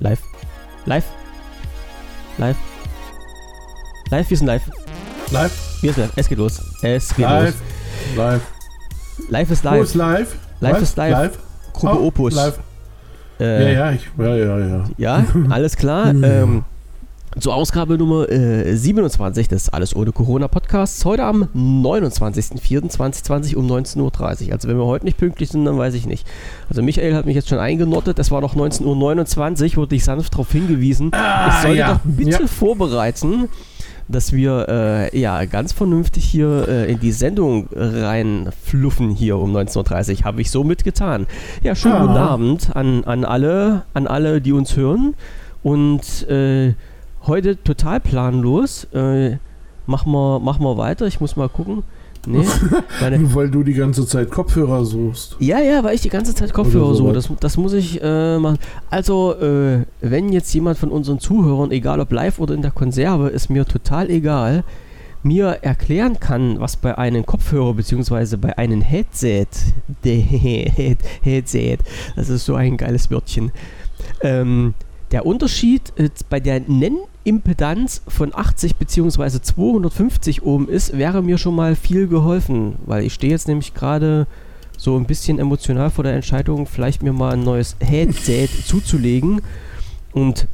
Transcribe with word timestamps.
Live. 0.00 0.20
Live. 0.84 1.04
Live. 2.38 2.56
Live, 4.10 4.30
wir 4.30 4.36
sind 4.36 4.46
live. 4.46 4.62
Live? 5.30 5.52
Wir 5.82 5.92
sind 5.92 6.04
live. 6.04 6.12
Es 6.16 6.28
geht 6.28 6.38
los. 6.38 6.60
Es 6.82 7.08
geht 7.14 7.24
Live. 7.24 7.54
los. 8.14 8.16
Live. 8.16 8.40
Live 9.30 9.50
ist 9.50 9.64
Wo 9.64 9.68
live. 9.70 9.82
ist 9.82 9.94
live? 9.94 10.36
Live 10.60 10.72
Was? 10.74 10.82
ist 10.82 10.96
live. 10.96 11.12
Live? 11.12 11.38
Gruppe 11.72 12.00
Oh, 12.00 12.06
Opus. 12.06 12.34
Live. 12.34 12.58
Äh, 13.40 13.62
Ja, 13.74 13.86
ja, 13.86 13.92
ich, 13.92 14.08
ja, 14.18 14.34
ja, 14.36 14.58
ja. 14.58 14.84
Ja, 14.96 15.24
alles 15.50 15.76
klar. 15.76 16.08
ähm, 16.08 16.64
zur 17.38 17.54
Ausgabe 17.54 17.98
Nummer 17.98 18.30
äh, 18.30 18.74
27 18.76 19.48
des 19.48 19.68
Alles 19.68 19.94
ohne 19.94 20.12
Corona 20.12 20.48
Podcasts. 20.48 21.04
Heute 21.04 21.24
am 21.24 21.48
29.04.2020 21.54 23.56
um 23.56 23.66
19.30 23.70 24.46
Uhr. 24.46 24.52
Also 24.52 24.68
wenn 24.68 24.78
wir 24.78 24.86
heute 24.86 25.04
nicht 25.04 25.18
pünktlich 25.18 25.50
sind, 25.50 25.64
dann 25.66 25.76
weiß 25.76 25.94
ich 25.94 26.06
nicht. 26.06 26.26
Also 26.70 26.82
Michael 26.82 27.14
hat 27.14 27.26
mich 27.26 27.34
jetzt 27.34 27.48
schon 27.48 27.58
eingenottet. 27.58 28.18
Es 28.18 28.30
war 28.30 28.40
noch 28.40 28.56
19.29 28.56 29.72
Uhr, 29.72 29.76
wurde 29.76 29.96
ich 29.96 30.04
sanft 30.04 30.32
darauf 30.32 30.50
hingewiesen. 30.50 31.10
ich 31.48 31.54
sollte 31.62 31.76
ja. 31.76 31.94
doch 31.94 32.00
bitte 32.04 32.30
Ja. 32.42 32.46
vorbereiten, 32.46 33.48
dass 34.08 34.32
wir 34.32 34.66
äh, 35.12 35.18
ja 35.18 35.44
ganz 35.44 35.72
vernünftig 35.72 36.24
hier 36.24 36.66
äh, 36.68 36.90
in 36.90 37.00
die 37.00 37.12
Sendung 37.12 37.68
reinfluffen 37.74 39.10
hier 39.10 39.36
um 39.36 39.54
19.30 39.54 40.20
Uhr. 40.20 40.24
Habe 40.24 40.40
ich 40.40 40.50
so 40.50 40.64
mitgetan. 40.64 41.26
Ja, 41.62 41.74
schönen 41.74 41.94
Ja. 41.96 42.00
guten 42.00 42.16
Abend 42.16 42.74
an, 42.74 43.04
an 43.04 43.26
alle, 43.26 43.82
an 43.92 44.06
alle, 44.06 44.40
die 44.40 44.52
uns 44.52 44.74
hören. 44.74 45.14
Und 45.62 46.26
äh, 46.30 46.72
heute 47.26 47.62
total 47.62 48.00
planlos. 48.00 48.84
Äh, 48.92 49.38
mach, 49.86 50.06
mal, 50.06 50.40
mach 50.40 50.58
mal 50.58 50.76
weiter, 50.76 51.06
ich 51.06 51.20
muss 51.20 51.36
mal 51.36 51.48
gucken. 51.48 51.82
Nee, 52.26 52.44
meine, 53.00 53.34
weil 53.34 53.50
du 53.50 53.62
die 53.62 53.74
ganze 53.74 54.04
Zeit 54.04 54.30
Kopfhörer 54.30 54.84
suchst. 54.84 55.36
ja, 55.38 55.60
ja, 55.60 55.84
weil 55.84 55.94
ich 55.94 56.00
die 56.00 56.08
ganze 56.08 56.34
Zeit 56.34 56.52
Kopfhörer 56.52 56.94
so. 56.94 57.06
sowas. 57.06 57.28
Das, 57.28 57.38
das 57.38 57.56
muss 57.56 57.72
ich 57.72 58.00
äh, 58.02 58.38
machen. 58.38 58.58
Also, 58.90 59.34
äh, 59.40 59.84
wenn 60.00 60.32
jetzt 60.32 60.52
jemand 60.52 60.76
von 60.76 60.90
unseren 60.90 61.20
Zuhörern, 61.20 61.70
egal 61.70 62.00
ob 62.00 62.10
live 62.10 62.40
oder 62.40 62.54
in 62.54 62.62
der 62.62 62.72
Konserve, 62.72 63.28
ist 63.28 63.48
mir 63.48 63.64
total 63.64 64.10
egal, 64.10 64.64
mir 65.22 65.58
erklären 65.62 66.18
kann, 66.18 66.58
was 66.60 66.76
bei 66.76 66.96
einem 66.98 67.24
Kopfhörer 67.24 67.74
bzw. 67.74 68.36
bei 68.36 68.58
einem 68.58 68.80
Headset, 68.80 69.46
Headset, 70.04 71.78
das 72.16 72.28
ist 72.28 72.44
so 72.44 72.54
ein 72.54 72.76
geiles 72.76 73.10
Wörtchen, 73.10 73.52
ähm, 74.20 74.74
der 75.16 75.24
Unterschied 75.24 75.94
äh, 75.96 76.10
bei 76.28 76.40
der 76.40 76.60
Nennimpedanz 76.60 78.02
von 78.06 78.34
80 78.34 78.76
bzw. 78.76 79.40
250 79.40 80.42
Ohm 80.42 80.68
ist, 80.68 80.98
wäre 80.98 81.22
mir 81.22 81.38
schon 81.38 81.54
mal 81.54 81.74
viel 81.74 82.06
geholfen, 82.06 82.74
weil 82.84 83.02
ich 83.02 83.14
stehe 83.14 83.32
jetzt 83.32 83.48
nämlich 83.48 83.72
gerade 83.72 84.26
so 84.76 84.94
ein 84.94 85.06
bisschen 85.06 85.38
emotional 85.38 85.88
vor 85.88 86.04
der 86.04 86.12
Entscheidung, 86.12 86.66
vielleicht 86.66 87.02
mir 87.02 87.14
mal 87.14 87.32
ein 87.32 87.44
neues 87.44 87.76
Headset 87.80 88.48
zuzulegen. 88.66 89.40
Und 90.12 90.48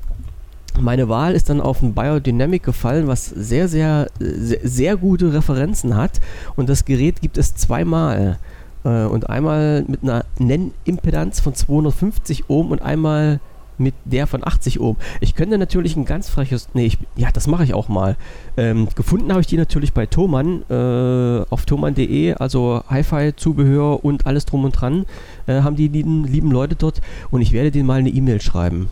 meine 0.80 1.08
Wahl 1.08 1.34
ist 1.34 1.50
dann 1.50 1.60
auf 1.60 1.82
ein 1.82 1.92
Biodynamic 1.92 2.62
gefallen, 2.62 3.08
was 3.08 3.26
sehr, 3.26 3.66
sehr, 3.66 4.10
sehr, 4.20 4.60
sehr 4.62 4.96
gute 4.96 5.32
Referenzen 5.32 5.96
hat. 5.96 6.20
Und 6.54 6.68
das 6.68 6.84
Gerät 6.84 7.20
gibt 7.20 7.36
es 7.36 7.56
zweimal. 7.56 8.38
Äh, 8.84 9.06
Und 9.06 9.28
einmal 9.28 9.84
mit 9.88 10.04
einer 10.04 10.24
Nennimpedanz 10.38 11.40
von 11.40 11.52
250 11.52 12.48
Ohm 12.48 12.70
und 12.70 12.80
einmal 12.80 13.40
mit 13.78 13.94
der 14.04 14.26
von 14.26 14.46
80 14.46 14.80
Ohm. 14.80 14.96
Ich 15.20 15.34
könnte 15.34 15.58
natürlich 15.58 15.96
ein 15.96 16.04
ganz 16.04 16.28
freches, 16.28 16.68
nee, 16.74 16.86
ich, 16.86 16.98
ja, 17.16 17.30
das 17.32 17.46
mache 17.46 17.64
ich 17.64 17.74
auch 17.74 17.88
mal. 17.88 18.16
Ähm, 18.56 18.88
gefunden 18.94 19.30
habe 19.30 19.40
ich 19.40 19.46
die 19.46 19.56
natürlich 19.56 19.92
bei 19.92 20.06
Thomann 20.06 20.62
äh, 20.70 21.44
auf 21.50 21.64
thomann.de, 21.64 22.34
also 22.34 22.82
Hi-Fi-Zubehör 22.88 24.04
und 24.04 24.26
alles 24.26 24.44
drum 24.44 24.64
und 24.64 24.72
dran, 24.72 25.06
äh, 25.46 25.62
haben 25.62 25.76
die 25.76 25.88
lieben, 25.88 26.24
lieben 26.24 26.50
Leute 26.50 26.74
dort 26.74 27.00
und 27.30 27.40
ich 27.40 27.52
werde 27.52 27.70
denen 27.70 27.86
mal 27.86 27.98
eine 27.98 28.10
E-Mail 28.10 28.40
schreiben. 28.40 28.88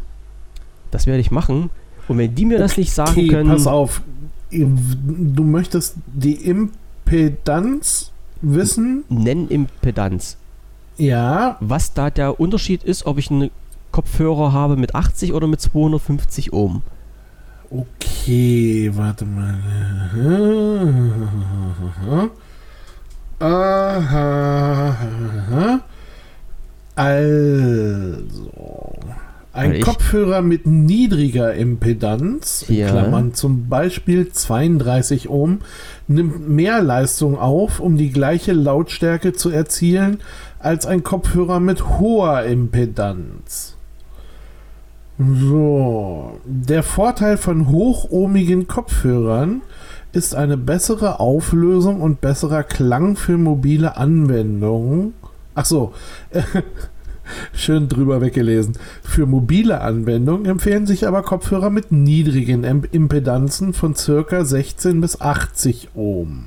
Das 0.91 1.07
werde 1.07 1.21
ich 1.21 1.31
machen. 1.31 1.71
Und 2.09 2.19
wenn 2.19 2.35
die 2.35 2.45
mir 2.45 2.59
das 2.59 2.77
nicht 2.77 2.93
sagen 2.93 3.13
Okay, 3.13 3.29
können, 3.29 3.51
pass 3.51 3.67
auf. 3.67 4.03
Du 4.51 5.45
möchtest 5.45 5.97
die 6.13 6.35
Impedanz 6.35 8.11
wissen? 8.43 9.05
Nennimpedanz. 9.09 10.37
Ja. 10.97 11.57
Was 11.61 11.95
da 11.95 12.11
der 12.11 12.41
Unterschied 12.41 12.83
ist, 12.83 13.07
ob 13.07 13.19
ich 13.19 13.31
einen 13.31 13.51
Kopfhörer 13.93 14.53
habe 14.53 14.77
mit 14.77 14.95
80 14.95 15.33
oder 15.33 15.47
mit 15.47 15.61
250 15.61 16.53
Ohm. 16.53 16.83
Okay, 17.71 18.91
warte 18.95 19.25
mal. 19.25 19.55
Aha. 24.51 25.81
Also, 26.97 28.51
ein 29.53 29.75
ich- 29.75 29.83
Kopfhörer 29.85 30.43
mit 30.43 30.67
niedriger 30.67 31.55
Impedanz, 31.55 32.65
in 32.69 32.77
Ja. 32.77 32.91
Klammern 32.91 33.35
zum 33.35 33.69
Beispiel 33.69 34.31
32 34.33 35.29
Ohm, 35.31 35.61
nimmt 36.09 36.49
mehr 36.49 36.83
Leistung 36.83 37.39
auf, 37.39 37.81
um 37.81 37.97
die 37.97 38.11
gleiche 38.11 38.53
Lautstärke 38.53 39.33
zu 39.33 39.51
erzielen, 39.51 40.19
als 40.59 40.87
ein 40.87 41.03
Kopfhörer 41.03 41.61
mit 41.61 41.99
hoher 41.99 42.43
Impedanz. 42.45 43.77
So, 45.23 46.41
der 46.47 46.83
Vorteil 46.83 47.37
von 47.37 47.69
hochohmigen 47.69 48.67
Kopfhörern 48.67 49.61
ist 50.13 50.35
eine 50.35 50.57
bessere 50.57 51.21
Auflösung 51.21 52.01
und 52.01 52.23
besserer 52.23 52.63
Klang 52.63 53.17
für 53.17 53.37
mobile 53.37 53.99
Anwendungen. 53.99 55.13
Ach 55.55 55.67
so, 55.67 55.93
schön 57.53 57.89
drüber 57.89 58.23
weggelesen. 58.23 58.79
Für 59.03 59.27
mobile 59.27 59.83
Anwendungen 59.83 60.47
empfehlen 60.47 60.87
sich 60.87 61.07
aber 61.07 61.23
Kopfhörer 61.23 61.69
mit 61.69 61.93
niedrigen 61.93 62.65
Im- 62.65 62.85
Impedanzen 62.91 63.75
von 63.75 63.95
circa 63.95 64.47
16 64.47 65.03
bis 65.03 65.21
80 65.21 65.91
Ohm. 65.95 66.47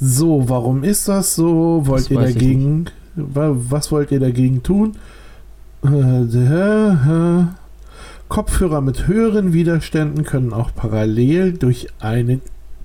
So, 0.00 0.48
warum 0.48 0.82
ist 0.82 1.06
das 1.06 1.36
so? 1.36 1.82
Wollt 1.86 2.06
Das 2.06 2.10
ihr 2.10 2.18
dagegen, 2.18 2.86
wa- 3.14 3.54
was 3.54 3.92
wollt 3.92 4.10
ihr 4.10 4.18
dagegen 4.18 4.64
tun? 4.64 4.96
Äh, 5.84 6.22
äh, 6.22 7.44
Kopfhörer 8.28 8.80
mit 8.80 9.06
höheren 9.08 9.52
Widerständen 9.52 10.24
können 10.24 10.52
auch 10.52 10.70
parallel 10.74 11.52
durch 11.52 11.88
einen 12.00 12.40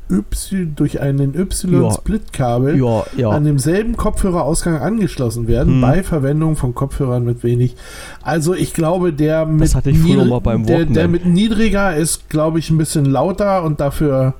Y, 0.09 0.74
durch 0.75 1.00
einen. 1.02 1.35
Y-Split-Kabel 1.35 2.78
Ja, 2.78 3.03
ja. 3.18 3.30
an 3.30 3.44
demselben 3.44 3.97
Kopfhörerausgang 3.97 4.78
angeschlossen 4.78 5.47
werden, 5.47 5.74
Hm. 5.75 5.81
bei 5.81 6.03
Verwendung 6.03 6.56
von 6.56 6.74
Kopfhörern 6.74 7.24
mit 7.25 7.44
wenig. 7.44 7.75
Also 8.22 8.53
ich 8.53 8.74
glaube, 8.74 9.14
der 9.14 9.46
mit, 9.46 9.74
ich 9.75 10.66
der, 10.66 10.85
der 10.85 11.08
mit 11.08 11.25
niedriger 11.25 11.96
ist, 11.96 12.29
glaube 12.29 12.59
ich, 12.59 12.69
ein 12.69 12.78
bisschen 12.78 13.06
lauter 13.06 13.64
und 13.64 13.79
dafür 13.79 14.34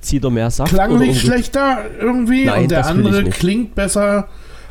Zieht 0.00 0.24
er 0.24 0.30
mehr 0.30 0.50
Saft? 0.50 0.72
klanglich 0.72 1.20
schlechter 1.20 1.78
irgendwie 2.00 2.46
Nein, 2.46 2.62
und 2.62 2.70
der 2.70 2.86
andere 2.86 3.24
klingt 3.24 3.74
besser. 3.74 4.28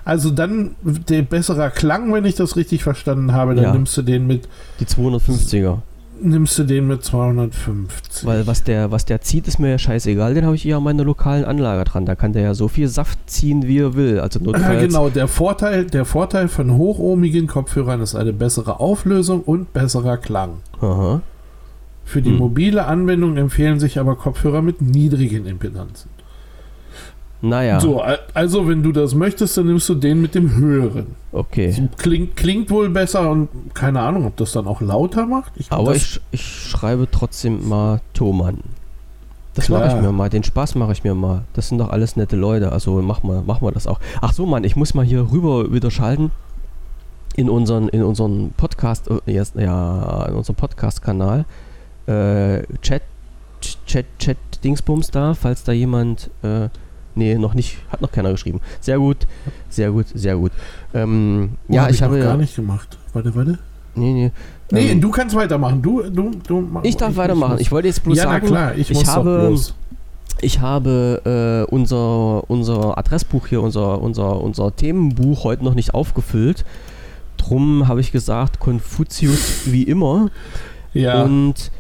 Also 0.10 0.32
dann 0.32 0.72
der 1.08 1.22
besserer 1.22 1.70
Klang, 1.70 2.12
wenn 2.14 2.26
ich 2.26 2.34
das 2.36 2.56
richtig 2.56 2.82
verstanden 2.84 3.32
habe, 3.34 3.54
dann 3.54 3.64
Ja. 3.66 3.74
nimmst 3.74 3.96
du 3.96 4.02
den 4.02 4.26
mit 4.26 4.48
Die 4.80 4.86
250er. 4.86 5.78
nimmst 6.22 6.58
du 6.58 6.64
den 6.64 6.88
mit 6.88 7.04
250. 7.04 8.26
Weil 8.26 8.48
was 8.48 8.64
der, 8.64 8.90
was 8.92 9.06
der 9.06 9.22
zieht, 9.22 9.48
ist 9.48 9.60
mir 9.60 9.70
ja 9.70 9.78
scheißegal. 9.78 10.34
Den 10.34 10.46
habe 10.46 10.56
ich 10.56 10.66
eher 10.66 10.78
an 10.78 10.84
meiner 10.84 11.04
lokalen 11.04 11.46
Anlage 11.46 11.84
dran. 11.84 12.06
Da 12.08 12.16
kann 12.16 12.34
der 12.34 12.42
ja 12.42 12.54
so 12.56 12.68
viel 12.68 12.88
Saft 12.88 13.20
ziehen, 13.30 13.68
wie 13.68 13.78
er 13.80 13.94
will. 13.96 14.20
Also 14.20 14.40
Ja, 14.40 14.46
notfalls. 14.52 14.82
genau, 14.88 15.10
der 15.10 15.28
Vorteil, 15.28 15.86
der 15.86 16.06
Vorteil 16.06 16.48
von 16.48 16.76
hochohmigen 16.76 17.46
Kopfhörern 17.46 18.02
ist 18.02 18.16
eine 18.16 18.34
bessere 18.34 18.80
Auflösung 18.80 19.42
und 19.42 19.74
besserer 19.74 20.18
Klang. 20.18 20.54
Aha. 20.82 21.22
Für 22.04 22.22
die 22.24 22.32
Hm. 22.32 22.38
mobile 22.38 22.86
Anwendung 22.86 23.38
empfehlen 23.38 23.80
sich 23.80 24.00
aber 24.00 24.16
Kopfhörer 24.16 24.64
mit 24.64 24.82
niedrigen 24.82 25.46
Impedanzen. 25.46 26.10
Naja, 27.42 27.80
So, 27.80 28.02
al- 28.02 28.20
also 28.34 28.68
wenn 28.68 28.84
du 28.84 28.92
das 28.92 29.16
möchtest, 29.16 29.56
dann 29.58 29.68
nimmst 29.68 29.88
du 29.88 29.96
den 29.96 30.22
mit 30.22 30.36
dem 30.36 30.56
höheren. 30.56 31.16
okay. 31.32 31.72
So, 31.72 31.88
klingt, 31.98 32.36
klingt 32.36 32.70
wohl 32.70 32.90
besser 32.90 33.30
und 33.32 33.48
keine 33.74 34.02
Ahnung, 34.02 34.26
ob 34.26 34.36
das 34.36 34.52
dann 34.52 34.68
auch 34.68 34.82
lauter 34.82 35.26
macht. 35.26 35.54
Ich, 35.56 35.72
Aber 35.72 35.96
ich, 35.96 36.20
ich 36.32 36.44
schreibe 36.46 37.08
trotzdem 37.10 37.68
mal 37.70 38.02
Thomann. 38.14 38.58
Das 39.56 39.68
mache 39.70 39.88
ich 39.88 40.02
mir 40.02 40.12
mal. 40.12 40.30
Den 40.30 40.44
Spaß 40.44 40.76
mache 40.76 40.92
ich 40.92 41.04
mir 41.04 41.16
mal. 41.16 41.44
Das 41.54 41.70
sind 41.70 41.80
doch 41.80 41.90
alles 41.90 42.16
nette 42.16 42.36
Leute. 42.36 42.72
Also 42.72 43.02
mach 43.02 43.24
mal, 43.24 43.42
mach 43.46 43.62
mal 43.62 43.72
das 43.72 43.88
auch. 43.88 44.00
Ach 44.22 44.32
so, 44.34 44.46
Mann, 44.46 44.64
ich 44.64 44.76
muss 44.76 44.94
mal 44.94 45.04
hier 45.06 45.32
rüber 45.32 45.74
wieder 45.74 45.92
schalten. 45.92 46.32
In 47.36 47.50
unseren, 47.50 47.88
in 47.90 48.04
unseren 48.04 48.52
Podcast, 48.58 49.10
äh, 49.26 49.32
ja, 49.32 50.26
in 50.28 50.36
unserem 50.36 50.56
Podcast-Kanal. 50.56 51.46
Äh, 52.06 52.64
Chat, 52.82 53.02
Chat, 53.86 54.06
Chat, 54.20 54.38
Dingsbums 54.64 55.10
da, 55.12 55.34
falls 55.34 55.64
da 55.64 55.72
jemand, 55.72 56.30
äh, 56.44 56.70
nee, 57.16 57.36
noch 57.36 57.54
nicht, 57.54 57.78
hat 57.92 58.02
noch 58.02 58.12
keiner 58.12 58.32
geschrieben. 58.32 58.60
Sehr 58.80 58.98
gut, 59.00 59.18
sehr 59.70 59.92
gut, 59.92 60.06
sehr 60.14 60.36
gut. 60.36 60.52
Ähm, 60.94 61.52
Oh, 61.68 61.74
ja, 61.74 61.84
hab 61.84 61.92
ich, 61.92 62.02
noch 62.02 62.08
habe, 62.08 62.20
gar 62.20 62.38
nicht 62.38 62.56
gemacht. 62.56 62.98
Warte, 63.14 63.34
warte. 63.36 63.60
nee, 63.96 64.14
nee. 64.14 64.32
Nee, 64.72 64.92
ähm, 64.92 65.02
du 65.02 65.10
kannst 65.10 65.36
weitermachen. 65.36 65.82
Du, 65.82 66.04
du, 66.04 66.32
du. 66.48 66.62
mach- 66.62 66.84
ich 66.84 66.96
darf 66.96 67.16
weitermachen. 67.16 67.54
muss- 67.54 67.62
Ich 67.62 67.72
wollte 67.72 67.88
jetzt 67.88 68.04
bloß 68.04 68.18
ja, 68.18 68.24
sagen, 68.24 68.48
klar, 68.48 68.76
ich, 68.76 68.92
ich 68.92 69.06
habe-. 69.08 69.58
Ich 70.42 70.62
habe 70.62 71.66
äh, 71.68 71.72
unser, 71.74 72.50
unser 72.50 72.98
Adressbuch 72.98 73.48
hier, 73.48 73.62
unser, 73.62 74.00
unser, 74.02 74.40
unser 74.40 74.74
Themenbuch 74.74 75.44
heute 75.44 75.66
noch 75.66 75.74
nicht 75.74 75.94
aufgefüllt. 75.94 76.64
drum 77.36 77.88
habe 77.88 78.00
ich 78.00 78.12
gesagt, 78.14 78.60
Konfuzius 78.60 79.64
wie 79.66 79.84
immer. 79.84 80.30
Ja. 80.94 81.24
Und 81.24 81.72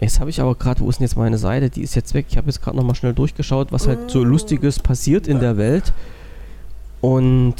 jetzt 0.00 0.20
habe 0.20 0.30
ich 0.30 0.40
aber 0.40 0.54
gerade, 0.54 0.80
wo 0.80 0.88
ist 0.88 0.98
denn 0.98 1.06
jetzt 1.06 1.16
meine 1.16 1.38
Seite? 1.38 1.70
Die 1.70 1.82
ist 1.82 1.94
jetzt 1.94 2.14
weg. 2.14 2.26
Ich 2.28 2.36
habe 2.36 2.46
jetzt 2.46 2.62
gerade 2.62 2.76
nochmal 2.76 2.94
schnell 2.94 3.14
durchgeschaut, 3.14 3.72
was 3.72 3.86
halt 3.86 4.10
so 4.10 4.22
Lustiges 4.22 4.78
passiert 4.78 5.26
in 5.26 5.40
der 5.40 5.56
Welt. 5.56 5.92
Und 7.00 7.54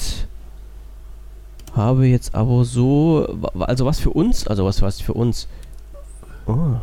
habe 1.74 2.06
jetzt 2.06 2.34
aber 2.34 2.64
so, 2.64 3.26
also 3.58 3.84
was 3.84 4.00
für 4.00 4.10
uns, 4.10 4.46
also 4.46 4.64
was 4.64 4.80
was 4.80 5.00
für 5.00 5.12
uns. 5.12 5.46
Oh. 6.46 6.76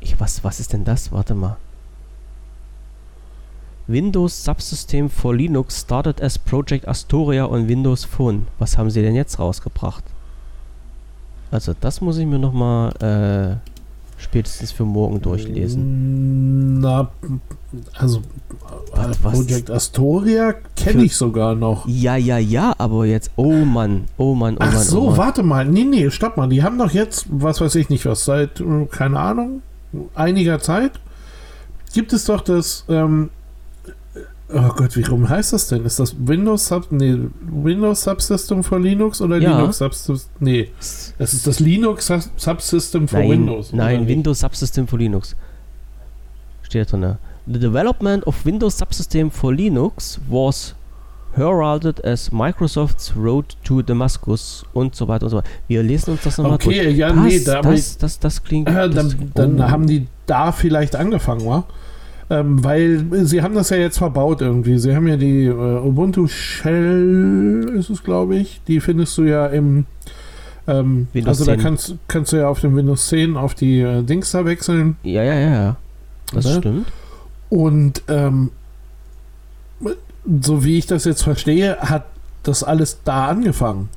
Ich, 0.00 0.20
was, 0.20 0.44
was 0.44 0.60
ist 0.60 0.72
denn 0.72 0.84
das? 0.84 1.12
Warte 1.12 1.34
mal. 1.34 1.56
Windows 3.86 4.44
Subsystem 4.44 5.10
for 5.10 5.34
Linux 5.34 5.80
started 5.80 6.22
as 6.22 6.38
Project 6.38 6.88
Astoria 6.88 7.46
on 7.46 7.68
Windows 7.68 8.04
Phone. 8.04 8.46
Was 8.58 8.78
haben 8.78 8.90
sie 8.90 9.02
denn 9.02 9.14
jetzt 9.14 9.38
rausgebracht? 9.38 10.04
Also 11.50 11.74
das 11.78 12.00
muss 12.00 12.18
ich 12.18 12.26
mir 12.26 12.38
nochmal 12.38 12.92
äh, 13.00 13.73
spätestens 14.24 14.72
für 14.72 14.84
morgen 14.84 15.20
durchlesen. 15.22 16.80
Na, 16.80 17.10
also 17.94 18.20
Was- 18.92 19.16
äh, 19.16 19.22
was- 19.22 19.32
Project 19.32 19.70
Astoria 19.70 20.54
kenne 20.76 21.04
ich 21.04 21.16
sogar 21.16 21.54
noch. 21.54 21.86
Ja, 21.88 22.16
ja, 22.16 22.38
ja, 22.38 22.74
aber 22.78 23.06
jetzt, 23.06 23.30
oh 23.36 23.52
Mann, 23.64 24.04
oh 24.16 24.34
Mann, 24.34 24.54
oh 24.54 24.60
Ach 24.60 24.72
Mann, 24.72 24.82
so, 24.82 25.02
oh 25.02 25.06
Mann. 25.10 25.16
warte 25.18 25.42
mal. 25.42 25.64
Nee, 25.66 25.84
nee, 25.84 26.10
stopp 26.10 26.36
mal. 26.36 26.48
Die 26.48 26.62
haben 26.62 26.78
doch 26.78 26.90
jetzt, 26.90 27.26
was 27.30 27.60
weiß 27.60 27.74
ich 27.76 27.88
nicht 27.90 28.04
was, 28.06 28.24
seit, 28.24 28.60
äh, 28.60 28.86
keine 28.90 29.18
Ahnung, 29.20 29.62
einiger 30.14 30.58
Zeit 30.60 30.92
gibt 31.92 32.12
es 32.12 32.24
doch 32.24 32.40
das, 32.40 32.84
ähm, 32.88 33.30
oh 34.52 34.68
Gott, 34.76 34.96
wie 34.96 35.02
rum 35.02 35.28
heißt 35.28 35.52
das 35.52 35.68
denn? 35.68 35.84
Ist 35.84 35.98
das 35.98 36.14
Windows 36.18 36.66
Sub, 36.66 36.86
nee, 36.90 37.16
Windows 37.40 38.02
Subsystem 38.02 38.62
for 38.62 38.78
Linux 38.80 39.20
oder 39.20 39.38
Ja. 39.38 39.58
Linux 39.58 39.78
Subsystem? 39.78 40.30
Nee, 40.40 40.70
es 40.78 41.14
ist 41.34 41.46
das 41.46 41.60
Linux 41.60 42.06
Sub- 42.06 42.30
Subsystem 42.36 43.08
for 43.08 43.20
Nein, 43.20 43.30
Windows. 43.30 43.72
nein? 43.72 44.06
Windows 44.06 44.40
Subsystem 44.40 44.86
for 44.86 44.98
Linux. 44.98 45.34
Steht 46.62 46.92
da 46.92 46.96
drin. 46.98 47.16
The 47.46 47.58
development 47.58 48.26
of 48.26 48.44
Windows 48.44 48.78
Subsystem 48.78 49.30
for 49.30 49.52
Linux 49.52 50.18
was 50.28 50.74
heralded 51.36 52.02
as 52.04 52.30
Microsoft's 52.32 53.12
Road 53.16 53.56
to 53.64 53.82
Damascus 53.82 54.64
und 54.72 54.94
so 54.94 55.08
weiter 55.08 55.24
und 55.24 55.30
so 55.30 55.36
weiter. 55.38 55.48
Wir 55.68 55.82
lesen 55.82 56.12
uns 56.12 56.22
das 56.22 56.38
nochmal 56.38 56.54
Okay, 56.54 56.90
ja, 56.90 57.08
Das, 57.12 57.24
nee, 57.24 57.40
da, 57.44 57.60
das, 57.60 57.98
das, 57.98 58.18
das 58.18 58.42
klingt. 58.42 58.68
Äh, 58.74 58.88
das, 58.88 59.08
dann 59.16 59.30
dann 59.34 59.60
oh. 59.60 59.70
haben 59.70 59.86
die 59.86 60.06
da 60.26 60.52
vielleicht 60.52 60.96
angefangen, 60.96 61.44
wa? 61.44 61.64
Ähm, 62.30 62.64
weil 62.64 63.04
sie 63.26 63.42
haben 63.42 63.54
das 63.54 63.70
ja 63.70 63.76
jetzt 63.76 63.98
verbaut 63.98 64.40
irgendwie. 64.40 64.78
Sie 64.78 64.94
haben 64.96 65.06
ja 65.06 65.16
die 65.16 65.44
äh, 65.44 65.50
Ubuntu 65.52 66.26
Shell, 66.26 67.74
ist 67.78 67.90
es 67.90 68.02
glaube 68.02 68.36
ich. 68.36 68.60
Die 68.66 68.80
findest 68.80 69.16
du 69.18 69.24
ja 69.24 69.46
im. 69.46 69.84
Ähm, 70.66 71.08
Windows 71.12 71.40
also 71.40 71.44
da 71.44 71.56
10. 71.56 71.62
kannst, 71.62 71.94
kannst 72.08 72.32
du 72.32 72.36
ja 72.38 72.48
auf 72.48 72.60
dem 72.60 72.74
Windows 72.74 73.08
10 73.08 73.36
auf 73.36 73.54
die 73.54 73.80
äh, 73.80 74.02
Dings 74.02 74.30
da 74.30 74.46
wechseln. 74.46 74.96
Ja, 75.02 75.22
ja, 75.22 75.34
ja, 75.34 75.50
ja. 75.50 75.76
Das 76.32 76.46
Ne? 76.46 76.54
stimmt. 76.58 76.86
Und 77.50 78.02
ähm, 78.08 78.50
so 80.40 80.64
wie 80.64 80.78
ich 80.78 80.86
das 80.86 81.04
jetzt 81.04 81.22
verstehe, 81.22 81.76
hat 81.78 82.06
das 82.42 82.64
alles 82.64 82.98
da 83.04 83.26
angefangen. 83.28 83.90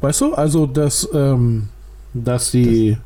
Weißt 0.00 0.20
du? 0.20 0.34
Also, 0.34 0.66
dass, 0.66 1.08
ähm, 1.14 1.68
dass 2.14 2.50
die. 2.50 2.96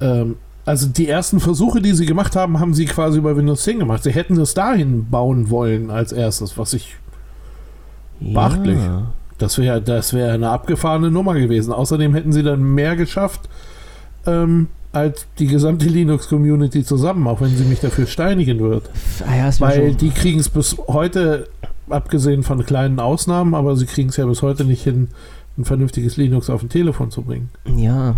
ähm, 0.00 0.36
also 0.64 0.86
die 0.86 1.08
ersten 1.08 1.40
Versuche, 1.40 1.82
die 1.82 1.92
sie 1.92 2.06
gemacht 2.06 2.36
haben, 2.36 2.58
haben 2.58 2.74
sie 2.74 2.86
quasi 2.86 3.20
bei 3.20 3.36
Windows 3.36 3.64
10 3.64 3.80
gemacht. 3.80 4.02
Sie 4.02 4.12
hätten 4.12 4.38
es 4.40 4.54
dahin 4.54 5.10
bauen 5.10 5.50
wollen 5.50 5.90
als 5.90 6.12
erstes, 6.12 6.56
was 6.56 6.72
ich. 6.72 6.96
Beachtlich. 8.20 8.78
Ja. 8.78 9.12
Das 9.38 9.58
wäre 9.58 9.82
das 9.82 10.12
wäre 10.12 10.32
eine 10.32 10.50
abgefahrene 10.50 11.10
Nummer 11.10 11.34
gewesen. 11.34 11.72
Außerdem 11.72 12.14
hätten 12.14 12.32
sie 12.32 12.42
dann 12.42 12.62
mehr 12.62 12.96
geschafft 12.96 13.48
ähm, 14.26 14.68
als 14.92 15.26
die 15.38 15.48
gesamte 15.48 15.86
Linux-Community 15.86 16.84
zusammen, 16.84 17.26
auch 17.26 17.40
wenn 17.40 17.54
sie 17.54 17.64
mich 17.64 17.80
dafür 17.80 18.06
steinigen 18.06 18.60
wird. 18.60 18.88
Ah, 19.26 19.36
ja, 19.36 19.60
wär 19.60 19.60
Weil 19.60 19.94
die 19.94 20.10
kriegen 20.10 20.38
es 20.38 20.48
bis 20.48 20.76
heute, 20.86 21.48
abgesehen 21.90 22.44
von 22.44 22.64
kleinen 22.64 23.00
Ausnahmen, 23.00 23.54
aber 23.54 23.76
sie 23.76 23.86
kriegen 23.86 24.10
es 24.10 24.16
ja 24.16 24.24
bis 24.24 24.40
heute 24.40 24.64
nicht 24.64 24.84
hin, 24.84 25.08
ein 25.58 25.64
vernünftiges 25.64 26.16
Linux 26.16 26.48
auf 26.48 26.62
ein 26.62 26.68
Telefon 26.68 27.10
zu 27.10 27.22
bringen. 27.22 27.50
Ja. 27.76 28.14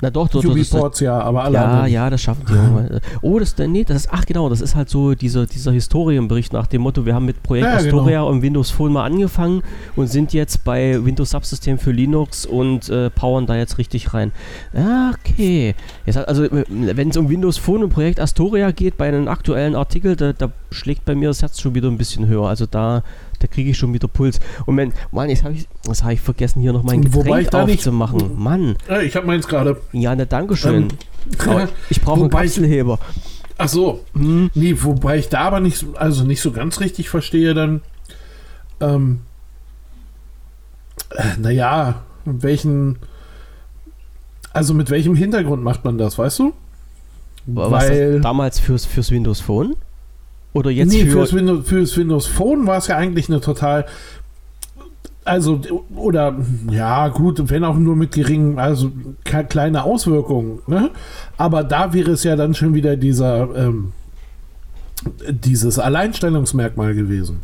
Na 0.00 0.10
doch, 0.10 0.28
das- 0.28 0.44
Ubiports 0.44 1.00
ja, 1.00 1.18
aber 1.20 1.44
alle 1.44 1.54
Ja, 1.54 1.64
anderen. 1.64 1.90
ja, 1.92 2.10
das 2.10 2.20
schaffen 2.20 2.44
die 2.48 2.52
irgendwann. 2.52 3.00
Oh, 3.22 3.38
das, 3.38 3.56
nee, 3.56 3.82
das 3.84 3.96
ist, 4.04 4.08
ach 4.12 4.26
genau, 4.26 4.48
das 4.50 4.60
ist 4.60 4.74
halt 4.76 4.90
so 4.90 5.14
dieser, 5.14 5.46
dieser 5.46 5.72
Historienbericht 5.72 6.52
nach 6.52 6.66
dem 6.66 6.82
Motto, 6.82 7.06
wir 7.06 7.14
haben 7.14 7.24
mit 7.24 7.42
Projekt 7.42 7.66
Ja, 7.66 7.78
genau. 7.78 7.86
Astoria 8.00 8.22
und 8.22 8.42
Windows 8.42 8.70
Phone 8.70 8.92
mal 8.92 9.04
angefangen 9.04 9.62
und 9.96 10.08
sind 10.08 10.34
jetzt 10.34 10.64
bei 10.64 11.02
Windows 11.02 11.30
Subsystem 11.30 11.78
für 11.78 11.92
Linux 11.92 12.44
und 12.44 12.90
äh, 12.90 13.08
powern 13.08 13.46
da 13.46 13.56
jetzt 13.56 13.78
richtig 13.78 14.12
rein. 14.12 14.32
Ah, 14.74 15.12
Okay. 15.38 15.74
Jetzt, 16.04 16.18
also, 16.18 16.46
wenn 16.50 17.08
es 17.10 17.16
um 17.16 17.28
Windows 17.28 17.56
Phone 17.56 17.82
und 17.84 17.90
Projekt 17.90 18.20
Astoria 18.20 18.70
geht, 18.72 18.96
bei 18.96 19.08
einem 19.08 19.28
aktuellen 19.28 19.74
Artikel, 19.74 20.14
da, 20.16 20.32
da 20.32 20.50
schlägt 20.70 21.04
bei 21.04 21.14
mir 21.14 21.28
das 21.28 21.42
Herz 21.42 21.60
schon 21.60 21.74
wieder 21.74 21.88
ein 21.88 21.96
bisschen 21.98 22.26
höher. 22.26 22.46
Also 22.48 22.66
da, 22.66 23.02
da 23.38 23.46
kriege 23.46 23.70
ich 23.70 23.78
schon 23.78 23.92
wieder 23.94 24.08
Puls. 24.08 24.40
Und 24.66 24.76
wenn, 24.76 24.92
Mann, 25.12 25.28
jetzt 25.30 25.44
habe 25.44 25.54
ich, 25.54 25.66
das 25.84 26.02
habe 26.02 26.14
ich 26.14 26.20
vergessen, 26.20 26.60
hier 26.62 26.72
noch 26.72 26.82
mein 26.82 27.12
Wobei 27.14 27.24
Getränk 27.24 27.42
ich 27.44 27.50
da 27.50 27.64
nicht- 27.66 27.78
aufzumachen. 27.78 28.40
Mann, 28.42 28.76
ich 29.04 29.16
habe 29.16 29.26
meins 29.26 29.46
gerade. 29.48 29.80
ja, 29.92 30.14
ne, 30.14 30.26
Dankeschön. 30.26 30.74
Ähm, 30.84 30.88
Aber 31.48 31.68
ich 31.90 32.00
brauche 32.00 32.20
einen 32.20 32.30
Kapselheber. 32.30 32.98
Ach 33.58 33.68
so. 33.68 34.04
Hm. 34.14 34.50
Nee, 34.54 34.76
wobei 34.82 35.18
ich 35.18 35.28
da 35.28 35.40
aber 35.40 35.60
nicht, 35.60 35.78
so- 35.78 35.94
also 35.96 36.24
nicht 36.24 36.40
so 36.40 36.52
ganz 36.52 36.80
richtig 36.80 37.08
verstehe, 37.08 37.54
dann, 37.54 37.80
ähm, 38.80 39.20
äh, 41.10 41.22
naja, 41.38 42.02
welchen, 42.24 42.98
also 44.52 44.74
mit 44.74 44.90
welchem 44.90 45.14
Hintergrund 45.14 45.62
macht 45.62 45.84
man 45.84 45.98
das, 45.98 46.18
weißt 46.18 46.38
du? 46.40 46.52
Was 47.46 47.86
das 47.86 48.22
damals 48.22 48.58
fürs, 48.58 48.84
fürs 48.84 49.10
Windows 49.12 49.40
Phone? 49.40 49.76
Oder 50.56 50.70
jetzt 50.70 50.90
nee, 50.90 51.04
für. 51.04 51.12
fürs, 51.12 51.34
Windows, 51.34 51.68
fürs 51.68 51.96
Windows 51.98 52.26
Phone 52.26 52.66
war 52.66 52.78
es 52.78 52.86
ja 52.86 52.96
eigentlich 52.96 53.28
eine 53.28 53.40
total. 53.42 53.84
Also, 55.22 55.60
oder, 55.94 56.34
ja, 56.70 57.08
gut, 57.08 57.50
wenn 57.50 57.62
auch 57.62 57.76
nur 57.76 57.94
mit 57.94 58.12
geringen, 58.12 58.58
also 58.58 58.90
kleine 59.24 59.82
Auswirkungen, 59.82 60.60
ne? 60.66 60.90
Aber 61.36 61.62
da 61.62 61.92
wäre 61.92 62.12
es 62.12 62.24
ja 62.24 62.36
dann 62.36 62.54
schon 62.54 62.74
wieder 62.74 62.96
dieser, 62.96 63.54
ähm, 63.54 63.92
dieses 65.28 65.78
Alleinstellungsmerkmal 65.78 66.94
gewesen. 66.94 67.40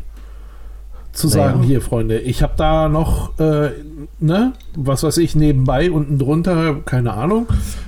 Zu 1.13 1.27
sagen, 1.27 1.61
hier, 1.61 1.79
Freunde, 1.79 2.17
ich 2.19 2.41
habe 2.41 2.53
da 2.57 2.89
noch, 2.89 3.39
äh, 3.39 3.69
ne, 4.19 4.53
was 4.75 5.03
weiß 5.03 5.17
ich, 5.17 5.35
nebenbei, 5.35 5.91
unten 5.91 6.17
drunter, 6.17 6.77
keine 6.85 7.13
Ahnung, 7.13 7.45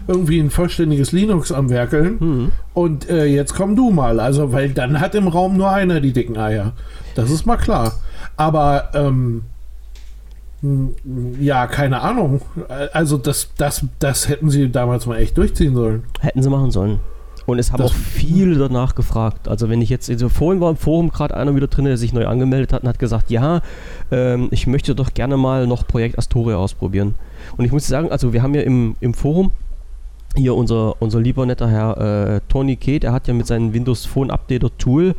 irgendwie 0.07 0.39
ein 0.39 0.51
vollständiges 0.51 1.11
Linux 1.11 1.51
am 1.51 1.71
Werkeln. 1.71 2.19
hm. 2.19 2.51
Und 2.75 3.09
äh, 3.09 3.25
jetzt 3.25 3.55
komm 3.55 3.75
du 3.75 3.89
mal. 3.89 4.19
Also, 4.19 4.53
weil 4.53 4.69
dann 4.69 4.99
hat 4.99 5.15
im 5.15 5.27
Raum 5.27 5.57
nur 5.57 5.71
einer 5.71 6.01
die 6.01 6.13
dicken 6.13 6.37
Eier. 6.37 6.73
Das 7.15 7.31
ist 7.31 7.47
mal 7.47 7.57
klar. 7.57 7.93
Aber, 8.37 8.89
ähm, 8.93 9.43
ja, 11.39 11.65
keine 11.67 12.01
Ahnung. 12.01 12.41
Also, 12.93 13.17
das, 13.17 13.49
das, 13.57 13.85
das 13.97 14.29
hätten 14.29 14.49
sie 14.51 14.69
damals 14.69 15.07
mal 15.07 15.17
echt 15.17 15.37
durchziehen 15.37 15.73
sollen. 15.73 16.03
Hätten 16.19 16.43
sie 16.43 16.49
machen 16.49 16.69
sollen. 16.69 16.99
Und 17.45 17.59
es 17.59 17.71
haben 17.71 17.81
Das- 17.81 17.91
auch 17.91 17.95
viele 17.95 18.55
danach 18.57 18.95
gefragt. 18.95 19.47
Also 19.47 19.69
wenn 19.69 19.81
ich 19.81 19.89
jetzt, 19.89 20.09
also 20.09 20.29
vorhin 20.29 20.61
war 20.61 20.71
im 20.71 20.77
Forum 20.77 21.09
gerade 21.11 21.37
einer 21.37 21.55
wieder 21.55 21.67
drin, 21.67 21.85
der 21.85 21.97
sich 21.97 22.11
neu 22.13 22.25
angemeldet 22.27 22.73
hat 22.73 22.81
und 22.83 22.89
hat 22.89 22.97
gesagt, 22.99 23.29
ja, 23.29 23.61
ähm, 24.11 24.47
ich 24.51 24.65
möchte 24.67 24.95
doch 24.95 25.13
gerne 25.13 25.37
mal 25.37 25.67
noch 25.67 25.85
Projekt 25.85 26.17
Astoria 26.17 26.57
ausprobieren. 26.57 27.15
Und 27.57 27.65
ich 27.65 27.71
muss 27.71 27.85
sagen, 27.85 28.11
also 28.11 28.33
wir 28.33 28.41
haben 28.41 28.55
ja 28.55 28.61
im, 28.61 28.95
im 28.99 29.13
Forum 29.13 29.51
hier 30.35 30.55
unser, 30.55 31.01
unser 31.01 31.19
lieber 31.21 31.45
netter 31.45 31.69
Herr 31.69 32.35
äh, 32.35 32.41
Tony 32.49 32.75
K., 32.75 32.99
der 32.99 33.13
hat 33.13 33.27
ja 33.27 33.33
mit 33.33 33.47
seinem 33.47 33.73
Windows 33.73 34.05
Phone 34.05 34.31
Updater 34.31 34.69
Tool 34.77 35.15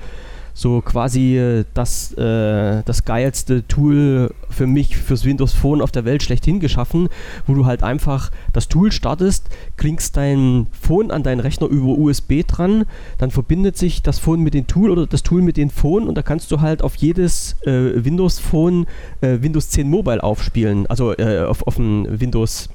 so 0.57 0.81
quasi 0.81 1.37
äh, 1.37 1.65
das, 1.75 2.15
äh, 2.15 2.83
das 2.85 3.05
geilste 3.05 3.69
Tool 3.69 4.33
für 4.49 4.67
mich 4.67 4.97
fürs 4.97 5.27
Windows 5.27 5.53
Phone 5.53 5.83
auf 5.83 5.93
der 5.93 6.07
Welt 6.07 6.23
schlechthin 6.23 6.61
geschaffen, 6.61 7.11
wo 7.47 7.53
du 7.53 7.67
halt 7.67 7.83
einfach 7.83 8.31
das 8.55 8.67
Tool 8.67 8.91
startest, 8.91 9.51
klingst 9.77 10.17
dein 10.17 10.67
Phone 10.73 11.11
an 11.11 11.23
deinen 11.23 11.41
Rechner 11.41 11.67
über 11.67 11.99
USB 11.99 12.43
dran, 12.47 12.87
dann 13.19 13.31
verbindet 13.31 13.77
sich 13.77 14.01
das 14.03 14.19
Phone 14.19 14.41
mit 14.41 14.55
dem 14.55 14.67
Tool 14.67 14.91
oder 14.91 15.07
das 15.07 15.23
Tool 15.23 15.43
mit 15.43 15.59
dem 15.59 15.69
Phone 15.69 16.09
und 16.09 16.15
da 16.15 16.23
kannst 16.23 16.51
du 16.51 16.63
halt 16.63 16.81
auf 16.81 16.97
jedes 16.97 17.57
äh, 17.67 18.03
Windows 18.03 18.39
Phone 18.39 18.87
äh, 19.21 19.37
Windows 19.43 19.69
10 19.69 19.91
Mobile 19.91 20.23
aufspielen, 20.23 20.87
also 20.87 21.13
äh, 21.19 21.41
auf, 21.41 21.67
auf 21.67 21.79
ein 21.79 22.19
Windows 22.19 22.71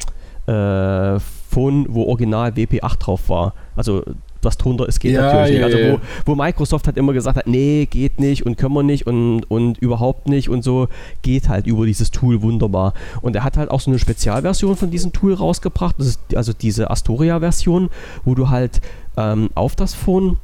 äh, 0.46 1.20
Phone, 1.20 1.88
wo 1.90 2.04
original 2.04 2.52
WP8 2.52 3.00
drauf 3.00 3.28
war. 3.28 3.56
Also 3.76 4.04
was 4.46 4.58
drunter 4.58 4.88
ist, 4.88 5.00
geht 5.00 5.14
Ja, 5.14 5.22
natürlich 5.22 5.52
nicht. 5.52 5.64
Also 5.64 5.78
wo, 5.78 6.00
wo 6.26 6.36
Microsoft 6.36 6.88
halt 6.88 6.98
immer 6.98 7.14
gesagt 7.14 7.38
hat, 7.38 7.48
nee, 7.48 7.88
geht 7.90 8.20
nicht 8.20 8.46
und 8.46 8.58
können 8.58 8.74
wir 8.74 8.84
nicht 8.84 9.08
und, 9.08 9.44
und 9.50 9.78
überhaupt 9.78 10.28
nicht 10.28 10.50
und 10.50 10.64
so, 10.64 10.88
geht 11.22 11.50
halt 11.50 11.68
über 11.68 11.86
dieses 11.86 12.12
Tool 12.12 12.42
wunderbar. 12.42 12.94
Und 13.22 13.36
er 13.36 13.44
hat 13.44 13.58
halt 13.58 13.72
auch 13.72 13.80
so 13.80 13.92
eine 13.92 14.00
Spezialversion 14.00 14.76
von 14.76 14.92
diesem 14.92 15.14
Tool 15.14 15.34
rausgebracht, 15.34 15.96
das 15.98 16.08
ist 16.08 16.36
also 16.36 16.54
diese 16.54 16.90
Astoria-Version, 16.90 17.90
wo 18.26 18.36
du 18.36 18.50
halt 18.50 18.82
ähm, 19.18 19.50
auf 19.56 19.76
das 19.76 19.94
Phone 19.94 20.38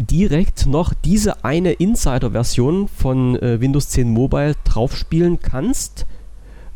direkt 0.00 0.66
noch 0.66 0.94
diese 0.94 1.44
eine 1.44 1.72
Insider-Version 1.72 2.88
von 2.88 3.36
äh, 3.36 3.60
Windows 3.60 3.88
10 3.88 4.10
Mobile 4.10 4.54
draufspielen 4.64 5.40
kannst. 5.40 6.06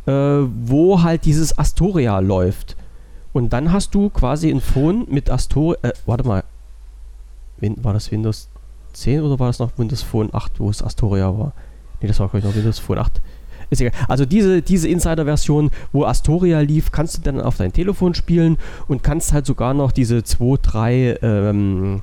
äh, 0.07 0.11
wo 0.11 1.03
halt 1.03 1.25
dieses 1.25 1.57
Astoria 1.57 2.19
läuft. 2.19 2.77
Und 3.33 3.53
dann 3.53 3.73
hast 3.73 3.95
du 3.95 4.11
quasi 4.11 4.51
ein 4.51 4.61
Phone 4.61 5.07
mit 5.09 5.31
Astoria. 5.31 5.79
Äh, 5.83 5.93
warte 6.07 6.27
mal. 6.27 6.45
War 7.61 7.93
das 7.93 8.11
Windows 8.11 8.49
10 8.93 9.23
oder 9.23 9.39
war 9.39 9.47
das 9.47 9.61
noch 9.61 9.79
Windows 9.79 10.03
Phone 10.03 10.31
8, 10.33 10.59
wo 10.59 10.69
es 10.69 10.83
Astoria 10.83 11.27
war? 11.27 11.53
Ne, 12.01 12.09
das 12.09 12.19
war 12.19 12.29
glaube 12.29 12.41
ich 12.41 12.45
noch 12.45 12.57
Windows 12.57 12.81
Phone 12.81 12.99
8. 12.99 13.23
Ist 13.71 13.81
egal. 13.81 13.95
Also 14.09 14.27
diese, 14.27 14.61
diese 14.61 14.89
Insider-Version, 14.89 15.71
wo 15.93 16.05
Astoria 16.05 16.61
lief, 16.61 16.93
kannst 16.93 17.17
du 17.17 17.23
dann 17.23 17.41
auf 17.41 17.57
dein 17.57 17.73
Telefon 17.73 18.15
spielen 18.15 18.59
und 18.89 19.03
kannst 19.03 19.33
halt 19.33 19.47
sogar 19.47 19.73
noch 19.73 19.93
diese 19.93 20.25
2, 20.25 20.59
3 20.61 21.19
ähm, 21.23 22.03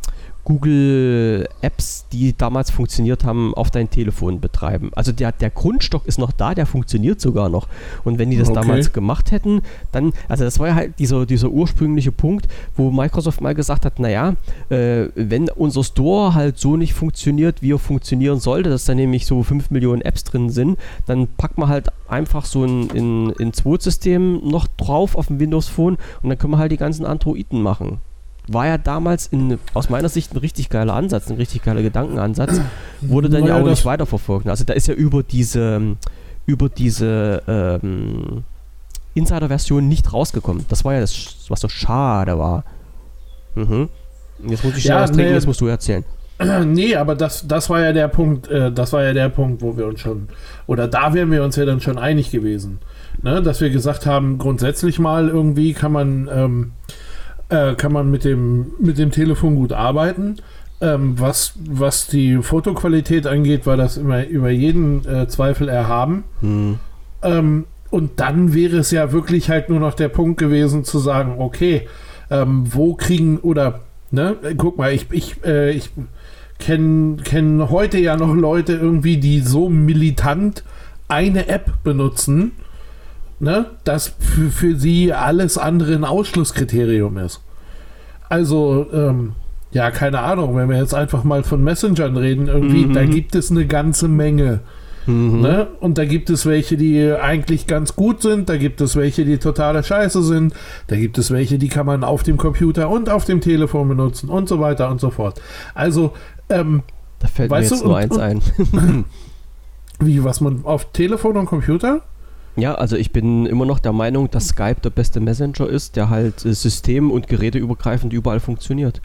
Google 0.50 1.48
Apps, 1.62 2.08
die 2.12 2.36
damals 2.36 2.72
funktioniert 2.72 3.24
haben, 3.24 3.54
auf 3.54 3.70
dein 3.70 3.92
Telefon 3.92 4.40
betreiben. 4.40 4.90
Also 4.96 5.12
der, 5.12 5.32
der 5.32 5.52
Grundstock 5.52 6.08
ist 6.08 6.18
noch 6.18 6.32
da, 6.32 6.56
der 6.56 6.66
funktioniert 6.66 7.22
sogar 7.22 7.50
noch. 7.50 7.68
Und 8.04 8.18
wenn 8.18 8.32
die 8.32 8.38
das 8.38 8.50
okay. 8.50 8.62
damals 8.62 8.92
gemacht 8.92 9.30
hätten, 9.30 9.62
dann, 9.92 10.12
also 10.28 10.46
das 10.46 10.58
war 10.58 10.70
ja 10.70 10.74
halt 10.74 10.98
dieser, 10.98 11.28
dieser 11.28 11.50
ursprüngliche 11.50 12.12
Punkt, 12.12 12.48
wo 12.76 12.90
Microsoft 12.90 13.42
mal 13.42 13.54
gesagt 13.54 13.86
hat, 13.86 14.00
naja, 14.00 14.34
äh, 14.70 15.10
wenn 15.14 15.52
unser 15.52 15.84
Store 15.84 16.34
halt 16.34 16.58
so 16.58 16.78
nicht 16.78 16.96
funktioniert, 16.96 17.62
wie 17.62 17.74
er 17.74 17.78
funktionieren 17.78 18.40
sollte, 18.40 18.72
dass 18.72 18.86
da 18.86 18.96
nämlich 18.96 19.28
so 19.28 19.44
5 19.44 19.70
Millionen 19.70 20.02
Apps 20.02 20.24
drin 20.24 20.50
sind, 20.50 20.80
dann 21.06 21.28
packt 21.28 21.60
man 21.60 21.70
halt 21.70 21.90
einfach 22.08 22.46
so 22.46 22.64
ein 22.64 22.90
in, 22.90 23.30
in 23.38 23.52
system 23.54 24.42
noch 24.50 24.66
drauf 24.66 25.16
auf 25.16 25.28
dem 25.28 25.40
Windows 25.40 25.68
Phone 25.68 25.98
und 26.24 26.30
dann 26.30 26.40
können 26.40 26.54
wir 26.54 26.58
halt 26.58 26.72
die 26.72 26.78
ganzen 26.78 27.06
Androiden 27.06 27.62
machen 27.62 28.00
war 28.54 28.68
ja 28.68 28.78
damals 28.78 29.28
in, 29.28 29.60
aus 29.74 29.90
meiner 29.90 30.10
Sicht 30.10 30.34
ein 30.34 30.38
richtig 30.38 30.70
geiler 30.70 30.94
Ansatz, 30.94 31.30
ein 31.30 31.38
richtig 31.38 31.64
geiler 31.64 31.82
Gedankenansatz, 31.82 32.62
wurde 33.02 33.30
dann 33.30 33.42
naja, 33.42 33.58
ja 33.58 33.64
auch 33.64 33.68
nicht 33.68 33.86
weiterverfolgt. 33.86 34.48
Also 34.48 34.64
da 34.64 34.74
ist 34.74 34.88
ja 34.88 34.94
über 34.94 35.24
diese, 35.24 35.96
über 36.46 36.70
diese 36.70 37.42
ähm, 37.48 38.44
Insider-Version 39.14 39.88
nicht 39.88 40.14
rausgekommen. 40.14 40.66
Das 40.70 40.86
war 40.86 40.94
ja 40.94 41.02
das, 41.02 41.46
was 41.50 41.62
so 41.62 41.70
schade 41.70 42.38
war. 42.38 42.64
Mhm. 43.56 43.90
Jetzt 44.48 44.64
muss 44.64 44.78
ich 44.78 44.86
ja, 44.86 45.02
was 45.02 45.12
trinken, 45.12 45.30
nee, 45.30 45.34
jetzt 45.36 45.48
musst 45.48 45.62
du 45.62 45.68
erzählen. 45.68 46.04
Nee, 46.66 46.96
aber 46.96 47.16
das, 47.16 47.46
das 47.48 47.70
war 47.70 47.82
ja 47.82 47.92
der 47.92 48.08
Punkt, 48.08 48.48
äh, 48.48 48.72
das 48.72 48.94
war 48.94 49.04
ja 49.04 49.12
der 49.12 49.28
Punkt, 49.28 49.62
wo 49.62 49.76
wir 49.76 49.86
uns 49.86 50.00
schon, 50.00 50.30
oder 50.68 50.88
da 50.88 51.14
wären 51.14 51.32
wir 51.32 51.44
uns 51.44 51.58
ja 51.58 51.66
dann 51.66 51.82
schon 51.82 51.98
einig 51.98 52.32
gewesen. 52.32 52.80
Ne? 53.22 53.42
Dass 53.42 53.60
wir 53.60 53.70
gesagt 53.70 54.06
haben, 54.06 54.38
grundsätzlich 54.38 55.00
mal 55.00 55.28
irgendwie 55.28 55.74
kann 55.74 55.92
man 55.92 56.30
ähm, 56.32 56.72
äh, 57.50 57.76
kann 57.76 57.92
man 57.92 58.10
mit 58.10 58.24
dem, 58.24 58.74
mit 58.80 58.98
dem 58.98 59.12
Telefon 59.12 59.56
gut 59.56 59.74
arbeiten. 59.74 60.38
Ähm, 60.82 61.20
was, 61.20 61.54
was 61.70 62.08
die 62.08 62.38
Fotoqualität 62.38 63.28
angeht, 63.28 63.66
war 63.66 63.76
das 63.76 63.98
immer 63.98 64.26
über 64.26 64.50
jeden 64.50 65.06
äh, 65.06 65.28
Zweifel 65.28 65.68
erhaben. 65.68 66.24
Hm. 66.40 66.80
Ähm, 67.22 67.66
und 67.90 68.20
dann 68.20 68.54
wäre 68.54 68.78
es 68.78 68.92
ja 68.92 69.12
wirklich 69.12 69.50
halt 69.50 69.70
nur 69.70 69.80
noch 69.80 69.94
der 69.94 70.10
Punkt 70.10 70.40
gewesen 70.40 70.84
zu 70.86 71.00
sagen, 71.00 71.36
okay, 71.40 71.88
ähm, 72.30 72.64
wo 72.74 72.94
kriegen 72.94 73.40
oder 73.40 73.82
ne, 74.12 74.36
guck 74.58 74.78
mal, 74.78 74.94
ich, 74.94 75.08
ich, 75.12 75.44
äh, 75.44 75.72
ich 75.72 75.90
kenne 76.60 77.18
kenn 77.24 77.70
heute 77.70 77.98
ja 77.98 78.16
noch 78.16 78.34
Leute 78.34 78.74
irgendwie, 78.74 79.18
die 79.18 79.40
so 79.40 79.70
militant 79.70 80.64
eine 81.08 81.48
App 81.48 81.84
benutzen, 81.84 82.52
ne, 83.40 83.66
dass 83.84 84.14
für, 84.20 84.50
für 84.50 84.76
sie 84.76 85.14
alles 85.14 85.58
andere 85.58 85.94
ein 85.94 86.04
Ausschlusskriterium 86.04 87.18
ist. 87.18 87.42
Also, 88.28 88.86
ähm, 88.94 89.34
ja, 89.72 89.92
keine 89.92 90.20
Ahnung, 90.20 90.56
wenn 90.56 90.70
wir 90.70 90.78
jetzt 90.78 90.96
einfach 90.96 91.24
mal 91.24 91.44
von 91.44 91.64
Messengern 91.64 92.18
reden, 92.18 92.48
irgendwie, 92.48 92.86
mhm. 92.86 92.94
da 92.94 93.06
gibt 93.06 93.36
es 93.36 93.52
eine 93.52 93.66
ganze 93.68 94.08
Menge. 94.08 94.62
Mhm. 95.06 95.42
Ne? 95.42 95.68
Und 95.80 95.98
da 95.98 96.06
gibt 96.06 96.30
es 96.30 96.46
welche, 96.46 96.78
die 96.78 97.12
eigentlich 97.12 97.66
ganz 97.66 97.96
gut 97.96 98.22
sind, 98.22 98.50
da 98.50 98.58
gibt 98.58 98.82
es 98.82 98.96
welche, 98.96 99.26
die 99.26 99.38
totale 99.38 99.84
Scheiße 99.84 100.22
sind, 100.22 100.54
da 100.88 100.96
gibt 100.96 101.18
es 101.18 101.32
welche, 101.32 101.58
die 101.58 101.70
kann 101.70 101.86
man 101.86 102.04
auf 102.04 102.24
dem 102.24 102.38
Computer 102.38 102.90
und 102.90 103.10
auf 103.10 103.26
dem 103.26 103.42
Telefon 103.42 103.88
benutzen 103.88 104.30
und 104.30 104.48
so 104.48 104.60
weiter 104.60 104.90
und 104.90 105.00
so 105.00 105.10
fort. 105.10 105.42
Also, 105.74 106.14
ähm, 106.50 106.84
da 107.20 107.28
fällt 107.28 107.52
mir 107.52 107.60
jetzt 107.60 107.72
du, 107.72 107.88
nur 107.88 107.96
und, 107.96 108.02
eins 108.02 108.18
ein. 108.18 108.42
wie, 110.00 110.24
was 110.24 110.42
man 110.42 110.62
auf 110.64 110.92
Telefon 110.92 111.38
und 111.38 111.46
Computer? 111.46 112.02
Ja, 112.60 112.76
also 112.76 112.96
ich 112.96 113.12
bin 113.12 113.46
immer 113.46 113.66
noch 113.66 113.80
der 113.80 113.94
Meinung, 113.94 114.30
dass 114.30 114.50
Skype 114.50 114.82
der 114.84 114.90
beste 114.90 115.20
Messenger 115.20 115.68
ist, 115.68 115.96
der 115.96 116.10
halt 116.10 116.46
äh, 116.46 116.54
system- 116.54 117.12
und 117.12 117.28
geräteübergreifend 117.28 118.14
überall 118.14 118.40
funktioniert. 118.40 119.02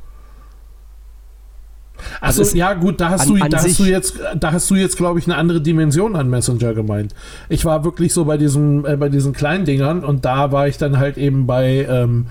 Also, 2.20 2.42
also 2.42 2.56
ja 2.56 2.74
gut, 2.74 3.00
da 3.00 3.10
hast 3.10 3.22
an, 3.22 3.34
du, 3.34 3.48
da 3.48 3.62
hast 3.62 3.78
du 3.78 3.84
jetzt, 3.84 4.18
da 4.36 4.52
hast 4.52 4.70
du 4.70 4.74
jetzt, 4.74 4.96
glaube 4.96 5.18
ich, 5.18 5.26
eine 5.26 5.36
andere 5.36 5.60
Dimension 5.60 6.16
an 6.16 6.28
Messenger 6.28 6.74
gemeint. 6.74 7.14
Ich 7.48 7.64
war 7.64 7.84
wirklich 7.84 8.12
so 8.12 8.24
bei 8.24 8.36
diesen, 8.36 8.84
äh, 8.84 8.96
bei 8.96 9.08
diesen 9.08 9.32
kleinen 9.32 9.64
Dingern 9.64 10.04
und 10.04 10.24
da 10.24 10.50
war 10.52 10.66
ich 10.66 10.76
dann 10.76 10.98
halt 10.98 11.16
eben 11.16 11.46
bei, 11.46 11.86
ähm, 11.88 12.26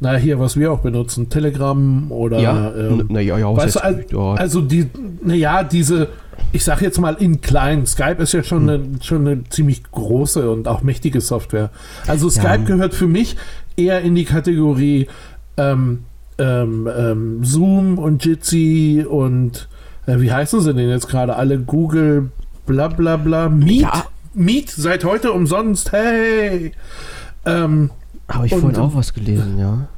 na 0.00 0.16
hier, 0.16 0.38
was 0.38 0.58
wir 0.58 0.72
auch 0.72 0.80
benutzen, 0.80 1.28
Telegram 1.30 2.10
oder, 2.10 2.38
ja, 2.38 2.74
ähm, 2.74 3.06
na, 3.08 3.20
ja, 3.20 3.38
ja, 3.38 3.56
weißt 3.56 3.76
du, 3.76 3.80
also, 3.80 4.22
also 4.30 4.60
die, 4.60 4.86
naja, 5.22 5.62
diese, 5.62 6.08
ich 6.52 6.64
sage 6.64 6.84
jetzt 6.84 7.00
mal 7.00 7.14
in 7.14 7.40
klein. 7.40 7.86
Skype 7.86 8.22
ist 8.22 8.32
ja 8.32 8.42
schon, 8.42 8.62
hm. 8.62 8.68
eine, 8.68 9.02
schon 9.02 9.26
eine 9.26 9.44
ziemlich 9.44 9.82
große 9.90 10.50
und 10.50 10.68
auch 10.68 10.82
mächtige 10.82 11.20
Software. 11.20 11.70
Also 12.06 12.28
Skype 12.28 12.48
ja. 12.48 12.56
gehört 12.56 12.94
für 12.94 13.06
mich 13.06 13.36
eher 13.76 14.00
in 14.02 14.14
die 14.14 14.24
Kategorie 14.24 15.08
ähm, 15.56 16.04
ähm, 16.38 16.88
ähm, 16.94 17.44
Zoom 17.44 17.98
und 17.98 18.24
Jitsi 18.24 19.04
und 19.08 19.68
äh, 20.06 20.20
wie 20.20 20.32
heißen 20.32 20.60
sie 20.60 20.74
denn 20.74 20.88
jetzt 20.88 21.08
gerade 21.08 21.36
alle? 21.36 21.58
Google, 21.58 22.30
bla 22.66 22.88
bla 22.88 23.16
bla, 23.16 23.48
Meet. 23.48 23.82
Ja. 23.82 24.04
Meet 24.34 24.70
seit 24.70 25.04
heute 25.04 25.32
umsonst. 25.32 25.92
Hey! 25.92 26.72
Ähm, 27.46 27.90
Habe 28.28 28.46
ich 28.46 28.52
und, 28.52 28.60
vorhin 28.60 28.80
auch 28.80 28.94
was 28.94 29.14
gelesen, 29.14 29.58
ja. 29.58 29.88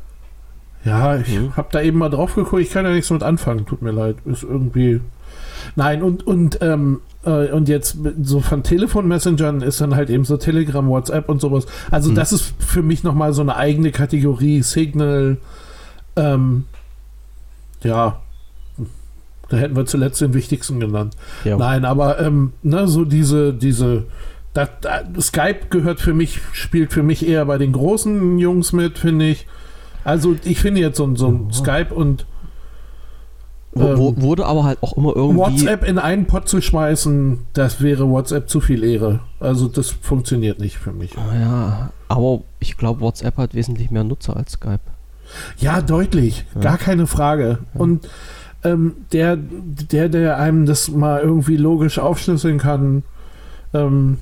Ja, 0.84 1.16
ich 1.16 1.36
hm. 1.36 1.56
habe 1.56 1.68
da 1.72 1.82
eben 1.82 1.98
mal 1.98 2.08
drauf 2.08 2.34
geguckt. 2.34 2.62
Ich 2.62 2.70
kann 2.70 2.84
ja 2.84 2.92
nichts 2.92 3.10
mit 3.10 3.22
anfangen. 3.22 3.66
Tut 3.66 3.82
mir 3.82 3.90
leid. 3.90 4.16
Ist 4.24 4.44
irgendwie 4.44 5.00
Nein, 5.76 6.02
und, 6.02 6.26
und, 6.26 6.58
ähm, 6.60 7.00
äh, 7.24 7.50
und 7.50 7.68
jetzt 7.68 7.98
so 8.22 8.40
von 8.40 8.62
Telefon-Messengern 8.62 9.62
ist 9.62 9.80
dann 9.80 9.94
halt 9.94 10.10
eben 10.10 10.24
so 10.24 10.36
Telegram, 10.36 10.86
WhatsApp 10.88 11.28
und 11.28 11.40
sowas. 11.40 11.66
Also, 11.90 12.08
hm. 12.08 12.14
das 12.14 12.32
ist 12.32 12.54
für 12.58 12.82
mich 12.82 13.04
nochmal 13.04 13.32
so 13.32 13.42
eine 13.42 13.56
eigene 13.56 13.90
Kategorie. 13.90 14.62
Signal, 14.62 15.38
ähm, 16.16 16.64
ja, 17.82 18.20
da 19.48 19.56
hätten 19.56 19.76
wir 19.76 19.86
zuletzt 19.86 20.20
den 20.20 20.34
wichtigsten 20.34 20.80
genannt. 20.80 21.16
Ja. 21.44 21.56
Nein, 21.56 21.84
aber 21.84 22.20
ähm, 22.20 22.52
ne, 22.62 22.86
so 22.86 23.04
diese, 23.04 23.54
diese, 23.54 24.04
das, 24.54 24.68
das, 24.80 25.26
Skype 25.26 25.66
gehört 25.70 26.00
für 26.00 26.14
mich, 26.14 26.40
spielt 26.52 26.92
für 26.92 27.02
mich 27.02 27.26
eher 27.26 27.44
bei 27.44 27.58
den 27.58 27.72
großen 27.72 28.38
Jungs 28.38 28.72
mit, 28.72 28.98
finde 28.98 29.28
ich. 29.28 29.46
Also 30.04 30.36
ich 30.44 30.60
finde 30.60 30.80
jetzt 30.80 30.96
so, 30.96 31.14
so 31.16 31.28
ein 31.28 31.52
Skype 31.52 31.94
und 31.94 32.26
ähm, 33.76 34.22
wurde 34.22 34.46
aber 34.46 34.64
halt 34.64 34.82
auch 34.82 34.96
immer 34.96 35.14
irgendwie. 35.14 35.38
WhatsApp 35.38 35.86
in 35.86 35.98
einen 35.98 36.26
Pot 36.26 36.48
zu 36.48 36.60
schmeißen, 36.60 37.38
das 37.52 37.82
wäre 37.82 38.08
WhatsApp 38.08 38.48
zu 38.48 38.60
viel 38.60 38.82
Ehre. 38.82 39.20
Also 39.40 39.68
das 39.68 39.90
funktioniert 39.90 40.58
nicht 40.58 40.78
für 40.78 40.92
mich. 40.92 41.16
Ah 41.16 41.34
ja, 41.38 41.90
aber 42.08 42.42
ich 42.60 42.76
glaube, 42.76 43.00
WhatsApp 43.00 43.36
hat 43.36 43.54
wesentlich 43.54 43.90
mehr 43.90 44.04
Nutzer 44.04 44.36
als 44.36 44.52
Skype. 44.52 44.80
Ja, 45.58 45.82
deutlich. 45.82 46.44
Ja. 46.54 46.62
Gar 46.62 46.78
keine 46.78 47.06
Frage. 47.06 47.58
Ja. 47.74 47.80
Und 47.80 48.08
ähm, 48.64 48.94
der, 49.12 49.36
der, 49.36 50.08
der 50.08 50.38
einem 50.38 50.66
das 50.66 50.90
mal 50.90 51.20
irgendwie 51.20 51.56
logisch 51.56 51.98
aufschlüsseln 51.98 52.58
kann, 52.58 53.02
ähm, 53.74 54.18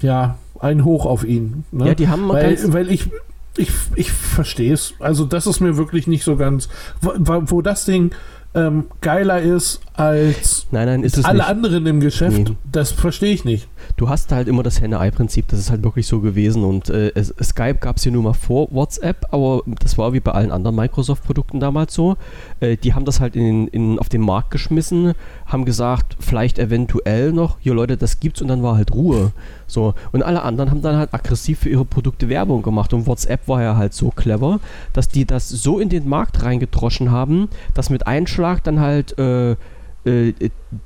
ja, 0.00 0.38
ein 0.60 0.84
Hoch 0.84 1.06
auf 1.06 1.24
ihn. 1.24 1.64
Ne? 1.70 1.88
Ja, 1.88 1.94
die 1.94 2.08
haben 2.08 2.28
weil, 2.28 2.58
weil 2.72 2.90
ich, 2.90 3.10
ich, 3.56 3.70
ich 3.94 4.12
verstehe 4.12 4.72
es. 4.72 4.94
Also 4.98 5.24
das 5.24 5.46
ist 5.46 5.60
mir 5.60 5.76
wirklich 5.76 6.06
nicht 6.06 6.24
so 6.24 6.36
ganz, 6.36 6.68
wo, 7.00 7.12
wo 7.16 7.62
das 7.62 7.84
Ding 7.84 8.12
ähm, 8.54 8.86
geiler 9.00 9.40
ist 9.40 9.80
als 9.94 10.66
nein, 10.70 10.86
nein, 10.86 11.02
ist 11.02 11.18
es 11.18 11.24
alle 11.24 11.38
nicht. 11.38 11.48
anderen 11.48 11.86
im 11.86 12.00
Geschäft, 12.00 12.48
nee. 12.48 12.56
das 12.70 12.92
verstehe 12.92 13.32
ich 13.32 13.44
nicht. 13.44 13.68
Du 13.96 14.08
hast 14.08 14.32
halt 14.32 14.48
immer 14.48 14.62
das 14.62 14.80
Henne-Ei-Prinzip, 14.80 15.48
das 15.48 15.58
ist 15.58 15.70
halt 15.70 15.82
wirklich 15.82 16.06
so 16.06 16.20
gewesen 16.20 16.64
und 16.64 16.88
äh, 16.90 17.12
Skype 17.42 17.78
gab 17.80 17.96
es 17.96 18.04
ja 18.04 18.10
nur 18.10 18.22
mal 18.22 18.34
vor 18.34 18.68
WhatsApp, 18.70 19.26
aber 19.30 19.62
das 19.80 19.98
war 19.98 20.12
wie 20.12 20.20
bei 20.20 20.32
allen 20.32 20.50
anderen 20.50 20.76
Microsoft-Produkten 20.76 21.60
damals 21.60 21.94
so. 21.94 22.16
Äh, 22.60 22.76
die 22.76 22.94
haben 22.94 23.04
das 23.04 23.20
halt 23.20 23.36
in, 23.36 23.68
in, 23.68 23.98
auf 23.98 24.08
den 24.08 24.20
Markt 24.20 24.50
geschmissen, 24.50 25.14
haben 25.46 25.64
gesagt, 25.64 26.16
vielleicht 26.20 26.58
eventuell 26.58 27.32
noch, 27.32 27.58
hier 27.60 27.74
Leute, 27.74 27.96
das 27.96 28.20
gibt's 28.20 28.42
und 28.42 28.48
dann 28.48 28.62
war 28.62 28.76
halt 28.76 28.92
Ruhe. 28.92 29.32
So, 29.66 29.94
und 30.12 30.22
alle 30.22 30.42
anderen 30.42 30.70
haben 30.70 30.82
dann 30.82 30.96
halt 30.96 31.12
aggressiv 31.12 31.60
für 31.60 31.68
ihre 31.68 31.84
Produkte 31.84 32.28
Werbung 32.28 32.62
gemacht 32.62 32.92
und 32.94 33.06
WhatsApp 33.06 33.48
war 33.48 33.62
ja 33.62 33.76
halt 33.76 33.92
so 33.92 34.10
clever, 34.10 34.60
dass 34.92 35.08
die 35.08 35.24
das 35.24 35.48
so 35.48 35.78
in 35.78 35.88
den 35.88 36.08
Markt 36.08 36.42
reingedroschen 36.42 37.10
haben, 37.10 37.48
dass 37.74 37.90
mit 37.90 38.06
Einschlag 38.06 38.64
dann 38.64 38.80
halt 38.80 39.18
äh, 39.18 39.56
äh, 40.04 40.32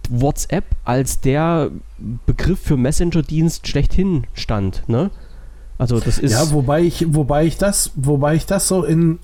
WhatsApp 0.08 0.64
als 0.84 1.20
der 1.20 1.70
Begriff 2.26 2.60
für 2.60 2.76
Messenger-Dienst 2.76 3.66
schlechthin 3.66 4.24
stand, 4.34 4.88
ne? 4.88 5.10
Also 5.78 5.98
das 5.98 6.18
ist. 6.18 6.32
Ja, 6.32 6.50
wobei 6.52 6.82
ich, 6.82 7.12
wobei 7.14 7.44
ich 7.44 7.58
das, 7.58 7.90
wobei 7.96 8.36
ich 8.36 8.46
das 8.46 8.68
so 8.68 8.84
in. 8.84 9.18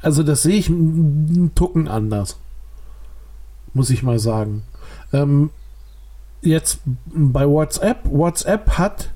Also 0.00 0.22
das 0.22 0.42
sehe 0.42 0.56
ich 0.56 0.68
einen 0.68 1.52
Tucken 1.54 1.88
anders. 1.88 2.38
Muss 3.72 3.90
ich 3.90 4.02
mal 4.02 4.18
sagen. 4.18 4.64
Ähm, 5.12 5.50
jetzt 6.42 6.80
bei 7.06 7.48
WhatsApp, 7.48 8.00
WhatsApp 8.04 8.70
hat 8.78 9.10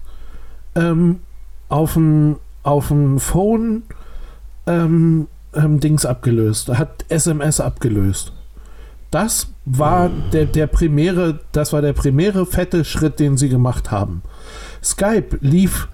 ähm, 0.74 1.20
auf 1.68 1.94
dem 1.94 2.36
auf 2.62 2.88
dem 2.88 3.20
Phone 3.20 3.82
ähm, 4.66 5.28
ähm, 5.54 5.80
Dings 5.80 6.04
abgelöst, 6.04 6.68
hat 6.68 7.04
SMS 7.08 7.60
abgelöst. 7.60 8.32
Das 9.16 9.46
war 9.64 10.10
der, 10.34 10.44
der 10.44 10.66
primäre, 10.66 11.40
das 11.52 11.72
war 11.72 11.80
der 11.80 11.94
primäre 11.94 12.44
fette 12.44 12.84
Schritt, 12.84 13.18
den 13.18 13.38
sie 13.38 13.48
gemacht 13.48 13.90
haben. 13.90 14.20
Skype 14.84 15.38
lief 15.40 15.88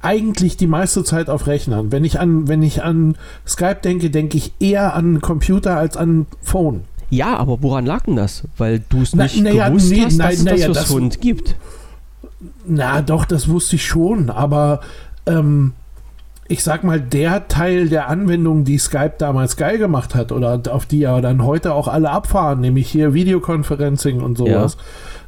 eigentlich 0.00 0.56
die 0.56 0.66
meiste 0.66 1.04
Zeit 1.04 1.30
auf 1.30 1.46
Rechnern. 1.46 1.92
Wenn 1.92 2.04
ich 2.04 2.18
an, 2.18 2.48
wenn 2.48 2.60
ich 2.64 2.82
an 2.82 3.14
Skype 3.46 3.76
denke, 3.84 4.10
denke 4.10 4.36
ich 4.36 4.52
eher 4.58 4.94
an 4.94 5.20
Computer 5.20 5.76
als 5.76 5.96
an 5.96 6.26
Phone. 6.42 6.80
Ja, 7.08 7.36
aber 7.36 7.62
woran 7.62 7.86
lag 7.86 8.02
denn 8.06 8.16
das? 8.16 8.42
Weil 8.58 8.80
du 8.88 9.02
es 9.02 9.14
Na- 9.14 9.22
nicht 9.22 9.40
na 9.44 9.50
ja, 9.52 9.68
gewusst 9.68 9.90
nee, 9.92 10.02
hast, 10.04 10.16
na- 10.16 10.24
dass 10.24 10.34
es 10.38 10.42
na 10.44 10.50
das 10.50 10.60
ja, 10.60 10.68
das- 10.70 10.86
Phone 10.86 11.10
gibt. 11.10 11.54
Na, 12.66 13.00
doch, 13.00 13.26
das 13.26 13.46
wusste 13.48 13.76
ich 13.76 13.86
schon, 13.86 14.28
aber 14.28 14.80
ähm, 15.26 15.74
ich 16.52 16.62
sag 16.62 16.84
mal, 16.84 17.00
der 17.00 17.48
Teil 17.48 17.88
der 17.88 18.08
Anwendung, 18.08 18.64
die 18.64 18.76
Skype 18.76 19.14
damals 19.16 19.56
geil 19.56 19.78
gemacht 19.78 20.14
hat 20.14 20.32
oder 20.32 20.60
auf 20.70 20.84
die 20.84 21.00
ja 21.00 21.20
dann 21.22 21.44
heute 21.44 21.72
auch 21.72 21.88
alle 21.88 22.10
abfahren, 22.10 22.60
nämlich 22.60 22.90
hier 22.90 23.14
Videoconferencing 23.14 24.20
und 24.20 24.36
sowas, 24.36 24.76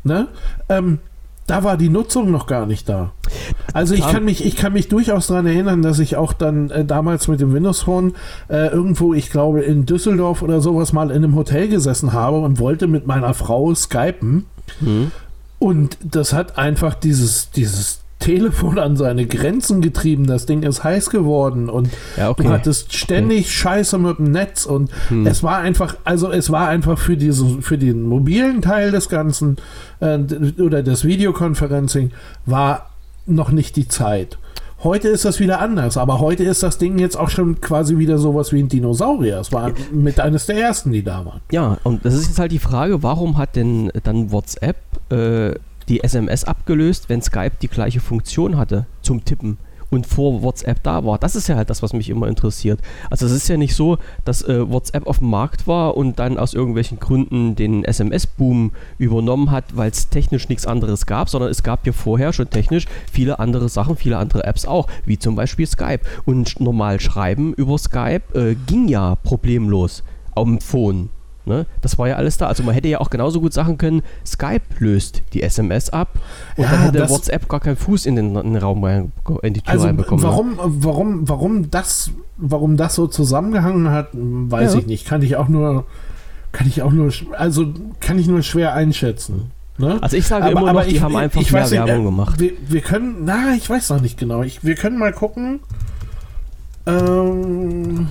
ne? 0.05 0.29
Ähm, 0.69 0.99
da 1.47 1.63
war 1.65 1.77
die 1.77 1.89
Nutzung 1.89 2.31
noch 2.31 2.47
gar 2.47 2.67
nicht 2.67 2.89
da. 2.89 3.13
Also 3.73 3.95
ich 3.95 4.07
kann 4.07 4.25
mich, 4.25 4.45
ich 4.47 4.57
kann 4.57 4.73
mich 4.73 4.89
durchaus 4.89 5.27
daran 5.27 5.47
erinnern, 5.47 5.83
dass 5.83 5.99
ich 5.99 6.17
auch 6.17 6.33
dann 6.33 6.71
äh, 6.71 6.85
damals 6.85 7.29
mit 7.29 7.41
dem 7.41 7.53
Windows 7.53 7.83
Phone 7.83 8.15
äh, 8.49 8.69
irgendwo, 8.69 9.13
ich 9.13 9.31
glaube 9.31 9.63
in 9.63 9.85
Düsseldorf 9.85 10.43
oder 10.43 10.61
sowas 10.61 10.93
mal 10.93 11.11
in 11.11 11.17
einem 11.25 11.35
Hotel 11.35 11.69
gesessen 11.69 12.13
habe 12.13 12.39
und 12.39 12.59
wollte 12.59 12.87
mit 12.87 13.07
meiner 13.07 13.35
Frau 13.35 13.75
skypen. 13.75 14.47
Hm. 14.81 15.11
Und 15.59 15.99
das 16.03 16.33
hat 16.33 16.57
einfach 16.57 16.95
dieses, 16.95 17.51
dieses 17.51 18.04
Telefon 18.19 18.79
an 18.79 18.97
seine 18.97 19.27
Grenzen 19.27 19.81
getrieben. 19.83 20.27
Das 20.27 20.47
Ding 20.47 20.63
ist 20.63 20.83
heiß 20.83 21.11
geworden 21.11 21.69
und 21.69 21.91
Ja, 22.17 22.31
okay. 22.31 22.45
du 22.45 22.49
hattest 22.49 22.95
ständig 22.95 23.55
Scheiße 23.55 23.99
mit 23.99 24.19
dem 24.19 24.31
Netz 24.31 24.65
und 24.65 24.91
es 25.25 25.43
war 25.43 25.59
einfach, 25.59 25.97
also 26.05 26.31
es 26.31 26.51
war 26.51 26.69
einfach 26.69 26.99
für 26.99 27.17
diese, 27.17 27.61
für 27.61 27.77
den 27.77 28.03
mobilen 28.03 28.63
Teil 28.63 28.91
des 28.93 29.09
Ganzen 29.09 29.57
äh, 30.01 30.19
oder 30.61 30.83
des 30.83 31.05
Videoconferencing 31.05 32.13
war 32.47 32.91
noch 33.27 33.51
nicht 33.51 33.77
die 33.77 33.89
Zeit. 33.89 34.39
Heute 34.83 35.09
ist 35.09 35.25
das 35.25 35.41
wieder 35.41 35.61
anders, 35.61 35.97
aber 35.97 36.21
heute 36.21 36.45
ist 36.45 36.63
das 36.63 36.77
Ding 36.77 36.99
jetzt 36.99 37.17
auch 37.17 37.31
schon 37.31 37.59
quasi 37.63 37.97
wieder 37.97 38.19
sowas 38.19 38.53
wie 38.53 38.63
ein 38.63 38.69
Dinosaurier. 38.69 39.39
Es 39.41 39.51
war 39.51 39.73
mit 39.93 40.21
eines 40.21 40.45
der 40.45 40.57
ersten, 40.59 40.93
die 40.93 41.03
da 41.03 41.25
waren. 41.25 41.41
Ja, 41.51 41.79
und 41.85 42.05
das 42.05 42.13
ist 42.13 42.29
jetzt 42.29 42.39
halt 42.39 42.53
die 42.53 42.59
Frage, 42.59 43.03
warum 43.03 43.39
hat 43.39 43.57
denn 43.57 43.91
dann 44.03 44.31
WhatsApp 44.31 44.77
äh, 45.11 45.55
die 45.89 46.03
SMS 46.03 46.45
abgelöst, 46.45 47.09
wenn 47.09 47.23
Skype 47.23 47.53
die 47.61 47.69
gleiche 47.69 48.01
Funktion 48.01 48.57
hatte 48.57 48.87
zum 49.03 49.25
Tippen 49.25 49.59
und 49.91 50.07
vor 50.07 50.43
WhatsApp 50.43 50.83
da 50.83 51.05
war? 51.05 51.19
Das 51.19 51.37
ist 51.37 51.49
ja 51.49 51.57
halt 51.57 51.71
das, 51.71 51.83
was 51.83 51.93
mich 51.93 52.11
immer 52.11 52.29
interessiert. 52.29 52.81
Also 53.11 53.27
es 53.27 53.33
ist 53.33 53.49
ja 53.49 53.57
nicht 53.57 53.75
so, 53.75 53.99
dass 54.25 54.43
äh, 54.43 54.69
WhatsApp 54.69 55.07
auf 55.07 55.19
dem 55.19 55.31
Markt 55.31 55.67
war 55.67 55.97
und 55.97 56.19
dann 56.19 56.39
aus 56.39 56.55
irgendwelchen 56.55 56.99
Gründen 56.99 57.55
den 57.55 57.85
SMS-Boom 57.85 58.73
übernommen 58.99 59.51
hat, 59.51 59.77
weil 59.77 59.91
es 59.91 60.09
technisch 60.09 60.49
nichts 60.49 60.67
anderes 60.67 61.07
gab, 61.07 61.29
sondern 61.29 61.51
es 61.51 61.63
gab 61.63 61.87
ja 61.87 61.93
vorher 61.93 62.33
schon 62.33 62.51
technisch 62.51 62.87
viele 63.11 63.39
andere 63.39 63.69
Sachen, 63.69 63.97
viele 63.97 64.19
andere 64.19 64.45
Apps 64.45 64.67
auch, 64.67 64.89
wie 65.05 65.19
zum 65.19 65.37
Beispiel 65.37 65.67
Skype. 65.67 66.01
Und 66.25 66.61
normal 66.61 67.01
schreiben 67.01 67.55
über 67.55 67.79
Skype 67.79 68.23
äh, 68.35 68.55
ging 68.67 68.89
ja 68.89 69.15
problemlos 69.17 70.03
dem 70.37 70.61
Phone. 70.61 71.11
Ne? 71.47 71.67
Das 71.83 71.99
war 71.99 72.09
ja 72.09 72.17
alles 72.17 72.39
da. 72.39 72.47
Also 72.47 72.63
man 72.63 72.75
hätte 72.75 72.89
ja 72.89 73.01
auch 73.01 73.11
genauso 73.11 73.41
gut 73.41 73.53
sagen 73.53 73.77
können, 73.77 74.03
Skype 74.25 74.63
löst 74.79 75.23
die 75.35 75.43
SMS 75.43 75.91
ab 75.91 76.09
und 76.57 76.65
Ja, 76.65 76.71
dann 76.71 76.81
hätte 76.85 77.09
WhatsApp 77.11 77.49
gar 77.49 77.61
keinen 77.61 77.77
Fuß 77.77 78.07
in 78.07 78.17
den, 78.17 78.35
in 78.37 78.55
den 78.55 78.57
Raum 78.57 78.83
rein, 78.83 79.13
in 79.43 79.53
die 79.55 79.61
Tür 79.61 79.73
Also 79.73 79.87
reinbekommen. 79.87 80.25
ne? 80.25 80.31
warum, 80.31 80.59
warum, 80.59 81.29
warum 81.29 81.71
das, 81.71 82.11
warum 82.39 82.77
das 82.79 82.95
so 82.95 83.07
zusammengehangen 83.07 83.91
hat, 83.91 84.09
weiß 84.15 84.73
Ja. 84.73 84.79
ich 84.81 84.87
nicht. 84.87 85.07
Kann 85.07 85.21
ich 85.21 85.37
auch 85.37 85.49
nur, 85.49 85.85
kann 86.53 86.67
ich 86.67 86.81
auch 86.81 86.93
nur, 86.93 87.13
also 87.37 87.67
kann 88.01 88.19
ich 88.19 88.27
nur 88.27 88.43
schwer 88.43 88.73
einschätzen. 88.73 89.51
Ne? 89.77 89.99
Also 90.01 90.17
ich 90.17 90.27
sage 90.27 90.49
immer 90.51 90.73
noch, 90.73 90.85
die 90.85 90.95
ich- 90.97 91.03
haben 91.03 91.15
einfach 91.17 91.41
ich 91.43 91.53
mehr 91.53 91.63
weiß 91.63 91.73
nicht, 91.73 91.85
Werbung 91.85 92.03
äh, 92.05 92.09
gemacht. 92.09 92.41
Wir, 92.41 92.53
wir 92.69 92.81
können, 92.81 93.17
na, 93.25 93.55
ich 93.57 93.69
weiß 93.69 93.91
noch 93.91 94.01
nicht 94.01 94.17
genau. 94.19 94.43
Ich, 94.43 94.65
wir 94.65 94.77
können 94.77 94.99
mal 94.99 95.13
gucken. 95.13 95.61
Ähm, 96.87 98.09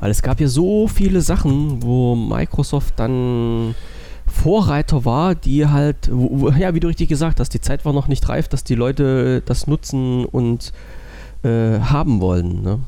Weil 0.00 0.10
es 0.10 0.22
gab 0.22 0.40
ja 0.40 0.48
so 0.48 0.88
viele 0.88 1.20
Sachen, 1.20 1.82
wo 1.82 2.14
Microsoft 2.14 2.94
dann 2.96 3.74
Vorreiter 4.26 5.04
war, 5.04 5.34
die 5.34 5.66
halt, 5.66 6.08
wo, 6.10 6.50
ja, 6.50 6.74
wie 6.74 6.80
du 6.80 6.88
richtig 6.88 7.08
gesagt 7.08 7.40
hast, 7.40 7.52
die 7.52 7.60
Zeit 7.60 7.84
war 7.84 7.92
noch 7.92 8.08
nicht 8.08 8.28
reif, 8.28 8.48
dass 8.48 8.64
die 8.64 8.74
Leute 8.74 9.42
das 9.44 9.66
nutzen 9.66 10.24
und 10.24 10.72
äh, 11.42 11.80
haben 11.80 12.20
wollen. 12.20 12.62
Ne? 12.62 12.80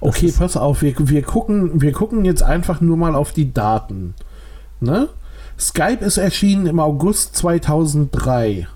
Okay, 0.00 0.32
pass 0.36 0.56
auf, 0.56 0.82
wir, 0.82 0.94
wir, 0.98 1.22
gucken, 1.22 1.80
wir 1.80 1.92
gucken 1.92 2.24
jetzt 2.24 2.42
einfach 2.42 2.80
nur 2.80 2.96
mal 2.96 3.14
auf 3.14 3.32
die 3.32 3.52
Daten. 3.52 4.14
Ne? 4.80 5.08
Skype 5.58 6.04
ist 6.04 6.18
erschienen 6.18 6.66
im 6.66 6.80
August 6.80 7.36
2003. 7.36 8.66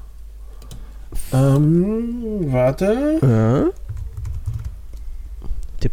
Ähm, 1.32 2.46
warte. 2.52 3.72
Äh? 3.72 3.87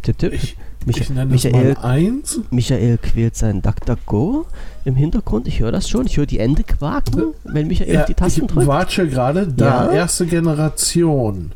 Tipp, 0.06 0.18
tipp. 0.20 0.34
Ich, 0.34 0.56
Mich 0.86 0.98
ich 1.02 1.10
nenne 1.10 1.32
Michael, 1.32 1.76
eins. 1.82 2.40
Michael 2.52 3.00
quält 3.00 3.36
sein 3.36 3.62
DuckDuckGo 3.64 4.46
im 4.86 4.96
Hintergrund. 4.96 5.48
Ich 5.48 5.60
höre 5.62 5.72
das 5.72 5.90
schon. 5.90 6.06
Ich 6.06 6.18
höre 6.18 6.28
die 6.28 6.38
Ende 6.38 6.64
quaken, 6.64 7.34
wenn 7.44 7.68
Michael 7.68 7.92
Ja, 7.94 8.06
die 8.06 8.14
Tasten 8.14 8.42
ich 8.42 8.48
drückt. 8.52 8.68
watsche 8.68 9.08
gerade. 9.08 9.48
Da, 9.48 9.88
Ja? 9.88 9.92
erste 9.94 10.28
Generation. 10.28 11.54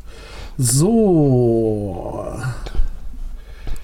So. 0.58 2.24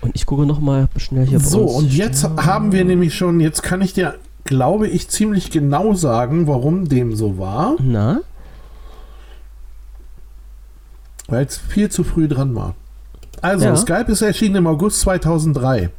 Und 0.00 0.10
ich 0.16 0.26
gucke 0.26 0.46
nochmal 0.46 0.88
schnell 0.96 1.26
hier 1.26 1.38
So, 1.38 1.62
und 1.62 1.92
jetzt 1.92 2.24
haben 2.24 2.72
wir 2.72 2.84
nämlich 2.84 3.14
schon, 3.14 3.38
jetzt 3.40 3.62
kann 3.62 3.80
ich 3.82 3.92
dir, 3.92 4.14
glaube 4.44 4.88
ich, 4.88 5.08
ziemlich 5.08 5.50
genau 5.52 5.94
sagen, 5.94 6.48
warum 6.48 6.88
dem 6.88 7.14
so 7.14 7.38
war, 7.38 7.76
Na? 7.80 8.20
weil 11.28 11.44
es 11.46 11.56
viel 11.56 11.88
zu 11.88 12.02
früh 12.04 12.28
dran 12.28 12.54
war. 12.54 12.74
Also, 13.42 13.66
Ja. 13.66 13.76
Skype 13.76 14.10
ist 14.12 14.22
erschienen 14.22 14.56
im 14.56 14.66
August 14.66 15.00
2003. 15.00 15.90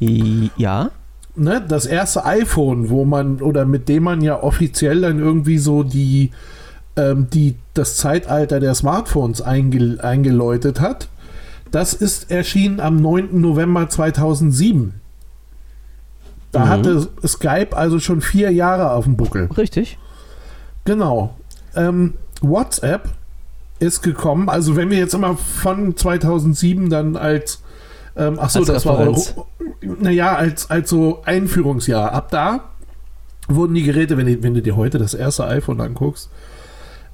I- 0.00 0.50
Ja? 0.56 0.90
Ne, 1.34 1.62
das 1.66 1.84
erste 1.86 2.24
iPhone, 2.24 2.88
wo 2.88 3.04
man, 3.04 3.42
oder 3.42 3.64
mit 3.66 3.88
dem 3.88 4.04
man 4.04 4.22
ja 4.22 4.42
offiziell 4.42 5.02
dann 5.02 5.18
irgendwie 5.18 5.58
so 5.58 5.82
die, 5.82 6.30
ähm, 6.96 7.28
die, 7.30 7.56
das 7.74 7.96
Zeitalter 7.96 8.58
der 8.58 8.74
Smartphones 8.74 9.42
einge, 9.42 9.98
eingeläutet 10.02 10.80
hat, 10.80 11.08
das 11.70 11.92
ist 11.92 12.30
erschienen 12.30 12.80
am 12.80 12.96
9. 12.96 13.40
November 13.40 13.88
2007. 13.88 14.94
Da 16.52 16.60
Mhm. 16.64 16.68
hatte 16.68 17.08
Skype 17.26 17.76
also 17.76 17.98
schon 17.98 18.22
vier 18.22 18.50
Jahre 18.50 18.92
auf 18.92 19.04
dem 19.04 19.16
Buckel. 19.16 19.48
Richtig? 19.58 19.98
Genau. 20.86 21.34
Ähm, 21.74 22.14
WhatsApp 22.40 23.08
ist 23.78 24.02
gekommen, 24.02 24.48
also 24.48 24.76
wenn 24.76 24.90
wir 24.90 24.98
jetzt 24.98 25.14
immer 25.14 25.36
von 25.36 25.96
2007 25.96 26.88
dann 26.90 27.16
als, 27.16 27.62
ähm, 28.16 28.38
ach 28.40 28.50
so, 28.50 28.60
Als 28.60 28.68
das 28.68 28.86
war 28.86 28.98
Referenz. 28.98 29.34
Euro, 29.36 29.46
naja, 30.00 30.34
als, 30.34 30.70
als 30.70 30.88
so 30.90 31.22
Einführungsjahr. 31.24 32.12
Ab 32.12 32.30
da 32.30 32.60
wurden 33.48 33.74
die 33.74 33.82
Geräte, 33.82 34.16
wenn, 34.16 34.26
du- 34.26 34.42
wenn 34.42 34.54
du 34.54 34.62
dir 34.62 34.76
heute 34.76 34.98
das 34.98 35.14
erste 35.14 35.46
iPhone 35.46 35.80
anguckst, 35.80 36.30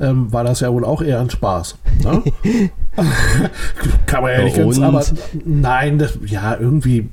ähm, 0.00 0.32
war 0.32 0.44
das 0.44 0.60
ja 0.60 0.72
wohl 0.72 0.84
auch 0.84 1.02
eher 1.02 1.20
ein 1.20 1.30
Spaß. 1.30 1.76
Ne? 2.04 2.22
Kann 4.06 4.22
man 4.22 4.32
ja 4.32 4.42
nicht 4.44 4.56
ganz, 4.56 4.78
aber 4.80 5.04
nein, 5.44 5.98
das, 5.98 6.18
ja, 6.26 6.56
irgendwie. 6.58 7.08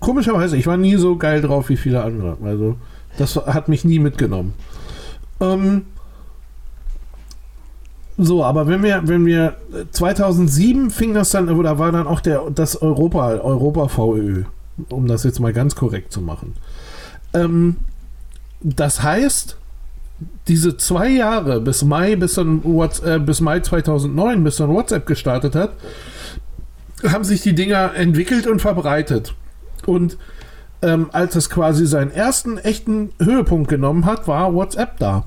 Komischerweise, 0.00 0.56
ich 0.56 0.66
war 0.66 0.76
nie 0.76 0.96
so 0.96 1.16
geil 1.16 1.40
drauf 1.40 1.68
wie 1.68 1.76
viele 1.76 2.02
andere. 2.02 2.36
Also, 2.44 2.76
das 3.18 3.36
hat 3.36 3.68
mich 3.68 3.84
nie 3.84 3.98
mitgenommen. 4.00 4.54
Ähm, 5.40 5.82
so, 8.16 8.44
aber 8.44 8.68
wenn 8.68 8.82
wir, 8.82 9.02
wenn 9.06 9.26
wir 9.26 9.56
2007 9.90 10.90
fing 10.90 11.14
das 11.14 11.30
dann, 11.30 11.48
oder 11.48 11.78
war 11.78 11.90
dann 11.90 12.06
auch 12.06 12.20
der, 12.20 12.42
das 12.54 12.80
Europa, 12.80 13.28
Europa 13.34 13.88
VÖ, 13.88 14.44
um 14.88 15.06
das 15.08 15.24
jetzt 15.24 15.40
mal 15.40 15.52
ganz 15.52 15.74
korrekt 15.74 16.12
zu 16.12 16.20
machen. 16.20 16.54
Ähm, 17.32 17.76
das 18.60 19.02
heißt, 19.02 19.56
diese 20.46 20.76
zwei 20.76 21.08
Jahre 21.08 21.60
bis 21.60 21.84
Mai, 21.84 22.16
bis 22.16 22.34
dann 22.34 22.62
Whats 22.64 23.00
äh, 23.00 23.18
bis 23.18 23.40
Mai 23.40 23.60
2009, 23.60 24.44
bis 24.44 24.56
dann 24.56 24.70
WhatsApp 24.70 25.06
gestartet 25.06 25.56
hat, 25.56 25.72
haben 27.06 27.24
sich 27.24 27.42
die 27.42 27.54
Dinger 27.54 27.94
entwickelt 27.94 28.46
und 28.46 28.60
verbreitet. 28.60 29.34
Und 29.86 30.16
ähm, 30.82 31.08
als 31.12 31.34
es 31.34 31.50
quasi 31.50 31.86
seinen 31.86 32.10
ersten 32.10 32.58
echten 32.58 33.12
Höhepunkt 33.20 33.68
genommen 33.68 34.06
hat, 34.06 34.28
war 34.28 34.54
WhatsApp 34.54 34.98
da. 34.98 35.26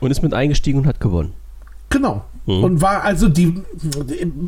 Und 0.00 0.10
ist 0.10 0.22
mit 0.22 0.32
eingestiegen 0.34 0.80
und 0.80 0.86
hat 0.86 0.98
gewonnen. 0.98 1.34
Genau. 1.92 2.24
Mhm. 2.46 2.64
Und 2.64 2.80
war 2.80 3.04
also 3.04 3.28
die, 3.28 3.62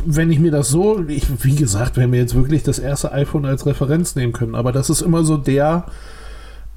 wenn 0.04 0.33
ich 0.33 0.40
mir 0.40 0.50
das 0.50 0.68
so, 0.68 1.04
ich, 1.07 1.26
wie 1.44 1.54
gesagt, 1.54 1.96
wenn 1.96 2.11
wir 2.11 2.18
jetzt 2.18 2.35
wirklich 2.35 2.62
das 2.64 2.78
erste 2.78 3.12
iPhone 3.12 3.44
als 3.44 3.66
Referenz 3.66 4.16
nehmen 4.16 4.33
können, 4.33 4.54
aber 4.54 4.72
das 4.72 4.90
ist 4.90 5.02
immer 5.02 5.22
so 5.24 5.37
der, 5.37 5.85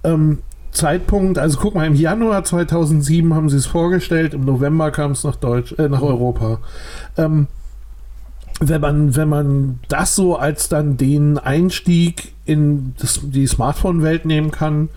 ähm, 0.03 0.39
Zeitpunkt, 0.71 1.39
also 1.39 1.57
guck 1.59 1.73
mal, 1.73 1.87
im 1.87 1.95
Januar 1.95 2.43
2007 2.43 3.33
haben 3.33 3.49
sie 3.49 3.57
es 3.57 3.65
vorgestellt, 3.65 4.33
im 4.33 4.45
November 4.45 4.91
kam 4.91 5.11
es 5.11 5.23
nach 5.23 5.35
Deutsch, 5.35 5.73
äh, 5.79 5.89
nach 5.89 6.01
Europa. 6.01 6.59
Ähm, 7.17 7.47
wenn 8.59 8.81
man, 8.81 9.15
wenn 9.15 9.29
man 9.29 9.79
das 9.87 10.15
so 10.15 10.35
als 10.35 10.69
dann 10.69 10.97
den 10.97 11.37
Einstieg 11.37 12.33
in 12.45 12.93
das, 12.99 13.21
die 13.23 13.47
Smartphone-Welt 13.47 14.25
nehmen 14.25 14.51
kann, 14.51 14.89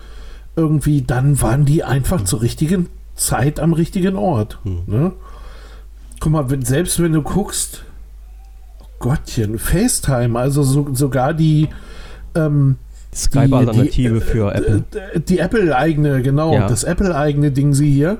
irgendwie, 0.55 1.01
dann 1.01 1.41
waren 1.41 1.65
die 1.65 1.83
einfach 1.83 2.23
zur 2.23 2.41
richtigen 2.41 2.87
Zeit 3.15 3.59
am 3.59 3.73
richtigen 3.73 4.15
Ort. 4.15 4.59
Hm. 4.63 4.81
Ne? 4.85 5.11
Guck 6.21 6.31
mal, 6.31 6.49
wenn, 6.49 6.63
selbst 6.63 7.01
wenn 7.01 7.11
du 7.11 7.21
guckst, 7.23 7.83
oh 8.79 8.85
Gottchen, 8.99 9.59
FaceTime, 9.59 10.39
also 10.39 10.63
so, 10.63 10.87
sogar 10.93 11.33
die 11.33 11.67
ähm, 12.35 12.77
Skype-Alternative 13.13 14.13
die- 14.13 14.21
für 14.21 14.53
äh, 14.53 14.57
Apple. 14.59 14.83
äh, 15.15 15.19
Die 15.19 15.39
Apple-eigene, 15.39 16.21
genau, 16.21 16.53
Ja. 16.53 16.67
das 16.67 16.85
Apple-eigene 16.85 17.51
Ding 17.51 17.73
sie 17.73 17.91
hier. 17.91 18.19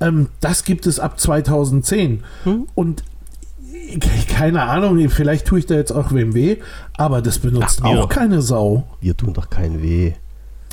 Ähm, 0.00 0.28
das 0.40 0.62
gibt 0.62 0.86
es 0.86 1.00
ab 1.00 1.18
2010. 1.18 2.22
Hm? 2.44 2.66
Und 2.76 3.02
keine 4.36 4.62
Ahnung, 4.62 5.08
vielleicht 5.08 5.46
tue 5.46 5.58
ich 5.58 5.66
da 5.66 5.74
jetzt 5.74 5.90
auch 5.92 6.12
wem 6.12 6.34
weh, 6.34 6.58
aber 6.96 7.22
das 7.22 7.38
benutzt 7.40 7.80
Ach, 7.82 7.90
wir. 7.90 8.04
auch 8.04 8.08
keine 8.08 8.42
Sau. 8.42 8.84
Wir 9.00 9.16
tun 9.16 9.32
doch 9.32 9.48
keinen 9.50 9.82
weh. 9.82 10.12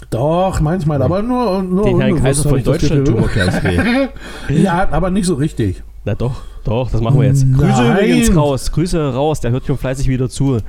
Doch, 0.10 0.60
manchmal, 0.60 1.02
aber 1.02 1.22
nur, 1.22 1.64
nur 1.64 1.86
Den 1.86 2.02
Herrn 2.02 2.22
Kaiser 2.22 2.50
von 2.50 2.62
Deutschland 2.62 3.08
tun 3.08 3.22
wir 3.22 3.28
gleich 3.30 3.64
weh. 3.64 4.08
Ja, 4.62 4.90
aber 4.92 5.10
nicht 5.10 5.26
so 5.26 5.36
richtig. 5.36 5.82
Na 6.06 6.16
doch, 6.16 6.42
doch, 6.64 6.90
das 6.92 7.02
machen 7.02 7.20
wir 7.20 7.28
jetzt. 7.28 7.46
Grüße 7.52 7.66
Nein. 7.84 7.98
übrigens 8.06 8.36
raus, 8.36 8.72
Grüße 8.72 9.14
raus, 9.14 9.40
der 9.40 9.52
hört 9.52 9.66
schon 9.66 9.78
fleißig 9.78 10.08
wieder 10.08 10.30
zu. 10.30 10.60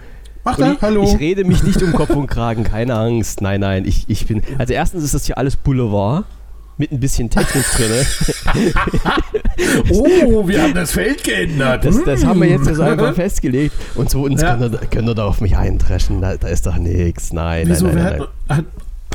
Mach 0.45 0.59
Und 0.59 0.65
da, 0.65 0.73
ich, 0.73 0.81
hallo. 0.81 1.05
ich 1.05 1.19
rede 1.21 1.45
mich 1.45 1.63
nicht 1.63 1.83
um 1.83 1.93
Kopf 1.93 2.11
und 2.11 2.27
Kragen, 2.27 2.65
keine 2.65 2.95
Angst. 2.95 3.43
Nein, 3.43 3.61
nein, 3.61 3.85
ich, 3.85 4.05
ich 4.09 4.27
bin. 4.27 4.43
Also 4.59 4.73
erstens 4.73 5.05
ist 5.05 5.15
das 5.15 5.27
hier 5.27 5.37
alles 5.39 5.57
Boulevard. 5.57 6.25
Mit 6.79 6.93
ein 6.93 7.01
bisschen 7.01 7.31
Technik 7.31 7.65
drin. 7.75 7.91
oh, 9.91 10.47
wir 10.47 10.63
haben 10.63 10.75
das 10.75 10.93
Feld 10.93 11.25
geändert. 11.25 11.85
Das, 11.87 12.05
das 12.05 12.23
haben 12.25 12.41
wir 12.43 12.51
jetzt 12.51 12.67
so 12.67 12.85
Hm. 12.85 12.93
einfach 12.93 13.15
festgelegt. 13.15 13.75
Und 13.95 14.11
so 14.11 14.25
uns 14.25 14.43
Ja. 14.43 14.57
könnt, 14.57 14.75
ihr, 14.75 14.81
könnt 14.91 15.09
ihr 15.09 15.15
da 15.15 15.25
auf 15.25 15.41
mich 15.41 15.57
eintreschen. 15.57 16.21
Da, 16.21 16.37
da 16.37 16.49
ist 16.49 16.67
doch 16.67 16.77
nichts. 16.77 17.33
Nein, 17.33 17.67
Wieso, 17.69 17.87
nein, 17.87 17.95
nein, 17.97 18.05
nein, 18.05 18.21
hat, 18.21 18.29
hat. 18.59 18.65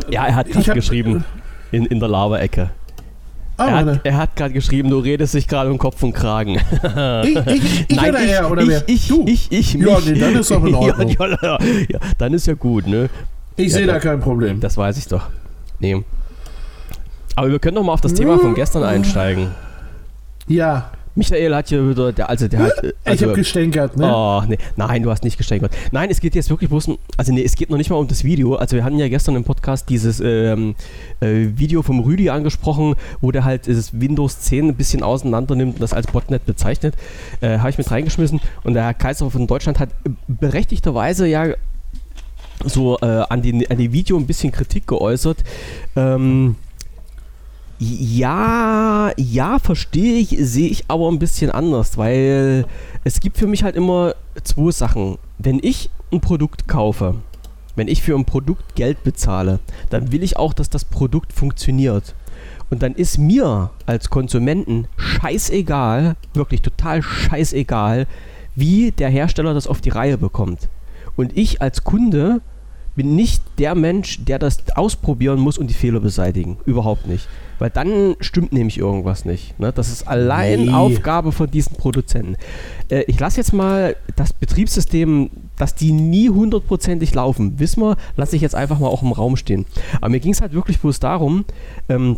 Ja, 0.09 0.25
er 0.25 0.35
hat 0.35 0.49
gerade 0.49 0.73
geschrieben. 0.73 1.23
In, 1.71 1.85
in 1.85 1.99
der 1.99 2.09
Lava-Ecke. 2.09 2.71
Ah, 3.61 3.79
Er 3.81 3.85
hat, 3.85 3.99
er 4.05 4.17
hat 4.17 4.35
gerade 4.35 4.53
geschrieben, 4.53 4.89
du 4.89 4.99
redest 4.99 5.33
dich 5.33 5.47
gerade 5.47 5.69
um 5.71 5.77
Kopf 5.77 6.01
und 6.03 6.13
Kragen. 6.13 6.59
Ich, 7.23 7.35
ich, 7.35 7.89
ich 7.89 7.99
oder 8.01 8.21
ich, 8.23 8.29
er 8.31 8.51
oder 8.51 8.61
ich, 8.63 8.67
wer? 8.69 8.83
ich, 8.87 9.07
du. 9.07 9.25
ich, 9.27 9.51
ich, 9.51 9.73
Ja, 9.73 9.95
mich. 9.97 10.05
nee, 10.11 10.19
dann 10.19 10.35
ist 10.35 10.49
doch 10.51 10.63
in 10.65 10.73
Ordnung. 10.75 11.09
ja, 11.09 11.27
ja, 11.27 11.37
ja, 11.41 11.57
ja, 11.89 11.99
dann 12.17 12.33
ist 12.33 12.47
ja 12.47 12.53
gut, 12.53 12.87
ne? 12.87 13.09
ich 13.57 13.71
Ja, 13.71 13.77
sehe 13.79 13.87
da 13.87 13.93
da- 13.93 13.99
kein 13.99 14.19
Problem. 14.19 14.59
Das 14.59 14.77
weiß 14.77 14.97
ich 14.97 15.07
doch. 15.07 15.27
Nee. 15.79 16.03
Aber 17.35 17.49
wir 17.49 17.59
können 17.59 17.75
doch 17.75 17.83
mal 17.83 17.93
auf 17.93 18.01
das 18.01 18.13
Thema 18.13 18.37
von 18.39 18.53
gestern 18.55 18.83
einsteigen. 18.83 19.47
Ja, 20.47 20.91
Michael 21.15 21.53
hat 21.55 21.69
hier 21.69 21.89
wieder, 21.89 22.13
der, 22.13 22.29
also 22.29 22.47
der 22.47 22.59
hat, 22.59 22.83
äh, 22.83 22.87
ich 22.87 22.93
also, 23.05 23.25
habe 23.27 23.35
gestänkert, 23.35 23.97
ne? 23.97 24.11
Oh, 24.13 24.41
nee. 24.47 24.57
Nein, 24.75 25.03
du 25.03 25.11
hast 25.11 25.23
nicht 25.23 25.37
gestänkert. 25.37 25.71
Nein, 25.91 26.09
es 26.09 26.21
geht 26.21 26.35
jetzt 26.35 26.49
wirklich 26.49 26.69
bloß 26.69 26.87
um, 26.87 26.97
also 27.17 27.33
nee, 27.33 27.43
es 27.43 27.55
geht 27.55 27.69
noch 27.69 27.77
nicht 27.77 27.89
mal 27.89 27.97
um 27.97 28.07
das 28.07 28.23
Video. 28.23 28.55
Also 28.55 28.75
wir 28.77 28.83
hatten 28.83 28.97
ja 28.97 29.09
gestern 29.09 29.35
im 29.35 29.43
Podcast 29.43 29.89
dieses 29.89 30.19
ähm, 30.19 30.75
äh, 31.19 31.47
Video 31.55 31.81
vom 31.81 31.99
Rüdi 31.99 32.29
angesprochen, 32.29 32.95
wo 33.19 33.31
der 33.31 33.43
halt 33.43 33.67
das 33.67 33.99
Windows 33.99 34.39
10 34.39 34.69
ein 34.69 34.75
bisschen 34.75 35.03
auseinander 35.03 35.55
nimmt 35.55 35.75
und 35.75 35.81
das 35.81 35.93
als 35.93 36.07
Botnet 36.07 36.45
bezeichnet. 36.45 36.95
Äh, 37.41 37.57
Habe 37.57 37.69
ich 37.69 37.77
mit 37.77 37.91
reingeschmissen 37.91 38.39
und 38.63 38.73
der 38.73 38.83
Herr 38.83 38.93
Kaiser 38.93 39.29
von 39.29 39.47
Deutschland 39.47 39.79
hat 39.79 39.89
äh, 40.05 40.09
berechtigterweise 40.27 41.27
ja 41.27 41.53
so 42.63 42.97
äh, 42.99 43.05
an, 43.05 43.41
den, 43.41 43.69
an 43.69 43.77
dem 43.77 43.91
Video 43.91 44.17
ein 44.17 44.27
bisschen 44.27 44.51
Kritik 44.51 44.87
geäußert. 44.87 45.37
Ähm, 45.95 46.55
ja, 47.83 49.11
ja, 49.17 49.57
verstehe 49.57 50.19
ich, 50.19 50.35
sehe 50.39 50.69
ich 50.69 50.85
aber 50.87 51.09
ein 51.09 51.17
bisschen 51.17 51.49
anders, 51.49 51.97
weil 51.97 52.67
es 53.03 53.19
gibt 53.19 53.39
für 53.39 53.47
mich 53.47 53.63
halt 53.63 53.75
immer 53.75 54.13
zwei 54.43 54.69
Sachen. 54.69 55.17
Wenn 55.39 55.59
ich 55.63 55.89
ein 56.11 56.21
Produkt 56.21 56.67
kaufe, 56.67 57.15
wenn 57.75 57.87
ich 57.87 58.03
für 58.03 58.15
ein 58.15 58.25
Produkt 58.25 58.75
Geld 58.75 59.03
bezahle, 59.03 59.57
dann 59.89 60.11
will 60.11 60.21
ich 60.21 60.37
auch, 60.37 60.53
dass 60.53 60.69
das 60.69 60.85
Produkt 60.85 61.33
funktioniert. 61.33 62.13
Und 62.69 62.83
dann 62.83 62.93
ist 62.93 63.17
mir 63.17 63.71
als 63.87 64.11
Konsumenten 64.11 64.87
scheißegal, 64.97 66.17
wirklich 66.35 66.61
total 66.61 67.01
scheißegal, 67.01 68.05
wie 68.53 68.91
der 68.91 69.09
Hersteller 69.09 69.55
das 69.55 69.65
auf 69.65 69.81
die 69.81 69.89
Reihe 69.89 70.19
bekommt. 70.19 70.69
Und 71.15 71.35
ich 71.35 71.63
als 71.63 71.83
Kunde 71.83 72.41
bin 72.95 73.15
nicht 73.15 73.41
der 73.57 73.75
Mensch, 73.75 74.23
der 74.25 74.39
das 74.39 74.63
ausprobieren 74.75 75.39
muss 75.39 75.57
und 75.57 75.67
die 75.67 75.73
Fehler 75.73 75.99
beseitigen. 75.99 76.57
Überhaupt 76.65 77.07
nicht. 77.07 77.27
Weil 77.59 77.69
dann 77.69 78.15
stimmt 78.19 78.53
nämlich 78.53 78.77
irgendwas 78.79 79.23
nicht. 79.23 79.59
Ne? 79.59 79.71
Das 79.71 79.89
ist 79.89 80.07
allein 80.07 80.65
Nee. 80.65 80.71
Aufgabe 80.71 81.31
von 81.31 81.49
diesen 81.49 81.75
Produzenten. 81.75 82.35
Äh, 82.89 83.03
ich 83.03 83.19
lasse 83.19 83.37
jetzt 83.37 83.53
mal 83.53 83.95
das 84.15 84.33
Betriebssystem, 84.33 85.29
dass 85.57 85.75
die 85.75 85.91
nie 85.91 86.29
hundertprozentig 86.29 87.13
laufen, 87.13 87.59
wissen 87.59 87.83
wir, 87.83 87.97
lasse 88.17 88.35
ich 88.35 88.41
jetzt 88.41 88.55
einfach 88.55 88.79
mal 88.79 88.87
auch 88.87 89.03
im 89.03 89.11
Raum 89.11 89.37
stehen. 89.37 89.65
Aber 89.97 90.09
mir 90.09 90.19
ging 90.19 90.31
es 90.31 90.41
halt 90.41 90.53
wirklich 90.53 90.79
bloß 90.79 90.99
darum, 90.99 91.45
ähm, 91.87 92.17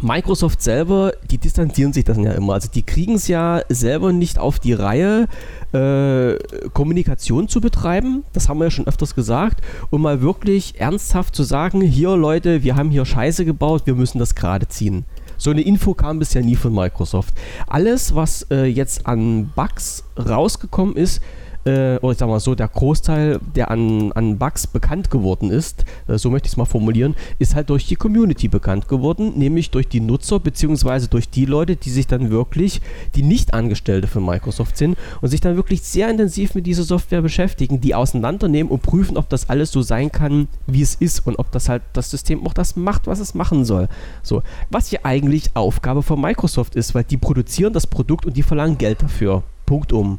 Microsoft 0.00 0.62
selber, 0.62 1.12
die 1.30 1.38
distanzieren 1.38 1.92
sich 1.92 2.04
das 2.04 2.16
ja 2.18 2.32
immer. 2.32 2.54
Also 2.54 2.68
die 2.72 2.82
kriegen 2.82 3.14
es 3.14 3.26
ja 3.26 3.62
selber 3.68 4.12
nicht 4.12 4.38
auf 4.38 4.58
die 4.58 4.72
Reihe, 4.72 5.26
äh, 5.72 6.36
Kommunikation 6.72 7.48
zu 7.48 7.60
betreiben. 7.60 8.24
Das 8.32 8.48
haben 8.48 8.58
wir 8.58 8.66
ja 8.66 8.70
schon 8.70 8.86
öfters 8.86 9.14
gesagt. 9.14 9.60
Um 9.90 10.02
mal 10.02 10.22
wirklich 10.22 10.80
ernsthaft 10.80 11.34
zu 11.34 11.42
sagen, 11.42 11.80
hier 11.80 12.16
Leute, 12.16 12.62
wir 12.62 12.76
haben 12.76 12.90
hier 12.90 13.04
Scheiße 13.04 13.44
gebaut, 13.44 13.82
wir 13.86 13.94
müssen 13.94 14.18
das 14.18 14.34
gerade 14.34 14.68
ziehen. 14.68 15.04
So 15.36 15.50
eine 15.50 15.62
Info 15.62 15.94
kam 15.94 16.18
bisher 16.18 16.42
nie 16.42 16.56
von 16.56 16.74
Microsoft. 16.74 17.34
Alles, 17.66 18.14
was 18.14 18.46
äh, 18.50 18.64
jetzt 18.64 19.06
an 19.06 19.52
Bugs 19.54 20.04
rausgekommen 20.18 20.96
ist, 20.96 21.22
äh, 21.64 21.96
oder 21.98 22.12
ich 22.12 22.18
sag 22.18 22.28
mal 22.28 22.40
so, 22.40 22.54
der 22.54 22.68
Großteil, 22.68 23.40
der 23.54 23.70
an, 23.70 24.12
an 24.12 24.38
Bugs 24.38 24.66
bekannt 24.66 25.10
geworden 25.10 25.50
ist, 25.50 25.84
äh, 26.06 26.18
so 26.18 26.30
möchte 26.30 26.46
ich 26.46 26.52
es 26.52 26.56
mal 26.56 26.64
formulieren, 26.64 27.14
ist 27.38 27.54
halt 27.54 27.70
durch 27.70 27.86
die 27.86 27.96
Community 27.96 28.48
bekannt 28.48 28.88
geworden, 28.88 29.32
nämlich 29.36 29.70
durch 29.70 29.88
die 29.88 30.00
Nutzer 30.00 30.40
beziehungsweise 30.40 31.08
durch 31.08 31.28
die 31.28 31.44
Leute, 31.44 31.76
die 31.76 31.90
sich 31.90 32.06
dann 32.06 32.30
wirklich, 32.30 32.80
die 33.14 33.22
nicht 33.22 33.54
Angestellte 33.54 34.06
von 34.06 34.24
Microsoft 34.24 34.76
sind 34.76 34.96
und 35.20 35.28
sich 35.28 35.40
dann 35.40 35.56
wirklich 35.56 35.82
sehr 35.82 36.10
intensiv 36.10 36.54
mit 36.54 36.66
dieser 36.66 36.84
Software 36.84 37.22
beschäftigen, 37.22 37.80
die 37.80 37.94
auseinandernehmen 37.94 38.70
und 38.70 38.82
prüfen, 38.82 39.16
ob 39.16 39.28
das 39.28 39.48
alles 39.48 39.72
so 39.72 39.82
sein 39.82 40.12
kann, 40.12 40.48
wie 40.66 40.82
es 40.82 40.94
ist 40.94 41.26
und 41.26 41.38
ob 41.38 41.50
das 41.52 41.68
halt 41.68 41.82
das 41.92 42.10
System 42.10 42.46
auch 42.46 42.54
das 42.54 42.76
macht, 42.76 43.06
was 43.06 43.20
es 43.20 43.34
machen 43.34 43.64
soll. 43.64 43.88
So, 44.22 44.42
was 44.70 44.90
ja 44.90 45.00
eigentlich 45.02 45.50
Aufgabe 45.54 46.02
von 46.02 46.20
Microsoft 46.20 46.76
ist, 46.76 46.94
weil 46.94 47.04
die 47.04 47.16
produzieren 47.16 47.72
das 47.72 47.86
Produkt 47.86 48.26
und 48.26 48.36
die 48.36 48.42
verlangen 48.42 48.78
Geld 48.78 49.02
dafür. 49.02 49.42
Punkt 49.68 49.92
um. 49.92 50.18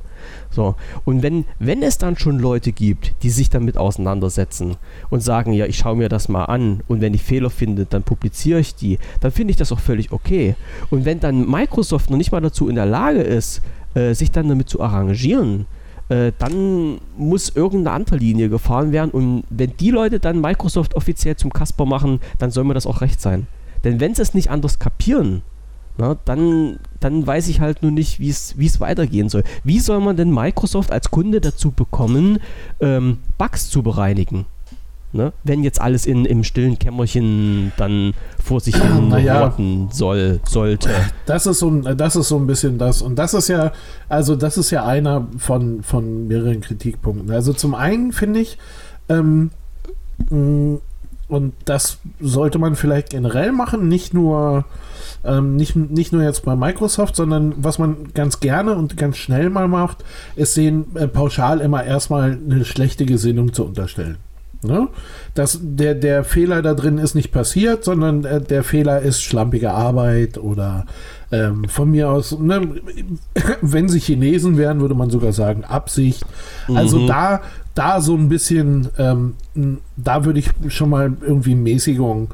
So, 0.52 0.76
und 1.06 1.24
wenn, 1.24 1.46
wenn 1.58 1.82
es 1.82 1.98
dann 1.98 2.18
schon 2.18 2.38
Leute 2.38 2.72
gibt, 2.72 3.16
die 3.24 3.32
sich 3.32 3.50
damit 3.50 3.78
auseinandersetzen 3.78 4.78
und 5.10 5.24
sagen, 5.24 5.54
ja, 5.54 5.66
ich 5.66 5.78
schaue 5.78 5.96
mir 5.96 6.08
das 6.08 6.30
mal 6.30 6.46
an 6.46 6.82
und 6.88 7.02
wenn 7.02 7.16
ich 7.16 7.24
Fehler 7.24 7.50
finde, 7.50 7.86
dann 7.86 8.04
publiziere 8.04 8.60
ich 8.60 8.76
die, 8.76 9.00
dann 9.22 9.32
finde 9.32 9.52
ich 9.52 9.58
das 9.58 9.72
auch 9.72 9.80
völlig 9.80 10.12
okay. 10.12 10.56
Und 10.92 11.06
wenn 11.06 11.20
dann 11.20 11.50
Microsoft 11.50 12.12
noch 12.12 12.18
nicht 12.18 12.32
mal 12.32 12.42
dazu 12.42 12.70
in 12.70 12.76
der 12.76 12.86
Lage 12.86 13.22
ist, 13.22 13.62
äh, 13.96 14.14
sich 14.14 14.30
dann 14.30 14.50
damit 14.50 14.70
zu 14.70 14.82
arrangieren, 14.82 15.66
äh, 16.10 16.32
dann 16.38 17.00
muss 17.18 17.50
irgendeine 17.50 17.96
andere 17.96 18.18
Linie 18.18 18.50
gefahren 18.50 18.92
werden 18.92 19.10
und 19.10 19.44
wenn 19.50 19.74
die 19.78 19.90
Leute 19.90 20.20
dann 20.20 20.42
Microsoft 20.42 20.96
offiziell 20.96 21.38
zum 21.38 21.52
Kasper 21.52 21.86
machen, 21.86 22.20
dann 22.38 22.52
soll 22.52 22.66
mir 22.66 22.76
das 22.76 22.86
auch 22.86 23.02
recht 23.02 23.20
sein. 23.20 23.48
Denn 23.84 24.00
wenn 24.00 24.14
sie 24.14 24.22
es 24.22 24.36
nicht 24.36 24.52
anders 24.52 24.78
kapieren, 24.78 25.42
na, 26.00 26.16
dann, 26.24 26.80
dann 27.02 27.28
weiß 27.28 27.50
ich 27.50 27.60
halt 27.60 27.84
nur 27.84 27.92
nicht, 27.92 28.20
wie 28.20 28.30
es 28.30 28.80
weitergehen 28.80 29.28
soll. 29.28 29.44
Wie 29.66 29.80
soll 29.80 30.00
man 30.00 30.16
denn 30.16 30.34
Microsoft 30.34 30.92
als 30.92 31.12
Kunde 31.12 31.42
dazu 31.42 31.72
bekommen, 31.72 32.40
ähm, 32.80 33.18
Bugs 33.38 33.70
zu 33.70 33.84
bereinigen? 33.84 34.46
Ne? 35.12 35.34
Wenn 35.44 35.64
jetzt 35.64 35.82
alles 35.82 36.06
in, 36.06 36.24
im 36.24 36.44
stillen 36.44 36.80
Kämmerchen 36.80 37.74
dann 37.78 38.14
vor 38.42 38.62
sich 38.62 38.76
hin 38.82 39.10
Naja. 39.10 39.54
soll, 39.92 40.40
sollte. 40.46 40.90
Das 41.26 41.46
ist, 41.46 41.60
so 41.60 41.70
ein, 41.70 41.98
das 41.98 42.16
ist 42.16 42.30
so 42.30 42.38
ein 42.38 42.48
bisschen 42.48 42.78
das. 42.78 43.02
Und 43.02 43.18
das 43.18 43.34
ist 43.34 43.50
ja, 43.50 43.74
also 44.08 44.36
das 44.36 44.58
ist 44.58 44.72
ja 44.72 44.86
einer 44.86 45.28
von, 45.38 45.84
von 45.84 46.28
mehreren 46.28 46.62
Kritikpunkten. 46.62 47.30
Also 47.32 47.52
zum 47.54 47.76
einen 47.76 48.14
finde 48.14 48.40
ich, 48.40 48.58
ähm, 49.10 49.50
mh, 50.30 50.80
und 51.30 51.54
das 51.65 52.00
sollte 52.20 52.58
man 52.58 52.76
vielleicht 52.76 53.12
generell 53.12 53.52
machen, 53.52 53.88
nicht 53.88 54.13
nur, 54.15 54.65
ähm, 55.24 55.56
nicht, 55.56 55.76
nicht 55.76 56.12
nur 56.12 56.24
jetzt 56.24 56.44
bei 56.44 56.56
Microsoft, 56.56 57.15
sondern 57.15 57.54
was 57.58 57.78
man 57.78 58.13
ganz 58.15 58.39
gerne 58.39 58.76
und 58.76 58.98
ganz 58.98 59.18
schnell 59.18 59.52
mal 59.52 59.68
macht, 59.68 60.04
ist 60.36 60.56
sehen, 60.56 60.88
äh, 60.96 61.08
pauschal 61.08 61.62
immer 61.62 61.84
erstmal 61.84 62.32
eine 62.44 62.65
schlechte 62.65 63.06
Gesinnung 63.06 63.54
zu 63.54 63.63
unterstellen. 63.63 64.18
Ne? 64.62 64.89
Das, 65.36 65.60
der, 65.62 65.96
der 65.96 66.24
Fehler 66.24 66.62
da 66.62 66.74
drin 66.74 66.98
ist 66.98 67.13
nicht 67.13 67.32
passiert, 67.32 67.84
sondern 67.84 68.26
äh, 68.26 68.42
der 68.42 68.63
Fehler 68.63 69.00
ist 69.02 69.22
schlampige 69.22 69.72
Arbeit 69.72 70.38
oder 70.38 70.86
ähm, 71.32 71.65
von 71.70 71.92
mir 71.92 72.10
aus, 72.10 72.38
ne, 72.39 72.62
wenn 73.62 73.88
sie 73.89 74.00
Chinesen 74.00 74.58
wären, 74.58 74.82
würde 74.82 74.96
man 74.96 75.10
sogar 75.10 75.32
sagen 75.34 75.63
Absicht. 75.63 76.26
Also 76.74 77.00
Mhm. 77.00 77.08
da, 77.08 77.42
da 77.76 78.02
so 78.02 78.15
ein 78.15 78.30
bisschen, 78.30 78.88
ähm, 78.98 79.34
da 79.96 80.26
würde 80.26 80.39
ich 80.39 80.50
schon 80.70 80.89
mal 80.89 81.13
irgendwie 81.22 81.56
Mäßigung 81.56 82.30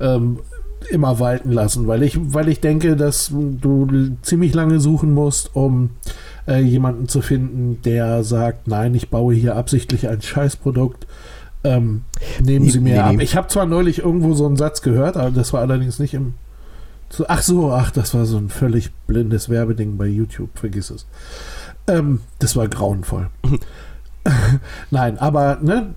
ähm, 0.00 0.38
immer 0.90 1.18
walten 1.18 1.50
lassen, 1.52 1.86
weil 1.86 2.02
ich, 2.02 2.18
weil 2.34 2.48
ich 2.48 2.60
denke, 2.60 2.94
dass 2.96 3.30
du 3.32 3.88
ziemlich 4.20 4.52
lange 4.54 4.80
suchen 4.80 5.14
musst, 5.14 5.56
um 5.56 5.90
äh, 6.46 6.60
jemanden 6.60 7.08
zu 7.08 7.22
finden, 7.22 7.80
der 7.84 8.22
sagt, 8.22 8.68
nein, 8.68 8.94
ich 8.94 9.08
baue 9.08 9.34
hier 9.34 9.56
absichtlich 9.56 10.06
ein 10.08 10.20
Scheißprodukt. 10.20 11.06
Ähm, 11.66 12.02
nehmen 12.42 12.66
Nee, 12.66 12.70
Sie 12.70 12.80
mir 12.80 12.92
nee, 12.92 12.98
ab. 12.98 13.14
nee. 13.16 13.22
Ich 13.24 13.36
habe 13.36 13.48
zwar 13.48 13.64
neulich 13.64 14.00
irgendwo 14.00 14.34
so 14.34 14.44
einen 14.44 14.56
Satz 14.56 14.82
gehört, 14.82 15.16
aber 15.16 15.30
das 15.30 15.54
war 15.54 15.62
allerdings 15.62 15.98
nicht 15.98 16.12
im. 16.12 16.34
So, 17.14 17.26
ach 17.28 17.42
so, 17.42 17.70
ach, 17.70 17.92
das 17.92 18.12
war 18.12 18.24
so 18.24 18.36
ein 18.38 18.48
völlig 18.48 18.90
blindes 19.06 19.48
Werbeding 19.48 19.96
bei 19.96 20.06
YouTube, 20.06 20.50
vergiss 20.58 20.90
es. 20.90 21.06
Ähm, 21.86 22.20
das 22.40 22.56
war 22.56 22.66
grauenvoll. 22.66 23.28
Nein, 24.90 25.18
aber 25.18 25.58
ne, 25.62 25.94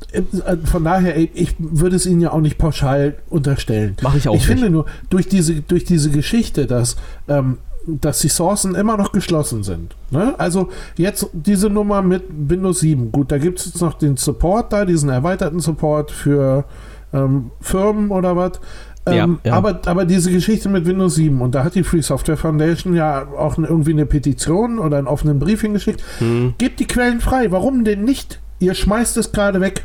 von 0.65 0.83
daher, 0.83 1.17
ich 1.17 1.55
würde 1.57 1.95
es 1.95 2.05
Ihnen 2.05 2.21
ja 2.21 2.33
auch 2.33 2.41
nicht 2.41 2.59
pauschal 2.59 3.15
unterstellen. 3.31 3.95
Mache 4.03 4.19
ich 4.19 4.29
auch 4.29 4.35
ich 4.35 4.41
nicht. 4.41 4.47
finde 4.47 4.69
nur, 4.69 4.85
durch 5.09 5.27
diese, 5.27 5.55
durch 5.61 5.85
diese 5.85 6.11
Geschichte, 6.11 6.67
dass, 6.67 6.97
ähm, 7.27 7.57
dass 7.87 8.19
die 8.19 8.27
Sourcen 8.27 8.75
immer 8.75 8.95
noch 8.95 9.11
geschlossen 9.11 9.63
sind. 9.63 9.95
Ne? 10.11 10.35
Also 10.37 10.69
jetzt 10.97 11.27
diese 11.33 11.71
Nummer 11.71 12.03
mit 12.03 12.25
Windows 12.29 12.81
7. 12.81 13.11
Gut, 13.11 13.31
da 13.31 13.39
gibt 13.39 13.59
es 13.59 13.65
jetzt 13.65 13.81
noch 13.81 13.95
den 13.95 14.17
Support 14.17 14.71
da, 14.71 14.85
diesen 14.85 15.09
erweiterten 15.09 15.61
Support 15.61 16.11
für 16.11 16.65
ähm, 17.11 17.49
Firmen 17.59 18.11
oder 18.11 18.35
was. 18.35 18.59
Ähm, 19.07 19.39
Ja, 19.43 19.51
ja. 19.51 19.53
Aber, 19.57 19.79
aber 19.85 20.05
diese 20.05 20.31
Geschichte 20.31 20.69
mit 20.69 20.85
Windows 20.85 21.15
7 21.15 21.41
und 21.41 21.55
da 21.55 21.63
hat 21.63 21.75
die 21.75 21.83
Free 21.83 22.01
Software 22.01 22.37
Foundation 22.37 22.95
ja 22.95 23.27
auch 23.37 23.57
irgendwie 23.57 23.91
eine 23.91 24.05
Petition 24.05 24.79
oder 24.79 24.97
einen 24.97 25.07
offenen 25.07 25.39
Brief 25.39 25.61
hingeschickt. 25.61 26.03
Hm. 26.19 26.53
Gebt 26.57 26.79
die 26.79 26.87
Quellen 26.87 27.19
frei. 27.19 27.51
Warum 27.51 27.83
denn 27.83 28.03
nicht? 28.03 28.39
Ihr 28.59 28.73
schmeißt 28.73 29.17
es 29.17 29.31
gerade 29.31 29.61
weg. 29.61 29.83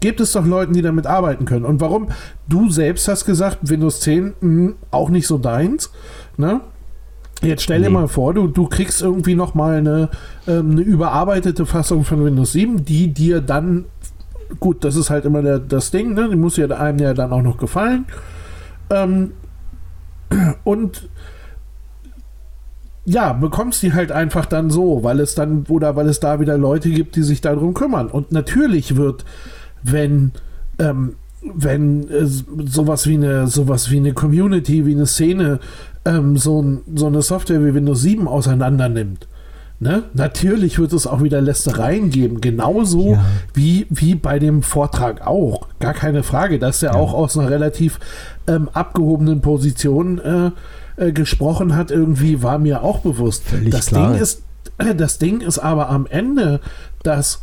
Gebt 0.00 0.20
es 0.20 0.32
doch 0.32 0.46
Leuten, 0.46 0.72
die 0.72 0.80
damit 0.82 1.06
arbeiten 1.06 1.44
können. 1.44 1.66
Und 1.66 1.80
warum? 1.82 2.08
Du 2.48 2.70
selbst 2.70 3.06
hast 3.08 3.26
gesagt, 3.26 3.58
Windows 3.62 4.00
10 4.00 4.32
mh, 4.40 4.72
auch 4.90 5.10
nicht 5.10 5.26
so 5.26 5.36
deins. 5.36 5.90
Ne? 6.38 6.62
Jetzt 7.42 7.62
stell 7.62 7.80
dir 7.80 7.88
Nee. 7.88 7.94
mal 7.94 8.08
vor, 8.08 8.32
du, 8.34 8.46
du 8.46 8.66
kriegst 8.66 9.02
irgendwie 9.02 9.34
noch 9.34 9.54
mal 9.54 9.76
eine, 9.78 10.08
ähm, 10.46 10.72
eine 10.72 10.80
überarbeitete 10.82 11.66
Fassung 11.66 12.04
von 12.04 12.24
Windows 12.24 12.52
7, 12.52 12.84
die 12.84 13.12
dir 13.12 13.40
dann, 13.40 13.86
gut, 14.58 14.84
das 14.84 14.96
ist 14.96 15.10
halt 15.10 15.24
immer 15.24 15.40
der, 15.42 15.58
das 15.58 15.90
Ding, 15.90 16.12
ne? 16.14 16.28
die 16.30 16.36
muss 16.36 16.56
ja 16.56 16.66
einem 16.68 16.98
ja 16.98 17.12
dann 17.14 17.32
auch 17.32 17.42
noch 17.42 17.56
gefallen. 17.58 18.06
Ähm, 18.90 19.32
und 20.64 21.08
ja, 23.04 23.32
bekommst 23.32 23.82
die 23.82 23.92
halt 23.92 24.12
einfach 24.12 24.46
dann 24.46 24.70
so, 24.70 25.02
weil 25.02 25.20
es 25.20 25.34
dann, 25.34 25.64
oder 25.68 25.96
weil 25.96 26.08
es 26.08 26.20
da 26.20 26.38
wieder 26.38 26.58
Leute 26.58 26.90
gibt, 26.90 27.16
die 27.16 27.22
sich 27.22 27.40
darum 27.40 27.74
kümmern. 27.74 28.08
Und 28.08 28.30
natürlich 28.30 28.96
wird, 28.96 29.24
wenn, 29.82 30.32
ähm, 30.78 31.16
wenn 31.42 32.08
äh, 32.08 32.26
sowas 32.26 33.06
wie 33.06 33.14
eine, 33.14 33.46
sowas 33.46 33.90
wie 33.90 33.96
eine 33.96 34.12
Community, 34.12 34.86
wie 34.86 34.94
eine 34.94 35.06
Szene 35.06 35.60
ähm, 36.04 36.36
so, 36.36 36.62
ein, 36.62 36.80
so 36.94 37.06
eine 37.06 37.22
Software 37.22 37.64
wie 37.64 37.74
Windows 37.74 38.02
7 38.02 38.28
auseinander 38.28 38.88
nimmt. 38.88 39.26
Ne? 39.82 40.02
Natürlich 40.12 40.78
wird 40.78 40.92
es 40.92 41.06
auch 41.06 41.22
wieder 41.22 41.40
Lästereien 41.40 42.10
geben, 42.10 42.42
genauso 42.42 43.12
Ja. 43.14 43.24
wie, 43.54 43.86
wie 43.88 44.14
bei 44.14 44.38
dem 44.38 44.62
Vortrag 44.62 45.26
auch. 45.26 45.68
Gar 45.78 45.94
keine 45.94 46.22
Frage, 46.22 46.58
dass 46.58 46.82
er 46.82 46.92
Ja. 46.92 46.98
auch 46.98 47.14
aus 47.14 47.38
einer 47.38 47.48
relativ 47.48 47.98
ähm, 48.46 48.68
abgehobenen 48.74 49.40
Position 49.40 50.18
äh, 50.18 50.50
äh, 51.02 51.12
gesprochen 51.12 51.74
hat, 51.76 51.90
irgendwie 51.90 52.42
war 52.42 52.58
mir 52.58 52.82
auch 52.82 52.98
bewusst. 52.98 53.44
Völlig 53.44 53.70
das 53.70 53.86
klar. 53.86 54.12
Ding 54.12 54.20
ist, 54.20 54.42
äh, 54.76 54.94
das 54.94 55.16
Ding 55.18 55.40
ist 55.40 55.58
aber 55.58 55.88
am 55.88 56.06
Ende, 56.06 56.60
dass 57.02 57.42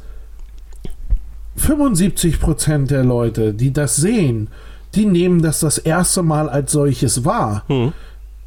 75% 1.58 2.88
der 2.88 3.04
Leute, 3.04 3.54
die 3.54 3.74
das 3.74 3.96
sehen, 3.96 4.50
die 4.96 5.06
nehmen 5.06 5.42
das 5.42 5.60
das 5.60 5.78
erste 5.80 6.22
Mal 6.24 6.50
als 6.50 6.72
solches 6.72 7.26
wahr. 7.26 7.64
Hm. 7.68 7.94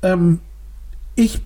Ähm, 0.03 0.39
ich 1.17 1.41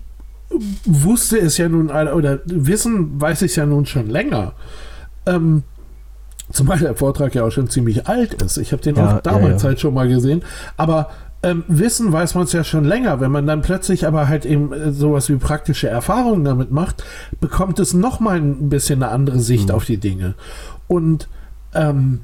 wusste 0.85 1.37
es 1.39 1.57
ja 1.57 1.69
nun, 1.69 1.89
oder 1.89 2.39
wissen 2.45 3.19
weiß 3.19 3.41
ich 3.43 3.51
es 3.51 3.55
ja 3.55 3.65
nun 3.65 3.85
schon 3.85 4.09
länger. 4.09 4.53
Ähm, 5.25 5.63
zumal 6.51 6.79
der 6.79 6.95
Vortrag 6.95 7.33
ja 7.35 7.43
auch 7.43 7.51
schon 7.51 7.69
ziemlich 7.69 8.07
alt 8.07 8.35
ist. 8.41 8.57
Ich 8.57 8.71
habe 8.71 8.81
den 8.81 8.95
Ja, 8.95 9.17
auch 9.17 9.21
damals 9.21 9.47
ja, 9.47 9.57
ja. 9.57 9.63
halt 9.69 9.79
schon 9.79 9.93
mal 9.93 10.07
gesehen. 10.07 10.43
Aber 10.77 11.09
ähm, 11.43 11.63
wissen 11.67 12.11
weiß 12.11 12.35
man 12.35 12.45
es 12.45 12.53
ja 12.53 12.63
schon 12.63 12.85
länger. 12.85 13.19
Wenn 13.19 13.31
man 13.31 13.47
dann 13.47 13.61
plötzlich 13.61 14.05
aber 14.07 14.27
halt 14.27 14.45
eben 14.45 14.71
äh, 14.73 14.91
sowas 14.91 15.29
wie 15.29 15.35
praktische 15.37 15.87
Erfahrungen 15.87 16.43
damit 16.43 16.71
macht, 16.71 17.03
bekommt 17.39 17.79
es 17.79 17.93
nochmal 17.93 18.37
ein 18.37 18.69
bisschen 18.69 19.01
eine 19.03 19.11
andere 19.11 19.39
Sicht 19.39 19.69
Mhm. 19.69 19.75
auf 19.75 19.85
die 19.85 19.97
Dinge. 19.97 20.35
Und 20.87 21.27
ähm, 21.73 22.21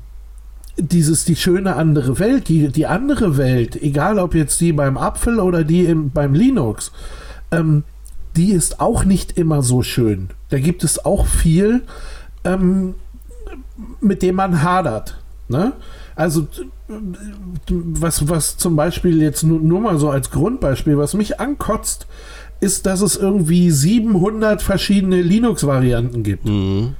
dieses, 0.77 1.25
die 1.25 1.35
schöne 1.35 1.75
andere 1.75 2.17
Welt, 2.19 2.47
die, 2.47 2.69
die 2.69 2.87
andere 2.87 3.37
Welt, 3.37 3.75
egal 3.81 4.17
ob 4.19 4.33
jetzt 4.33 4.59
die 4.61 4.71
beim 4.73 4.97
Apfel 4.97 5.39
oder 5.39 5.63
die 5.63 5.85
im, 5.85 6.09
beim 6.11 6.33
Linux, 6.33 6.91
ähm, 7.51 7.83
die 8.35 8.51
ist 8.51 8.79
auch 8.79 9.03
nicht 9.03 9.37
immer 9.37 9.61
so 9.61 9.81
schön. 9.81 10.29
Da 10.49 10.59
gibt 10.59 10.83
es 10.83 11.03
auch 11.03 11.25
viel, 11.25 11.83
ähm, 12.43 12.95
mit 13.99 14.21
dem 14.21 14.35
man 14.35 14.61
hadert. 14.61 15.17
Ne? 15.47 15.73
Also 16.15 16.47
was, 17.69 18.29
was 18.29 18.57
zum 18.57 18.75
Beispiel 18.75 19.21
jetzt 19.21 19.43
nur, 19.43 19.59
nur 19.59 19.79
mal 19.79 19.97
so 19.97 20.09
als 20.09 20.31
Grundbeispiel, 20.31 20.97
was 20.97 21.13
mich 21.13 21.39
ankotzt, 21.39 22.07
ist, 22.59 22.85
dass 22.85 23.01
es 23.01 23.15
irgendwie 23.15 23.71
700 23.71 24.61
verschiedene 24.61 25.21
Linux-Varianten 25.21 26.23
gibt. 26.23 26.47
Hm. 26.47 26.95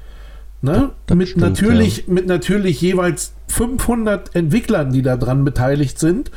Ne? 0.64 0.92
Das 1.08 1.18
Mit, 1.18 1.30
stimmt, 1.30 1.42
natürlich, 1.44 2.08
mit 2.08 2.28
natürlich 2.28 2.80
jeweils 2.82 3.34
500 3.48 4.36
Entwicklern, 4.36 4.92
die 4.92 5.02
daran 5.02 5.44
beteiligt 5.44 5.98
sind. 5.98 6.30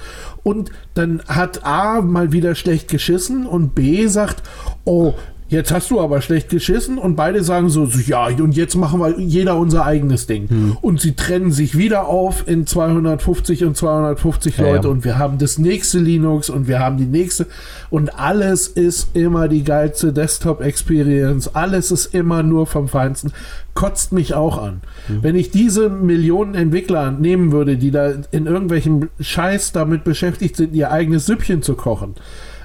Und 0.42 0.70
dann 0.94 1.22
hat 1.26 1.64
A 1.64 2.00
mal 2.00 2.32
wieder 2.32 2.54
schlecht 2.54 2.88
geschissen 2.88 3.46
und 3.46 3.74
B 3.74 4.06
sagt, 4.06 4.42
oh, 4.84 5.14
jetzt 5.54 5.72
hast 5.72 5.90
du 5.90 6.00
aber 6.00 6.20
schlecht 6.20 6.50
geschissen. 6.50 6.98
Und 6.98 7.16
beide 7.16 7.42
sagen 7.42 7.70
so, 7.70 7.86
so 7.86 7.98
ja, 7.98 8.26
und 8.26 8.56
jetzt 8.56 8.74
machen 8.74 9.00
wir 9.00 9.18
jeder 9.18 9.56
unser 9.56 9.86
eigenes 9.86 10.26
Ding. 10.26 10.48
Hm. 10.48 10.76
Und 10.80 11.00
sie 11.00 11.14
trennen 11.14 11.52
sich 11.52 11.78
wieder 11.78 12.06
auf 12.06 12.46
in 12.46 12.66
250 12.66 13.64
und 13.64 13.76
250 13.76 14.58
Ja, 14.58 14.64
Leute 14.64 14.88
ja. 14.88 14.92
und 14.92 15.04
wir 15.04 15.18
haben 15.18 15.38
das 15.38 15.58
nächste 15.58 15.98
Linux 15.98 16.50
und 16.50 16.68
wir 16.68 16.80
haben 16.80 16.98
die 16.98 17.06
nächste 17.06 17.46
und 17.88 18.18
alles 18.18 18.68
ist 18.68 19.08
immer 19.14 19.48
die 19.48 19.64
geilste 19.64 20.12
Desktop-Experience, 20.12 21.54
alles 21.54 21.90
ist 21.90 22.14
immer 22.14 22.42
nur 22.42 22.66
vom 22.66 22.88
Feinsten, 22.88 23.32
kotzt 23.74 24.12
mich 24.12 24.34
auch 24.34 24.58
an. 24.58 24.80
Wenn 25.08 25.36
ich 25.36 25.50
diese 25.50 25.88
Millionen 25.88 26.54
Entwickler 26.54 27.10
nehmen 27.10 27.52
würde, 27.52 27.76
die 27.76 27.90
da 27.90 28.12
in 28.30 28.46
irgendwelchem 28.46 29.08
Scheiß 29.20 29.72
damit 29.72 30.04
beschäftigt 30.04 30.56
sind, 30.56 30.74
ihr 30.74 30.90
eigenes 30.90 31.26
Süppchen 31.26 31.62
zu 31.62 31.74
kochen, 31.74 32.14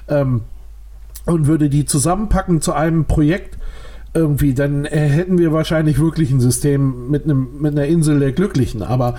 ähm, 0.08 0.42
und 1.26 1.46
würde 1.46 1.68
die 1.68 1.84
zusammenpacken 1.84 2.60
zu 2.60 2.72
einem 2.72 3.04
Projekt, 3.04 3.58
irgendwie, 4.12 4.54
dann 4.54 4.84
äh, 4.84 5.08
hätten 5.08 5.38
wir 5.38 5.52
wahrscheinlich 5.52 6.00
wirklich 6.00 6.30
ein 6.30 6.40
System 6.40 7.10
mit, 7.10 7.24
einem, 7.24 7.60
mit 7.60 7.72
einer 7.72 7.86
Insel 7.86 8.18
der 8.18 8.32
Glücklichen. 8.32 8.82
Aber 8.82 9.14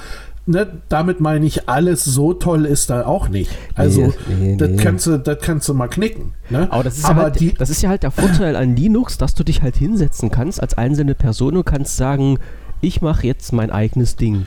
ne, 0.46 0.82
damit 0.90 1.22
meine 1.22 1.46
ich, 1.46 1.70
alles 1.70 2.04
so 2.04 2.34
toll 2.34 2.66
ist 2.66 2.90
da 2.90 3.06
auch 3.06 3.30
nicht. 3.30 3.52
Also, 3.76 4.14
Nee, 4.28 4.36
nee, 4.40 4.58
das, 4.58 4.70
nee. 4.70 4.78
Kannst 4.78 5.08
du, 5.08 5.18
das 5.18 5.38
kannst 5.42 5.70
du 5.70 5.74
mal 5.74 5.88
knicken. 5.88 6.34
Ne? 6.50 6.68
Aber, 6.72 6.84
das 6.84 6.98
ist, 6.98 7.06
Aber 7.06 7.20
ja 7.20 7.24
halt, 7.24 7.40
die, 7.40 7.54
das 7.54 7.70
ist 7.70 7.82
ja 7.82 7.90
halt 7.90 8.04
der 8.04 8.12
Vorteil 8.12 8.56
an 8.56 8.76
Linux, 8.76 9.18
dass 9.18 9.34
du 9.34 9.44
dich 9.44 9.62
halt 9.62 9.78
hinsetzen 9.78 10.30
kannst 10.30 10.62
als 10.62 10.78
einzelne 10.78 11.16
Person 11.16 11.56
und 11.56 11.66
kannst 11.66 11.96
sagen, 11.98 12.40
ich 12.82 13.02
mache 13.02 13.28
jetzt 13.28 13.54
mein 13.54 13.72
eigenes 13.72 14.16
Ding. 14.16 14.46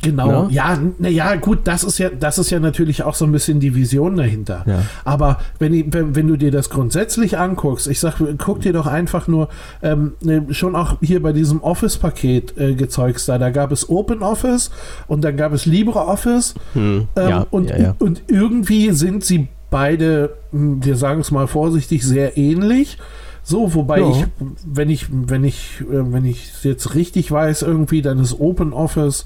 Genau, 0.00 0.44
Ne? 0.44 0.48
ja, 0.52 0.78
naja, 0.98 1.34
gut, 1.36 1.60
das 1.64 1.84
ist 1.84 1.98
ja, 1.98 2.08
das 2.08 2.38
ist 2.38 2.50
ja 2.50 2.60
natürlich 2.60 3.02
auch 3.02 3.14
so 3.14 3.24
ein 3.24 3.32
bisschen 3.32 3.60
die 3.60 3.74
Vision 3.74 4.16
dahinter. 4.16 4.64
Ja. 4.66 4.82
Aber 5.04 5.38
wenn, 5.58 5.92
wenn, 5.92 6.14
wenn 6.14 6.28
du 6.28 6.36
dir 6.36 6.50
das 6.50 6.70
grundsätzlich 6.70 7.38
anguckst, 7.38 7.86
ich 7.88 8.00
sag, 8.00 8.14
guck 8.38 8.60
dir 8.60 8.72
doch 8.72 8.86
einfach 8.86 9.28
nur 9.28 9.48
ähm, 9.82 10.12
ne, 10.22 10.46
schon 10.50 10.74
auch 10.76 10.96
hier 11.00 11.22
bei 11.22 11.32
diesem 11.32 11.62
Office-Paket 11.62 12.56
äh, 12.58 12.74
gezeugs 12.74 13.26
da, 13.26 13.38
da 13.38 13.50
gab 13.50 13.72
es 13.72 13.88
OpenOffice 13.88 14.70
und 15.06 15.22
dann 15.24 15.36
gab 15.36 15.52
es 15.52 15.66
LibreOffice 15.66 16.54
Hm. 16.74 17.08
ähm, 17.16 17.28
ja, 17.28 17.46
und, 17.50 17.70
ja, 17.70 17.94
und 17.98 18.22
irgendwie 18.28 18.90
sind 18.92 19.24
sie 19.24 19.48
beide, 19.70 20.34
hm, 20.52 20.84
wir 20.84 20.96
sagen 20.96 21.20
es 21.20 21.30
mal 21.30 21.46
vorsichtig, 21.46 22.04
sehr 22.04 22.36
ähnlich. 22.36 22.98
So, 23.44 23.74
wobei 23.74 23.98
Ja. 24.00 24.10
ich, 24.10 24.24
wenn 24.64 24.88
ich, 24.90 25.06
wenn 25.10 25.42
ich, 25.44 25.80
äh, 25.80 26.12
wenn 26.12 26.24
ich 26.24 26.50
es 26.54 26.62
jetzt 26.64 26.94
richtig 26.94 27.32
weiß, 27.32 27.62
irgendwie, 27.62 28.00
dann 28.02 28.20
ist 28.20 28.38
OpenOffice 28.38 29.24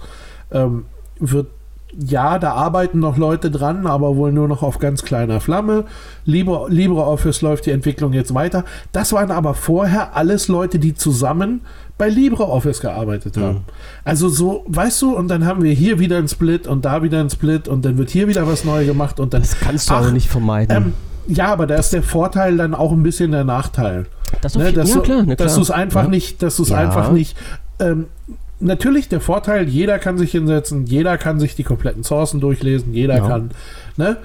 ähm, 0.50 0.84
wird 1.18 1.48
ja, 1.98 2.38
da 2.38 2.52
arbeiten 2.52 2.98
noch 2.98 3.16
Leute 3.16 3.50
dran, 3.50 3.86
aber 3.86 4.16
wohl 4.16 4.30
nur 4.30 4.48
noch 4.48 4.62
auf 4.62 4.78
ganz 4.80 5.02
kleiner 5.02 5.40
Flamme. 5.40 5.84
Libre, 6.26 6.66
LibreOffice 6.68 7.40
läuft 7.40 7.64
die 7.64 7.70
Entwicklung 7.70 8.12
jetzt 8.12 8.34
weiter. 8.34 8.64
Das 8.92 9.12
waren 9.14 9.30
aber 9.30 9.54
vorher 9.54 10.14
alles 10.14 10.48
Leute, 10.48 10.78
die 10.78 10.94
zusammen 10.94 11.62
bei 11.96 12.10
LibreOffice 12.10 12.80
gearbeitet 12.80 13.38
haben. 13.38 13.62
Also 14.04 14.28
so, 14.28 14.64
weißt 14.68 15.00
du, 15.00 15.16
und 15.16 15.28
dann 15.28 15.46
haben 15.46 15.62
wir 15.62 15.72
hier 15.72 15.98
wieder 15.98 16.18
einen 16.18 16.28
Split 16.28 16.66
und 16.66 16.84
da 16.84 17.02
wieder 17.02 17.20
einen 17.20 17.30
Split 17.30 17.66
und 17.66 17.84
dann 17.86 17.96
wird 17.96 18.10
hier 18.10 18.28
wieder 18.28 18.46
was 18.46 18.64
neu 18.66 18.84
gemacht 18.84 19.18
und 19.18 19.32
dann. 19.32 19.40
Das 19.40 19.58
kannst 19.58 19.88
du 19.88 19.94
Ach, 19.94 19.98
aber 20.00 20.10
nicht 20.10 20.28
vermeiden. 20.28 20.76
Ähm, 20.76 20.92
ja, 21.34 21.46
aber 21.50 21.66
da 21.66 21.76
ist 21.76 21.94
der 21.94 22.02
Vorteil 22.02 22.58
dann 22.58 22.74
auch 22.74 22.92
ein 22.92 23.02
bisschen 23.04 23.30
der 23.30 23.44
Nachteil. 23.44 24.04
das 24.42 24.54
Ne, 24.54 24.64
jeden- 24.66 24.74
dass 24.76 24.90
ja, 24.90 24.96
du, 24.96 25.02
klar, 25.02 25.22
na 25.24 25.34
dass 25.36 25.54
du 25.54 25.62
es 25.62 25.70
einfach 25.70 26.02
ja. 26.04 26.08
nicht, 26.10 26.42
dass 26.42 26.56
du 26.56 26.64
es 26.64 26.68
Ja. 26.70 26.76
einfach 26.78 27.10
nicht 27.10 27.38
ähm, 27.78 28.06
natürlich 28.60 29.08
der 29.08 29.20
Vorteil, 29.20 29.68
jeder 29.68 29.98
kann 29.98 30.18
sich 30.18 30.30
hinsetzen, 30.32 30.86
jeder 30.86 31.18
kann 31.18 31.40
sich 31.40 31.54
die 31.54 31.64
kompletten 31.64 32.02
Sourcen 32.02 32.40
durchlesen, 32.40 32.92
jeder 32.94 33.16
Ja. 33.18 33.28
kann, 33.28 33.50
ne? 33.96 34.16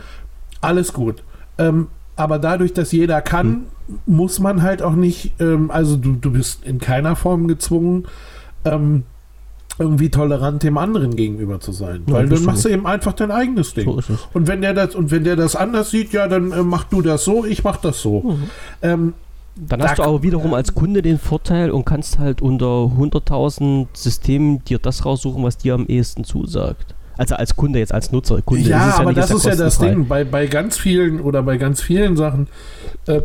Alles 0.62 0.94
gut. 0.94 1.24
Ähm, 1.58 1.88
aber 2.15 2.39
dadurch, 2.39 2.74
dass 2.74 2.91
jeder 2.91 3.22
kann, 3.22 3.63
muss 4.06 4.39
man 4.39 4.62
halt 4.62 4.82
auch 4.82 4.94
nicht, 4.96 5.34
ähm, 5.39 5.72
also 5.72 5.96
du, 5.98 6.13
du 6.13 6.32
bist 6.32 6.65
in 6.65 6.80
keiner 6.80 7.15
Form 7.15 7.48
gezwungen, 7.48 8.06
ähm, 8.63 9.04
irgendwie 9.80 10.10
tolerant 10.10 10.62
dem 10.63 10.78
anderen 10.78 11.15
gegenüber 11.15 11.60
zu 11.60 11.72
sein. 11.72 12.04
Ja, 12.08 12.13
Weil 12.13 12.28
dann 12.30 12.39
du 12.39 12.46
machst 12.46 12.65
du 12.65 12.70
eben 12.70 12.86
einfach 12.86 13.13
dein 13.13 13.32
eigenes 13.32 13.74
Ding. 13.74 13.86
So. 14.02 14.17
Und 14.34 14.48
wenn 14.48 14.62
der 14.62 14.74
das, 14.74 14.94
und 14.96 15.12
wenn 15.12 15.24
der 15.24 15.36
das 15.36 15.56
anders 15.56 15.89
sieht, 15.89 16.13
ja, 16.13 16.28
dann 16.28 16.52
äh, 16.52 16.62
mach 16.62 16.84
du 16.84 17.02
das 17.02 17.24
so, 17.24 17.46
ich 17.46 17.63
mach 17.63 17.78
das 17.78 18.02
so. 18.02 18.22
Mhm. 18.22 18.44
Ähm, 18.82 19.13
Dann 19.56 19.82
hast 19.82 20.00
Da- 20.00 20.04
du 20.04 20.10
aber 20.10 20.24
wiederum 20.24 20.54
als 20.54 20.74
Kunde 20.74 21.02
den 21.02 21.20
Vorteil 21.20 21.72
und 21.72 21.86
kannst 21.86 22.20
halt 22.20 22.42
unter 22.42 22.92
100.000 22.98 23.88
Systemen 23.94 24.64
dir 24.66 24.80
das 24.80 25.06
raussuchen, 25.06 25.44
was 25.44 25.58
dir 25.58 25.74
am 25.74 25.86
ehesten 25.88 26.24
zusagt. 26.24 26.96
Also 27.18 27.36
als 27.36 27.56
Kunde 27.56 27.80
jetzt, 27.80 27.94
als 27.94 28.12
Nutzer. 28.12 28.42
Kunde 28.42 28.68
ja, 28.68 28.88
ist 28.88 28.94
es 28.94 29.00
aber 29.00 29.10
nicht, 29.10 29.18
das 29.18 29.32
ist 29.32 29.46
ja 29.46 29.56
das. 29.56 29.78
Ding. 29.78 30.08
Bei, 30.08 30.24
bei 30.24 30.48
ganz 30.48 30.78
vielen 30.78 31.20
oder 31.20 31.44
bei 31.44 31.58
ganz 31.58 31.82
vielen 31.82 32.16
Sachen, 32.18 32.48
äh, 33.08 33.22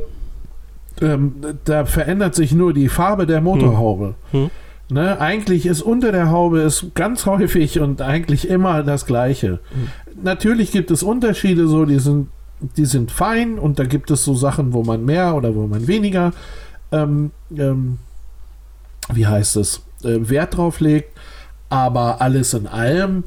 ähm, 1.00 1.34
da 1.64 1.84
verändert 1.84 2.34
sich 2.34 2.52
nur 2.52 2.72
die 2.74 2.88
Farbe 2.88 3.26
der 3.26 3.40
Motorhaube. 3.40 4.14
Hm. 4.32 4.50
Ne? 4.88 5.20
Eigentlich 5.20 5.66
ist 5.66 5.82
unter 5.82 6.12
der 6.12 6.30
Haube 6.30 6.60
ist 6.60 6.94
ganz 6.94 7.26
häufig 7.26 7.80
und 7.80 8.02
eigentlich 8.02 8.48
immer 8.48 8.82
das 8.82 9.06
Gleiche. 9.06 9.60
Hm. 9.70 9.88
Natürlich 10.22 10.72
gibt 10.72 10.90
es 10.90 11.02
Unterschiede, 11.02 11.66
so 11.68 11.84
die 11.84 11.98
sind, 11.98 12.28
die 12.60 12.86
sind 12.86 13.10
fein 13.10 13.58
und 13.58 13.78
da 13.78 13.84
gibt 13.84 14.10
es 14.10 14.24
so 14.24 14.34
Sachen, 14.34 14.72
wo 14.72 14.82
man 14.82 15.04
mehr 15.04 15.34
oder 15.34 15.54
wo 15.54 15.66
man 15.66 15.86
weniger, 15.86 16.32
ähm, 16.92 17.30
ähm, 17.56 17.98
wie 19.12 19.26
heißt 19.26 19.56
es, 19.56 19.82
äh, 20.02 20.28
Wert 20.28 20.56
drauf 20.56 20.80
legt. 20.80 21.16
Aber 21.68 22.20
alles 22.20 22.54
in 22.54 22.66
allem, 22.66 23.24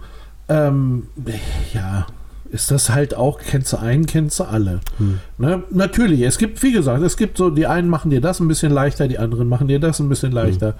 ähm, 0.47 1.07
ja, 1.73 2.07
ist 2.51 2.71
das 2.71 2.89
halt 2.89 3.15
auch, 3.15 3.39
kennst 3.39 3.73
du 3.73 3.77
einen, 3.77 4.05
kennst 4.05 4.39
du 4.39 4.45
alle. 4.45 4.79
Hm. 4.97 5.19
Ne? 5.37 5.63
Natürlich, 5.69 6.21
es 6.21 6.37
gibt, 6.37 6.61
wie 6.63 6.71
gesagt, 6.71 7.03
es 7.03 7.17
gibt 7.17 7.37
so, 7.37 7.49
die 7.49 7.67
einen 7.67 7.89
machen 7.89 8.09
dir 8.09 8.21
das 8.21 8.39
ein 8.39 8.47
bisschen 8.47 8.71
leichter, 8.71 9.07
die 9.07 9.19
anderen 9.19 9.47
machen 9.47 9.67
dir 9.67 9.79
das 9.79 9.99
ein 9.99 10.09
bisschen 10.09 10.31
leichter. 10.31 10.75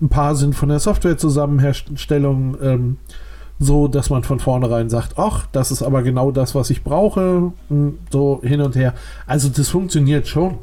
Ein 0.00 0.08
paar 0.08 0.34
sind 0.34 0.54
von 0.54 0.68
der 0.68 0.80
Softwarezusammenstellung 0.80 2.56
ähm, 2.60 2.96
so, 3.58 3.88
dass 3.88 4.10
man 4.10 4.24
von 4.24 4.40
vornherein 4.40 4.90
sagt, 4.90 5.14
ach, 5.16 5.46
das 5.52 5.70
ist 5.70 5.82
aber 5.82 6.02
genau 6.02 6.30
das, 6.30 6.54
was 6.54 6.70
ich 6.70 6.82
brauche, 6.82 7.52
Hm, 7.68 7.98
so 8.10 8.40
hin 8.42 8.60
und 8.60 8.76
her. 8.76 8.94
Also 9.26 9.48
das 9.48 9.68
funktioniert 9.68 10.26
schon. 10.26 10.58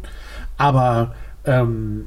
Aber 0.58 1.16
ähm, 1.46 2.06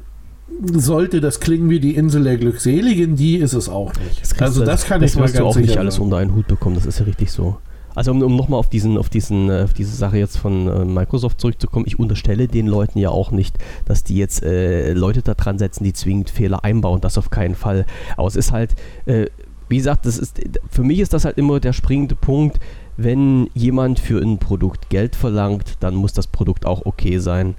sollte 0.73 1.21
das 1.21 1.39
klingen 1.39 1.69
wie 1.69 1.79
die 1.79 1.95
Insel 1.95 2.23
der 2.23 2.37
Glückseligen, 2.37 3.15
die 3.15 3.37
ist 3.37 3.53
es 3.53 3.67
auch 3.67 3.93
nicht. 3.95 4.21
Das 4.21 4.39
also 4.39 4.63
das 4.63 4.85
kann 4.85 5.01
das 5.01 5.11
ich 5.11 5.17
mal 5.17 5.25
ganz 5.25 5.37
du 5.37 5.45
auch 5.45 5.55
nicht 5.55 5.77
alles 5.77 5.99
unter 5.99 6.17
einen 6.17 6.35
Hut 6.35 6.47
bekommen, 6.47 6.75
das 6.75 6.85
ist 6.85 6.99
ja 6.99 7.05
richtig 7.05 7.31
so. 7.31 7.57
Also 7.95 8.11
um, 8.11 8.21
um 8.21 8.35
nochmal 8.35 8.59
auf 8.59 8.69
diesen, 8.69 8.97
auf 8.97 9.09
diesen, 9.09 9.49
äh, 9.49 9.63
auf 9.63 9.73
diese 9.73 9.95
Sache 9.95 10.17
jetzt 10.17 10.37
von 10.37 10.67
äh, 10.67 10.85
Microsoft 10.85 11.39
zurückzukommen, 11.39 11.85
ich 11.87 11.97
unterstelle 11.97 12.47
den 12.47 12.67
Leuten 12.67 12.99
ja 12.99 13.09
auch 13.09 13.31
nicht, 13.31 13.57
dass 13.85 14.03
die 14.03 14.17
jetzt 14.17 14.43
äh, 14.43 14.93
Leute 14.93 15.21
da 15.21 15.33
dran 15.33 15.57
setzen, 15.57 15.85
die 15.85 15.93
zwingend 15.93 16.29
Fehler 16.29 16.63
einbauen, 16.63 16.99
das 17.01 17.17
auf 17.17 17.29
keinen 17.29 17.55
Fall. 17.55 17.85
Aber 18.17 18.27
es 18.27 18.35
ist 18.35 18.51
halt, 18.51 18.75
äh, 19.05 19.27
wie 19.67 19.77
gesagt, 19.77 20.05
das 20.05 20.17
ist, 20.17 20.39
für 20.69 20.83
mich 20.83 20.99
ist 20.99 21.13
das 21.13 21.25
halt 21.25 21.37
immer 21.37 21.59
der 21.59 21.73
springende 21.73 22.15
Punkt, 22.15 22.59
wenn 22.97 23.49
jemand 23.53 23.99
für 23.99 24.21
ein 24.21 24.37
Produkt 24.37 24.89
Geld 24.89 25.15
verlangt, 25.15 25.75
dann 25.79 25.95
muss 25.95 26.13
das 26.13 26.27
Produkt 26.27 26.65
auch 26.65 26.85
okay 26.85 27.17
sein. 27.19 27.55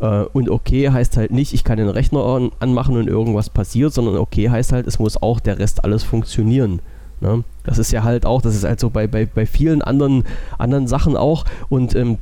Äh, 0.00 0.24
Und 0.32 0.48
okay 0.48 0.90
heißt 0.90 1.16
halt 1.16 1.30
nicht, 1.30 1.54
ich 1.54 1.64
kann 1.64 1.78
den 1.78 1.88
Rechner 1.88 2.24
an, 2.24 2.50
anmachen 2.58 2.96
und 2.96 3.08
irgendwas 3.08 3.50
passiert, 3.50 3.92
sondern 3.92 4.16
okay 4.16 4.50
heißt 4.50 4.72
halt, 4.72 4.86
es 4.86 4.98
muss 4.98 5.22
auch 5.22 5.40
der 5.40 5.58
Rest 5.58 5.84
alles 5.84 6.02
funktionieren. 6.02 6.80
Ne? 7.20 7.44
Das 7.64 7.78
ist 7.78 7.92
ja 7.92 8.02
halt 8.02 8.26
auch, 8.26 8.42
das 8.42 8.54
ist 8.54 8.64
halt 8.64 8.80
so 8.80 8.90
bei, 8.90 9.06
bei, 9.06 9.26
bei 9.26 9.46
vielen 9.46 9.82
anderen, 9.82 10.24
anderen 10.58 10.88
Sachen 10.88 11.16
auch. 11.16 11.44
Und 11.68 11.94
ähm, 11.94 12.18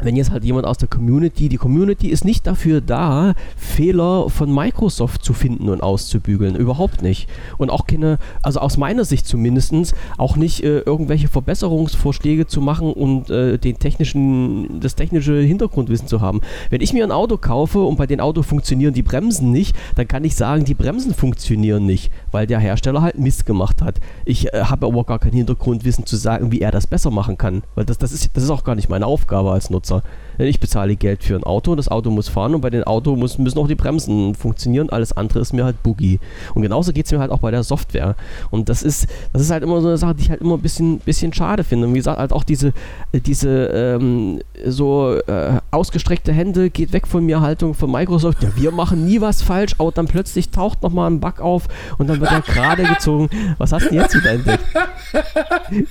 wenn 0.00 0.16
jetzt 0.16 0.30
halt 0.30 0.44
jemand 0.44 0.66
aus 0.66 0.78
der 0.78 0.88
Community, 0.88 1.48
die 1.48 1.56
Community 1.56 2.08
ist 2.08 2.24
nicht 2.24 2.46
dafür 2.46 2.80
da, 2.80 3.34
Fehler 3.56 4.28
von 4.28 4.52
Microsoft 4.52 5.24
zu 5.24 5.32
finden 5.32 5.68
und 5.68 5.82
auszubügeln. 5.82 6.56
Überhaupt 6.56 7.02
nicht. 7.02 7.28
Und 7.58 7.70
auch 7.70 7.86
keine, 7.86 8.18
also 8.42 8.60
aus 8.60 8.76
meiner 8.76 9.04
Sicht 9.04 9.26
zumindest, 9.26 9.94
auch 10.18 10.36
nicht 10.36 10.62
äh, 10.62 10.80
irgendwelche 10.80 11.28
Verbesserungsvorschläge 11.28 12.46
zu 12.46 12.60
machen 12.60 12.92
und 12.92 13.30
äh, 13.30 13.58
den 13.58 13.78
technischen, 13.78 14.80
das 14.80 14.94
technische 14.94 15.40
Hintergrundwissen 15.40 16.08
zu 16.08 16.20
haben. 16.20 16.40
Wenn 16.70 16.80
ich 16.80 16.92
mir 16.92 17.04
ein 17.04 17.12
Auto 17.12 17.36
kaufe 17.36 17.80
und 17.80 17.96
bei 17.96 18.06
den 18.06 18.20
Autos 18.20 18.46
funktionieren 18.46 18.94
die 18.94 19.02
Bremsen 19.02 19.52
nicht, 19.52 19.76
dann 19.96 20.08
kann 20.08 20.24
ich 20.24 20.34
sagen, 20.34 20.64
die 20.64 20.74
Bremsen 20.74 21.14
funktionieren 21.14 21.86
nicht, 21.86 22.10
weil 22.34 22.48
der 22.48 22.58
Hersteller 22.58 23.00
halt 23.00 23.16
Mist 23.16 23.46
gemacht 23.46 23.80
hat. 23.80 24.00
Ich 24.24 24.52
äh, 24.52 24.64
habe 24.64 24.86
aber 24.86 25.04
gar 25.04 25.20
kein 25.20 25.32
Hintergrundwissen 25.32 26.04
zu 26.04 26.16
sagen, 26.16 26.50
wie 26.50 26.60
er 26.60 26.72
das 26.72 26.88
besser 26.88 27.12
machen 27.12 27.38
kann, 27.38 27.62
weil 27.76 27.84
das, 27.84 27.96
das, 27.96 28.10
ist, 28.10 28.30
das 28.34 28.42
ist 28.42 28.50
auch 28.50 28.64
gar 28.64 28.74
nicht 28.74 28.88
meine 28.88 29.06
Aufgabe 29.06 29.52
als 29.52 29.70
Nutzer. 29.70 30.02
Denn 30.38 30.46
Ich 30.46 30.60
bezahle 30.60 30.96
Geld 30.96 31.22
für 31.22 31.36
ein 31.36 31.44
Auto, 31.44 31.74
das 31.74 31.88
Auto 31.88 32.10
muss 32.10 32.28
fahren 32.28 32.54
und 32.54 32.60
bei 32.60 32.70
dem 32.70 32.84
Auto 32.84 33.16
muss, 33.16 33.38
müssen 33.38 33.58
auch 33.58 33.68
die 33.68 33.74
Bremsen 33.74 34.34
funktionieren, 34.34 34.90
alles 34.90 35.16
andere 35.16 35.40
ist 35.40 35.52
mir 35.52 35.64
halt 35.64 35.82
Boogie. 35.82 36.20
Und 36.54 36.62
genauso 36.62 36.92
geht 36.92 37.06
es 37.06 37.12
mir 37.12 37.18
halt 37.18 37.30
auch 37.30 37.38
bei 37.38 37.50
der 37.50 37.62
Software. 37.62 38.16
Und 38.50 38.68
das 38.68 38.82
ist, 38.82 39.06
das 39.32 39.42
ist 39.42 39.50
halt 39.50 39.62
immer 39.62 39.80
so 39.80 39.88
eine 39.88 39.96
Sache, 39.96 40.14
die 40.14 40.22
ich 40.22 40.30
halt 40.30 40.40
immer 40.40 40.54
ein 40.54 40.60
bisschen, 40.60 40.98
bisschen 40.98 41.32
schade 41.32 41.64
finde. 41.64 41.86
Und 41.86 41.94
wie 41.94 41.98
gesagt, 41.98 42.18
halt 42.18 42.32
auch 42.32 42.44
diese, 42.44 42.68
äh, 43.12 43.20
diese 43.20 43.66
ähm, 43.66 44.40
so 44.66 45.16
äh, 45.26 45.60
ausgestreckte 45.70 46.32
Hände, 46.32 46.70
geht 46.70 46.92
weg 46.92 47.06
von 47.06 47.24
mir 47.24 47.40
Haltung 47.40 47.74
von 47.74 47.90
Microsoft. 47.90 48.42
Ja, 48.42 48.50
wir 48.56 48.70
machen 48.72 49.04
nie 49.04 49.20
was 49.20 49.42
falsch, 49.42 49.74
aber 49.78 49.92
dann 49.92 50.06
plötzlich 50.06 50.50
taucht 50.50 50.82
nochmal 50.82 51.10
ein 51.10 51.20
Bug 51.20 51.40
auf 51.40 51.68
und 51.98 52.08
dann 52.08 52.20
wird 52.20 52.30
er 52.32 52.40
gerade 52.40 52.82
gezogen. 52.94 53.28
Was 53.58 53.72
hast 53.72 53.86
du 53.86 53.90
denn 53.90 54.00
jetzt 54.00 54.14
wieder 54.14 54.32
entdeckt? 54.32 54.64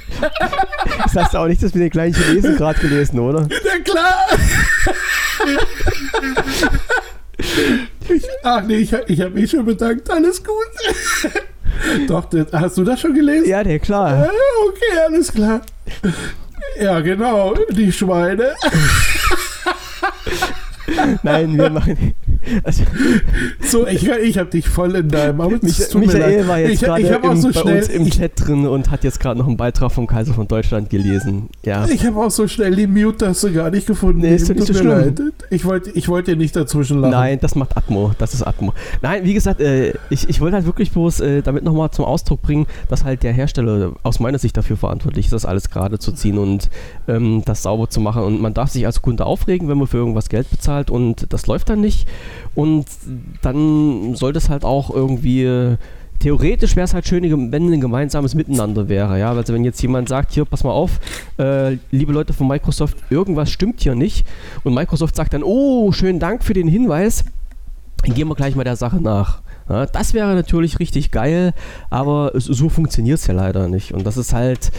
Das 1.03 1.15
hast 1.15 1.33
du 1.33 1.37
auch 1.37 1.47
nicht 1.47 1.61
das 1.61 1.73
mit 1.73 1.83
den 1.83 1.89
kleinen 1.89 2.13
Chinesen 2.13 2.55
gerade 2.55 2.79
gelesen, 2.79 3.19
oder? 3.19 3.41
Ja, 3.41 3.79
klar. 3.83 4.32
Ich, 8.09 8.23
ach 8.43 8.63
nee, 8.63 8.77
ich, 8.77 8.93
ich 9.07 9.21
habe 9.21 9.31
mich 9.31 9.51
schon 9.51 9.65
bedankt. 9.65 10.09
Alles 10.09 10.43
gut. 10.43 10.53
Doch, 12.07 12.25
das, 12.25 12.47
hast 12.53 12.77
du 12.77 12.83
das 12.83 12.99
schon 12.99 13.13
gelesen? 13.13 13.49
Ja, 13.49 13.63
der 13.63 13.79
klar. 13.79 14.29
Okay, 14.67 14.99
alles 15.07 15.31
klar. 15.31 15.61
Ja, 16.79 16.99
genau, 17.01 17.55
die 17.71 17.91
Schweine. 17.91 18.55
Nein, 21.23 21.57
wir 21.57 21.69
machen. 21.69 22.13
Also, 22.63 22.83
So, 23.61 23.87
ich, 23.93 24.07
ich 24.07 24.37
habe 24.37 24.49
dich 24.49 24.67
voll 24.67 24.95
in 24.95 25.09
deinem. 25.09 25.39
Es 25.63 25.93
Mich, 25.93 26.07
Michael 26.07 26.47
war 26.47 26.59
jetzt 26.59 26.81
gerade 26.81 27.37
so 27.37 27.47
bei 27.49 27.59
schnell, 27.59 27.77
uns 27.77 27.87
im 27.89 28.09
Chat 28.09 28.31
drin 28.35 28.67
und 28.67 28.91
hat 28.91 29.03
jetzt 29.03 29.19
gerade 29.19 29.39
noch 29.39 29.47
einen 29.47 29.57
Beitrag 29.57 29.91
vom 29.91 30.07
Kaiser 30.07 30.33
von 30.33 30.47
Deutschland 30.47 30.89
gelesen. 30.89 31.49
Ja. 31.63 31.87
ich 31.87 32.05
habe 32.05 32.19
auch 32.19 32.31
so 32.31 32.47
schnell 32.47 32.75
die 32.75 32.87
Mute-Taste 32.87 33.51
gar 33.51 33.69
nicht 33.69 33.87
gefunden. 33.87 34.21
Nee, 34.21 34.35
ist 34.35 34.49
nicht 34.49 34.65
so 34.65 34.73
schlimm. 34.73 34.87
leid. 34.87 35.21
Ich 35.49 35.65
wollte 35.65 35.91
ich 35.91 36.07
wollte 36.09 36.31
dir 36.31 36.37
nicht 36.37 36.55
dazwischen 36.55 37.01
lachen. 37.01 37.11
Nein, 37.11 37.39
das 37.41 37.55
macht 37.55 37.77
Atmo. 37.77 38.11
Das 38.17 38.33
ist 38.33 38.43
Atmo. 38.43 38.73
Nein, 39.01 39.23
wie 39.23 39.33
gesagt, 39.33 39.61
äh, 39.61 39.93
ich, 40.09 40.27
ich 40.29 40.41
wollte 40.41 40.55
halt 40.55 40.65
wirklich 40.65 40.91
bloß 40.91 41.19
äh, 41.21 41.41
damit 41.41 41.63
nochmal 41.63 41.91
zum 41.91 42.05
Ausdruck 42.05 42.41
bringen, 42.41 42.67
dass 42.89 43.03
halt 43.03 43.23
der 43.23 43.33
Hersteller 43.33 43.93
aus 44.03 44.19
meiner 44.19 44.39
Sicht 44.39 44.55
dafür 44.57 44.77
verantwortlich 44.77 45.25
ist, 45.25 45.33
das 45.33 45.45
alles 45.45 45.69
gerade 45.69 45.99
zu 45.99 46.11
ziehen 46.11 46.37
und 46.37 46.69
ähm, 47.07 47.43
das 47.45 47.63
sauber 47.63 47.89
zu 47.89 47.99
machen. 47.99 48.23
Und 48.23 48.41
man 48.41 48.53
darf 48.53 48.69
sich 48.69 48.85
als 48.85 49.01
Kunde 49.01 49.25
aufregen, 49.25 49.67
wenn 49.67 49.77
man 49.77 49.87
für 49.87 49.97
irgendwas 49.97 50.29
Geld 50.29 50.49
bezahlt 50.49 50.89
und 50.89 51.31
das 51.31 51.47
läuft 51.47 51.69
dann 51.69 51.81
nicht. 51.81 52.07
Und 52.55 52.85
dann 53.41 54.15
sollte 54.15 54.37
es 54.37 54.49
halt 54.49 54.63
auch 54.63 54.89
irgendwie. 54.89 55.77
Theoretisch 56.19 56.77
wäre 56.77 56.85
es 56.85 56.93
halt 56.93 57.05
schön, 57.05 57.51
wenn 57.51 57.69
ein 57.69 57.81
gemeinsames 57.81 58.33
Miteinander 58.33 58.87
wäre, 58.87 59.19
ja. 59.19 59.31
Also 59.33 59.53
wenn 59.53 59.65
jetzt 59.65 59.81
jemand 59.81 60.07
sagt, 60.07 60.31
hier, 60.31 60.45
pass 60.45 60.63
mal 60.63 60.71
auf, 60.71 61.01
äh, 61.37 61.77
liebe 61.91 62.13
Leute 62.13 62.31
von 62.31 62.47
Microsoft, 62.47 62.95
irgendwas 63.09 63.51
stimmt 63.51 63.81
hier 63.81 63.93
nicht. 63.93 64.25
Und 64.63 64.73
Microsoft 64.73 65.17
sagt 65.17 65.33
dann, 65.33 65.43
oh, 65.43 65.91
schönen 65.91 66.19
Dank 66.19 66.45
für 66.45 66.53
den 66.53 66.69
Hinweis. 66.69 67.25
Gehen 68.03 68.29
wir 68.29 68.35
gleich 68.35 68.55
mal 68.55 68.63
der 68.63 68.77
Sache 68.77 69.01
nach. 69.01 69.41
Ja, 69.69 69.85
das 69.85 70.13
wäre 70.13 70.33
natürlich 70.35 70.79
richtig 70.79 71.11
geil, 71.11 71.53
aber 71.89 72.31
so 72.35 72.69
funktioniert 72.69 73.19
es 73.19 73.27
ja 73.27 73.33
leider 73.33 73.67
nicht. 73.67 73.93
Und 73.93 74.05
das 74.05 74.17
ist 74.17 74.33
halt 74.33 74.71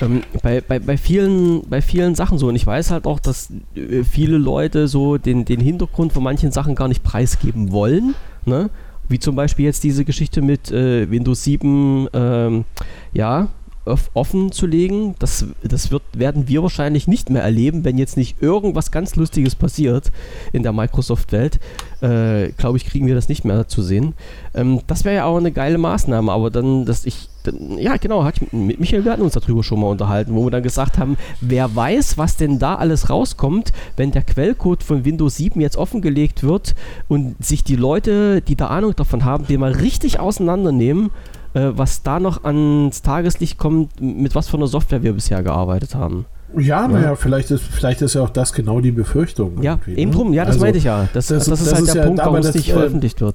ähm, 0.00 0.22
bei, 0.42 0.60
bei, 0.60 0.78
bei, 0.78 0.96
vielen, 0.96 1.62
bei 1.68 1.80
vielen 1.80 2.14
Sachen 2.14 2.38
so. 2.38 2.48
Und 2.48 2.56
ich 2.56 2.66
weiß 2.66 2.90
halt 2.90 3.06
auch, 3.06 3.20
dass 3.20 3.50
äh, 3.76 4.02
viele 4.02 4.38
Leute 4.38 4.88
so 4.88 5.16
den, 5.16 5.44
den 5.44 5.60
Hintergrund 5.60 6.12
von 6.12 6.22
manchen 6.22 6.50
Sachen 6.50 6.74
gar 6.74 6.88
nicht 6.88 7.04
preisgeben 7.04 7.70
wollen. 7.70 8.14
Ne? 8.44 8.70
Wie 9.08 9.18
zum 9.18 9.36
Beispiel 9.36 9.66
jetzt 9.66 9.84
diese 9.84 10.04
Geschichte 10.04 10.42
mit 10.42 10.72
äh, 10.72 11.08
Windows 11.10 11.44
7, 11.44 12.08
ähm, 12.12 12.64
ja, 13.12 13.48
offen 13.84 14.52
zu 14.52 14.66
legen. 14.66 15.14
Das, 15.18 15.46
das 15.62 15.90
wird, 15.90 16.02
werden 16.12 16.48
wir 16.48 16.62
wahrscheinlich 16.62 17.08
nicht 17.08 17.30
mehr 17.30 17.42
erleben, 17.42 17.84
wenn 17.84 17.98
jetzt 17.98 18.16
nicht 18.16 18.40
irgendwas 18.40 18.90
ganz 18.90 19.16
Lustiges 19.16 19.54
passiert 19.54 20.12
in 20.52 20.62
der 20.62 20.72
Microsoft-Welt. 20.72 21.58
Äh, 22.00 22.50
Glaube 22.52 22.76
ich, 22.76 22.86
kriegen 22.86 23.06
wir 23.06 23.14
das 23.14 23.28
nicht 23.28 23.44
mehr 23.44 23.66
zu 23.66 23.82
sehen. 23.82 24.14
Ähm, 24.54 24.80
das 24.86 25.04
wäre 25.04 25.16
ja 25.16 25.24
auch 25.24 25.36
eine 25.36 25.52
geile 25.52 25.78
Maßnahme, 25.78 26.30
aber 26.30 26.50
dann, 26.50 26.84
dass 26.84 27.04
ich, 27.04 27.28
dann, 27.42 27.78
ja 27.78 27.96
genau, 27.96 28.24
hat 28.24 28.52
mit 28.52 28.78
Michael, 28.78 29.04
wir 29.04 29.12
hatten 29.12 29.22
uns 29.22 29.34
darüber 29.34 29.64
schon 29.64 29.80
mal 29.80 29.88
unterhalten, 29.88 30.34
wo 30.34 30.44
wir 30.44 30.50
dann 30.50 30.62
gesagt 30.62 30.98
haben, 30.98 31.16
wer 31.40 31.74
weiß, 31.74 32.18
was 32.18 32.36
denn 32.36 32.58
da 32.58 32.76
alles 32.76 33.10
rauskommt, 33.10 33.72
wenn 33.96 34.12
der 34.12 34.22
Quellcode 34.22 34.82
von 34.82 35.04
Windows 35.04 35.36
7 35.36 35.60
jetzt 35.60 35.76
offengelegt 35.76 36.44
wird 36.44 36.74
und 37.08 37.44
sich 37.44 37.64
die 37.64 37.76
Leute, 37.76 38.42
die 38.42 38.54
da 38.54 38.68
Ahnung 38.68 38.94
davon 38.94 39.24
haben, 39.24 39.46
den 39.46 39.60
mal 39.60 39.72
richtig 39.72 40.20
auseinandernehmen 40.20 41.10
äh, 41.54 41.70
was 41.74 42.02
da 42.02 42.20
noch 42.20 42.44
ans 42.44 43.02
Tageslicht 43.02 43.58
kommt, 43.58 44.00
mit 44.00 44.34
was 44.34 44.48
für 44.48 44.56
einer 44.56 44.66
Software 44.66 45.02
wir 45.02 45.12
bisher 45.12 45.42
gearbeitet 45.42 45.94
haben. 45.94 46.26
Ja, 46.56 46.86
naja, 46.86 47.16
vielleicht 47.16 47.50
ist, 47.50 47.62
vielleicht 47.64 48.02
ist 48.02 48.14
ja 48.14 48.20
auch 48.22 48.28
das 48.30 48.52
genau 48.52 48.80
die 48.80 48.90
Befürchtung. 48.92 49.62
Ja, 49.62 49.72
irgendwie, 49.86 49.96
eben 50.00 50.10
ne? 50.10 50.16
drum, 50.16 50.32
ja, 50.34 50.44
das 50.44 50.54
Also, 50.56 50.64
meinte 50.66 50.78
ich 50.78 50.84
ja. 50.84 51.08
Das, 51.14 51.28
das, 51.28 51.46
das- 51.46 51.60
ist 51.60 51.66
das 51.68 51.74
halt 51.74 51.84
ist 51.86 51.94
der 51.94 52.02
ja- 52.02 52.06
Punkt, 52.08 52.20
warum 52.22 52.36
es 52.36 52.46
das, 52.46 52.54
nicht 52.56 52.68
äh, 52.68 52.72
veröffentlicht 52.72 53.20
wird. 53.20 53.34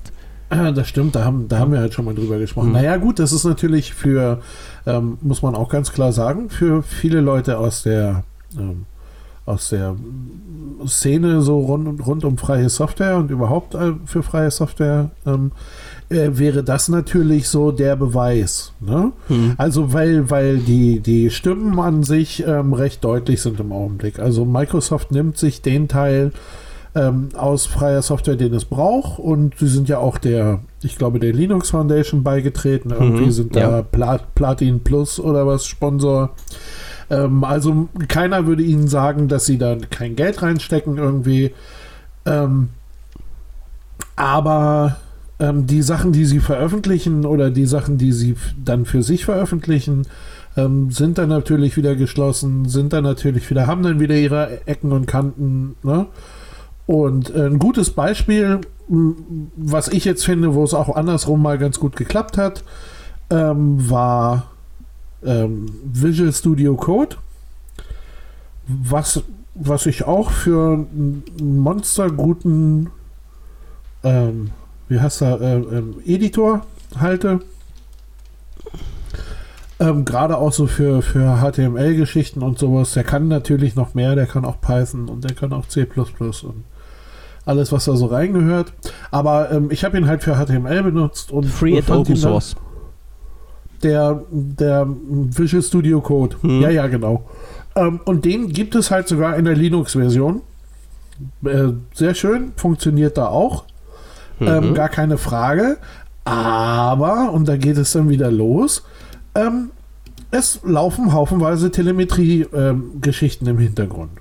Das 0.76 0.88
stimmt, 0.88 1.13
da 1.13 1.26
haben, 1.26 1.49
da 1.49 1.59
haben 1.59 1.74
wir 1.74 1.80
halt 1.80 1.93
schon 1.93 2.05
mal 2.05 2.15
drüber 2.15 2.38
gesprochen. 2.38 2.68
Mhm. 2.68 2.74
Naja, 2.76 2.95
gut, 2.95 3.20
das 3.20 3.34
ist 3.34 3.43
natürlich 3.43 3.93
für, 3.93 4.39
ähm, 4.86 5.18
muss 5.22 5.41
man 5.41 5.55
auch 5.55 5.68
ganz 5.68 5.91
klar 5.91 6.13
sagen, 6.13 6.49
für 6.49 6.84
viele 6.84 7.20
Leute 7.20 7.57
aus 7.57 7.84
der, 7.84 8.24
ähm, 8.57 8.86
aus 9.45 9.68
der 9.70 9.95
Szene 10.86 11.41
so 11.41 11.59
rund, 11.59 12.05
rund 12.05 12.24
um 12.24 12.38
freie 12.38 12.70
Software 12.70 13.18
und 13.18 13.30
überhaupt 13.32 13.76
äh, 13.76 13.93
für 14.05 14.24
freie 14.24 14.49
Software 14.51 15.09
ähm, 15.26 15.51
äh, 16.10 16.30
wäre 16.34 16.64
das 16.64 16.88
natürlich 16.89 17.49
so 17.49 17.72
der 17.72 17.95
Beweis. 17.95 18.74
Ne? 18.80 19.12
Hm. 19.28 19.53
Also 19.58 19.93
weil, 19.93 20.30
weil 20.30 20.58
die, 20.58 20.99
die 20.99 21.30
Stimmen 21.30 21.80
an 21.80 22.03
sich 22.03 22.45
ähm, 22.45 22.74
recht 22.74 23.03
deutlich 23.03 23.41
sind 23.41 23.60
im 23.60 23.72
Augenblick. 23.72 24.20
Also 24.20 24.45
Microsoft 24.45 25.12
nimmt 25.12 25.38
sich 25.38 25.62
den 25.62 25.88
Teil 25.88 26.32
ähm, 26.95 27.30
aus 27.36 27.66
freier 27.66 28.01
Software, 28.01 28.38
den 28.38 28.53
es 28.53 28.66
braucht 28.66 29.20
und 29.20 29.60
sie 29.60 29.68
sind 29.68 29.89
ja 29.89 29.99
auch 29.99 30.18
der, 30.18 30.62
ich 30.82 30.97
glaube, 30.97 31.20
der 31.20 31.34
Linux 31.34 31.72
Foundation 31.72 32.24
beigetreten. 32.24 32.91
Irgendwie 32.91 33.26
Mhm, 33.26 33.32
sind 33.32 33.55
da 33.55 33.60
ja. 33.60 33.82
Pla 33.82 34.20
Platin 34.34 34.80
Plus 34.80 35.20
oder 35.20 35.45
was 35.45 35.66
Sponsor. 35.66 36.32
Ähm, 37.10 37.43
also 37.43 37.89
keiner 38.08 38.47
würde 38.47 38.64
ihnen 38.64 38.88
sagen, 38.88 39.28
dass 39.28 39.45
sie 39.45 39.58
da 39.58 39.76
kein 39.89 40.16
Geld 40.16 40.41
reinstecken 40.41 40.97
irgendwie. 40.97 41.53
Ähm, 42.26 42.70
aber 44.16 44.97
ähm, 45.39 45.67
die 45.67 45.81
Sachen, 45.81 46.11
die 46.11 46.25
sie 46.25 46.39
veröffentlichen 46.39 47.25
oder 47.25 47.49
die 47.49 47.65
Sachen, 47.65 47.97
die 47.97 48.11
sie 48.11 48.35
dann 48.63 48.85
für 48.85 49.03
sich 49.03 49.25
veröffentlichen, 49.25 50.07
ähm, 50.55 50.91
sind 50.91 51.17
dann 51.17 51.29
natürlich 51.29 51.77
wieder 51.77 51.95
geschlossen, 51.95 52.67
sind 52.67 52.93
dann 52.93 53.03
natürlich 53.03 53.49
wieder, 53.49 53.67
haben 53.67 53.83
dann 53.83 53.99
wieder 53.99 54.15
ihre 54.15 54.67
Ecken 54.67 54.91
und 54.91 55.05
Kanten. 55.05 55.75
Ne? 55.83 56.07
Und 56.88 57.33
äh, 57.35 57.45
ein 57.45 57.59
gutes 57.59 57.91
Beispiel, 57.91 58.61
was 58.88 59.89
ich 59.89 60.05
jetzt 60.05 60.25
finde, 60.25 60.55
wo 60.55 60.63
es 60.63 60.73
auch 60.73 60.95
andersrum 60.95 61.41
mal 61.41 61.57
ganz 61.57 61.79
gut 61.79 61.95
geklappt 61.95 62.38
hat, 62.38 62.63
ähm, 63.29 63.89
war 63.89 64.51
ähm, 65.23 65.67
Visual 65.83 66.31
Studio 66.33 66.75
Code, 66.75 67.17
was, 68.67 69.21
was 69.53 69.85
ich 69.85 70.05
auch 70.05 70.31
für 70.31 70.73
einen 70.73 71.23
monsterguten 71.61 72.89
ähm, 74.03 74.51
wie 74.89 74.99
heißt 74.99 75.21
er, 75.21 75.41
äh, 75.41 75.55
ähm, 75.55 75.95
Editor 76.05 76.65
halte. 76.99 77.39
Ähm, 79.79 80.05
Gerade 80.05 80.38
auch 80.38 80.53
so 80.53 80.65
für, 80.65 81.01
für 81.01 81.38
HTML-Geschichten 81.41 82.41
und 82.41 82.57
sowas. 82.57 82.93
Der 82.93 83.03
kann 83.03 83.27
natürlich 83.27 83.75
noch 83.75 83.93
mehr, 83.93 84.15
der 84.15 84.25
kann 84.25 84.43
auch 84.45 84.59
Python 84.59 85.07
und 85.07 85.23
der 85.23 85.35
kann 85.35 85.53
auch 85.53 85.67
C 85.67 85.85
und 85.85 86.63
alles, 87.45 87.71
was 87.71 87.85
da 87.85 87.95
so 87.95 88.07
reingehört. 88.07 88.73
Aber 89.11 89.51
ähm, 89.51 89.69
ich 89.71 89.83
habe 89.85 89.97
ihn 89.97 90.07
halt 90.07 90.23
für 90.23 90.35
HTML 90.35 90.83
benutzt 90.83 91.31
und 91.31 91.45
Free 91.45 91.77
and 91.77 91.89
Open 91.89 92.15
Source. 92.15 92.55
der, 93.83 94.23
der 94.31 94.88
Visual 94.88 95.63
Studio 95.63 96.01
Code. 96.01 96.35
Hm. 96.41 96.61
Ja, 96.61 96.69
ja, 96.69 96.88
genau. 96.88 97.29
Ähm, 97.75 98.01
und 98.05 98.25
den 98.25 98.49
gibt 98.49 98.75
es 98.75 98.91
halt 98.91 99.07
sogar 99.07 99.38
in 99.38 99.45
der 99.45 99.55
Linux-Version. 99.55 100.41
Äh, 101.45 101.69
sehr 101.93 102.15
schön, 102.15 102.51
funktioniert 102.55 103.17
da 103.17 103.27
auch. 103.27 103.65
Ähm, 104.39 104.69
Mhm. 104.69 104.73
gar 104.75 104.89
keine 104.89 105.17
Frage. 105.17 105.77
Aber, 106.25 107.31
und 107.31 107.47
da 107.47 107.55
geht 107.57 107.77
es 107.77 107.91
dann 107.93 108.09
wieder 108.09 108.29
los, 108.31 108.83
ähm, 109.35 109.71
es 110.29 110.59
laufen 110.63 111.13
haufenweise 111.13 111.71
Telemetrie-Geschichten 111.71 113.47
im 113.47 113.57
Hintergrund. 113.59 114.11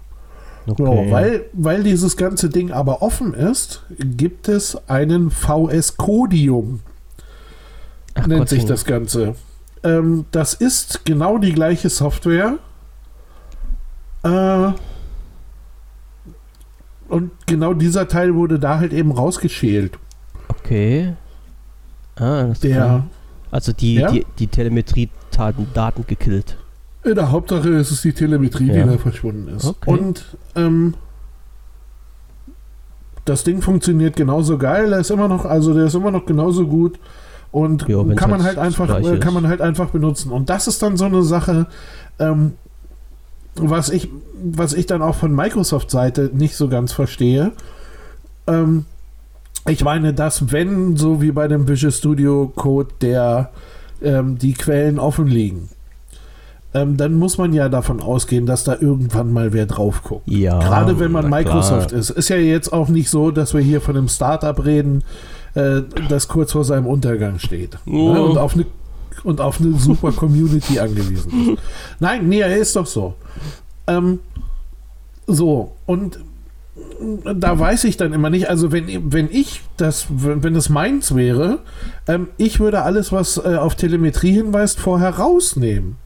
Okay. 0.69 0.85
So, 0.85 1.11
weil, 1.13 1.45
weil 1.53 1.83
dieses 1.83 2.17
ganze 2.17 2.49
Ding 2.49 2.71
aber 2.73 3.03
offen 3.03 3.35
ist, 3.35 3.85
gibt 3.99 4.49
es 4.49 4.77
einen 4.89 5.31
VS-Codium 5.31 6.81
nennt 8.17 8.29
Gottchen. 8.29 8.47
sich 8.47 8.65
das 8.65 8.85
Ganze. 8.85 9.35
Ähm, 9.83 10.25
das 10.31 10.55
ist 10.55 11.05
genau 11.05 11.39
die 11.39 11.53
gleiche 11.53 11.91
Software. 11.91 12.59
Äh, 14.23 14.69
und 17.09 17.31
genau 17.47 17.75
dieser 17.75 18.09
Teil 18.09 18.35
wurde 18.35 18.59
da 18.59 18.79
halt 18.79 18.93
eben 18.93 19.13
rausgeschält. 19.13 19.99
Okay. 20.49 21.15
Ah, 22.17 22.45
das 22.45 22.61
Der, 22.61 23.05
also 23.51 23.73
die, 23.73 23.95
Ja? 23.97 24.11
die, 24.11 24.27
die 24.39 24.47
Telemetrie-Daten 24.47 25.67
Daten 25.75 26.05
gekillt. 26.07 26.57
in 27.05 27.15
der 27.15 27.31
Hauptsache 27.31 27.69
ist 27.71 27.91
es 27.91 28.03
die 28.03 28.13
Telemetrie, 28.13 28.67
Ja. 28.69 28.85
die 28.85 28.91
da 28.93 28.99
verschwunden 28.99 29.49
ist. 29.49 29.65
Okay. 29.65 29.91
Und 29.91 30.25
ähm, 30.57 30.95
das 33.25 33.45
Ding 33.45 33.61
funktioniert 33.61 34.17
genauso 34.17 34.57
geil. 34.59 34.91
Der 34.91 35.01
ist 35.01 35.11
immer 35.11 35.29
noch, 35.29 35.45
also 35.45 35.75
der 35.75 35.87
ist 35.87 35.95
immer 35.95 36.11
noch 36.11 36.27
genauso 36.27 36.67
gut. 36.67 36.99
Und 37.53 37.87
wenn's 37.89 38.17
kann 38.21 38.31
man 38.31 38.43
halt 38.43 38.57
halt 38.57 38.67
einfach, 38.67 39.01
äh, 39.01 39.19
kann 39.19 39.35
man 39.35 39.47
halt 39.49 39.61
einfach 39.61 39.91
benutzen. 39.91 40.31
Und 40.33 40.51
das 40.51 40.67
ist 40.67 40.83
dann 40.83 40.97
so 40.97 41.05
eine 41.07 41.23
Sache, 41.23 41.67
ähm, 42.19 42.53
was 43.55 43.89
ich, 43.91 44.09
was 44.43 44.75
ich 44.75 44.87
dann 44.87 45.01
auch 45.03 45.15
von 45.15 45.35
Microsoft-Seite 45.35 46.31
nicht 46.35 46.57
so 46.57 46.69
ganz 46.69 46.93
verstehe. 46.93 47.53
Ähm, 48.47 48.85
ich 49.69 49.85
meine, 49.85 50.13
dass 50.15 50.53
wenn, 50.53 50.97
so 50.97 51.21
wie 51.21 51.33
bei 51.33 51.49
dem 51.49 51.69
Visual 51.69 51.93
Studio 51.93 52.53
Code, 52.55 52.91
der 53.01 53.51
ähm, 54.03 54.39
die 54.39 54.55
Quellen 54.55 54.99
offen 54.99 55.27
liegen, 55.27 55.69
ähm, 56.75 56.97
dann 56.97 57.15
muss 57.15 57.39
man 57.39 57.53
ja 57.53 57.69
davon 57.69 58.01
ausgehen, 58.01 58.45
dass 58.45 58.65
da 58.65 58.77
irgendwann 58.79 59.33
mal 59.33 59.53
wer 59.53 59.67
drauf 59.67 60.03
guckt. 60.03 60.29
Ja. 60.29 60.59
Gerade 60.59 60.99
wenn 60.99 61.11
man 61.11 61.31
Microsoft 61.31 61.89
klar. 61.89 62.01
ist. 62.01 62.11
Ist 62.11 62.29
ja 62.29 62.37
jetzt 62.37 62.73
auch 62.73 62.89
nicht 62.89 63.09
so, 63.09 63.31
dass 63.31 63.55
wir 63.55 63.61
hier 63.61 63.81
von 63.81 63.97
einem 63.97 64.09
Startup 64.09 64.63
reden, 64.65 65.03
äh, 65.55 65.83
das 66.09 66.29
kurz 66.29 66.53
vor 66.53 66.65
seinem 66.65 66.87
Untergang 66.87 67.39
steht. 67.39 67.79
Oh. 67.87 68.13
Ne? 68.13 68.23
Und 68.23 68.39
auf 68.39 68.55
eine 68.55 68.67
und 69.25 69.41
auf 69.41 69.61
eine 69.61 69.75
super 69.79 70.13
Community 70.17 70.79
angewiesen 70.79 71.55
ist. 71.55 71.63
Nein, 71.99 72.29
nee, 72.29 72.41
er 72.41 72.57
ist 72.57 72.77
doch 72.77 72.87
so. 72.87 73.15
Ähm, 73.87 74.21
so, 75.27 75.73
und 75.87 76.21
da 77.35 77.59
weiß 77.59 77.85
ich 77.85 77.97
dann 77.97 78.13
immer 78.13 78.31
nicht, 78.31 78.49
also 78.49 78.73
wenn, 78.73 79.13
wenn 79.13 79.31
ich 79.31 79.63
das, 79.77 80.07
wenn 80.11 80.43
wenn 80.43 80.55
es 80.55 80.69
meins 80.69 81.15
wäre, 81.15 81.61
ähm, 82.07 82.29
ich 82.37 82.61
würde 82.61 82.83
alles, 82.83 83.13
was 83.13 83.39
äh, 83.39 83.57
auf 83.57 83.75
Telemetrie 83.75 84.33
hinweist, 84.33 84.79
vorher 84.79 85.11
rausnehmen. 85.11 85.97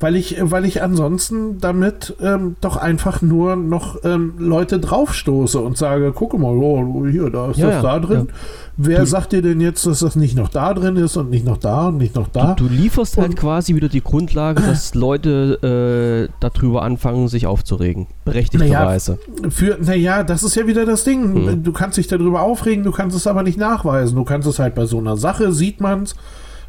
Weil 0.00 0.14
ich, 0.14 0.36
weil 0.40 0.64
ich 0.64 0.80
ansonsten 0.80 1.58
damit 1.60 2.14
ähm, 2.22 2.54
doch 2.60 2.76
einfach 2.76 3.20
nur 3.20 3.56
noch 3.56 3.96
ähm, 4.04 4.34
Leute 4.38 4.78
draufstoße 4.78 5.58
und 5.58 5.76
sage, 5.76 6.12
guck 6.14 6.38
mal, 6.38 6.52
oh, 6.56 7.04
hier, 7.10 7.30
da 7.30 7.50
ist 7.50 7.56
Ja, 7.56 7.70
das 7.70 7.82
da 7.82 7.98
drin. 7.98 8.28
ja. 8.28 8.34
Wer 8.76 9.00
Du- 9.00 9.06
sagt 9.06 9.32
dir 9.32 9.42
denn 9.42 9.60
jetzt, 9.60 9.84
dass 9.86 9.98
das 9.98 10.14
nicht 10.14 10.36
noch 10.36 10.50
da 10.50 10.72
drin 10.72 10.94
ist 10.94 11.16
und 11.16 11.30
nicht 11.30 11.44
noch 11.44 11.56
da 11.56 11.88
und 11.88 11.96
nicht 11.96 12.14
noch 12.14 12.28
da? 12.28 12.54
Du, 12.54 12.68
du 12.68 12.72
lieferst 12.72 13.16
halt 13.16 13.30
Und- 13.30 13.34
quasi 13.36 13.74
wieder 13.74 13.88
die 13.88 14.00
Grundlage, 14.00 14.62
dass 14.62 14.94
Leute 14.94 16.28
äh, 16.30 16.32
darüber 16.38 16.82
anfangen, 16.82 17.26
sich 17.26 17.48
aufzuregen. 17.48 18.06
Berechtigterweise. 18.24 19.18
Für, 19.48 19.78
naja, 19.82 20.22
das 20.22 20.44
ist 20.44 20.54
ja 20.54 20.68
wieder 20.68 20.86
das 20.86 21.02
Ding. 21.02 21.34
Hm. 21.34 21.64
Du 21.64 21.72
kannst 21.72 21.98
dich 21.98 22.06
darüber 22.06 22.42
aufregen, 22.42 22.84
du 22.84 22.92
kannst 22.92 23.16
es 23.16 23.26
aber 23.26 23.42
nicht 23.42 23.58
nachweisen. 23.58 24.14
Du 24.14 24.22
kannst 24.24 24.46
es 24.46 24.60
halt 24.60 24.76
bei 24.76 24.86
so 24.86 24.98
einer 24.98 25.16
Sache, 25.16 25.52
sieht 25.52 25.80
man 25.80 26.04
es. 26.04 26.14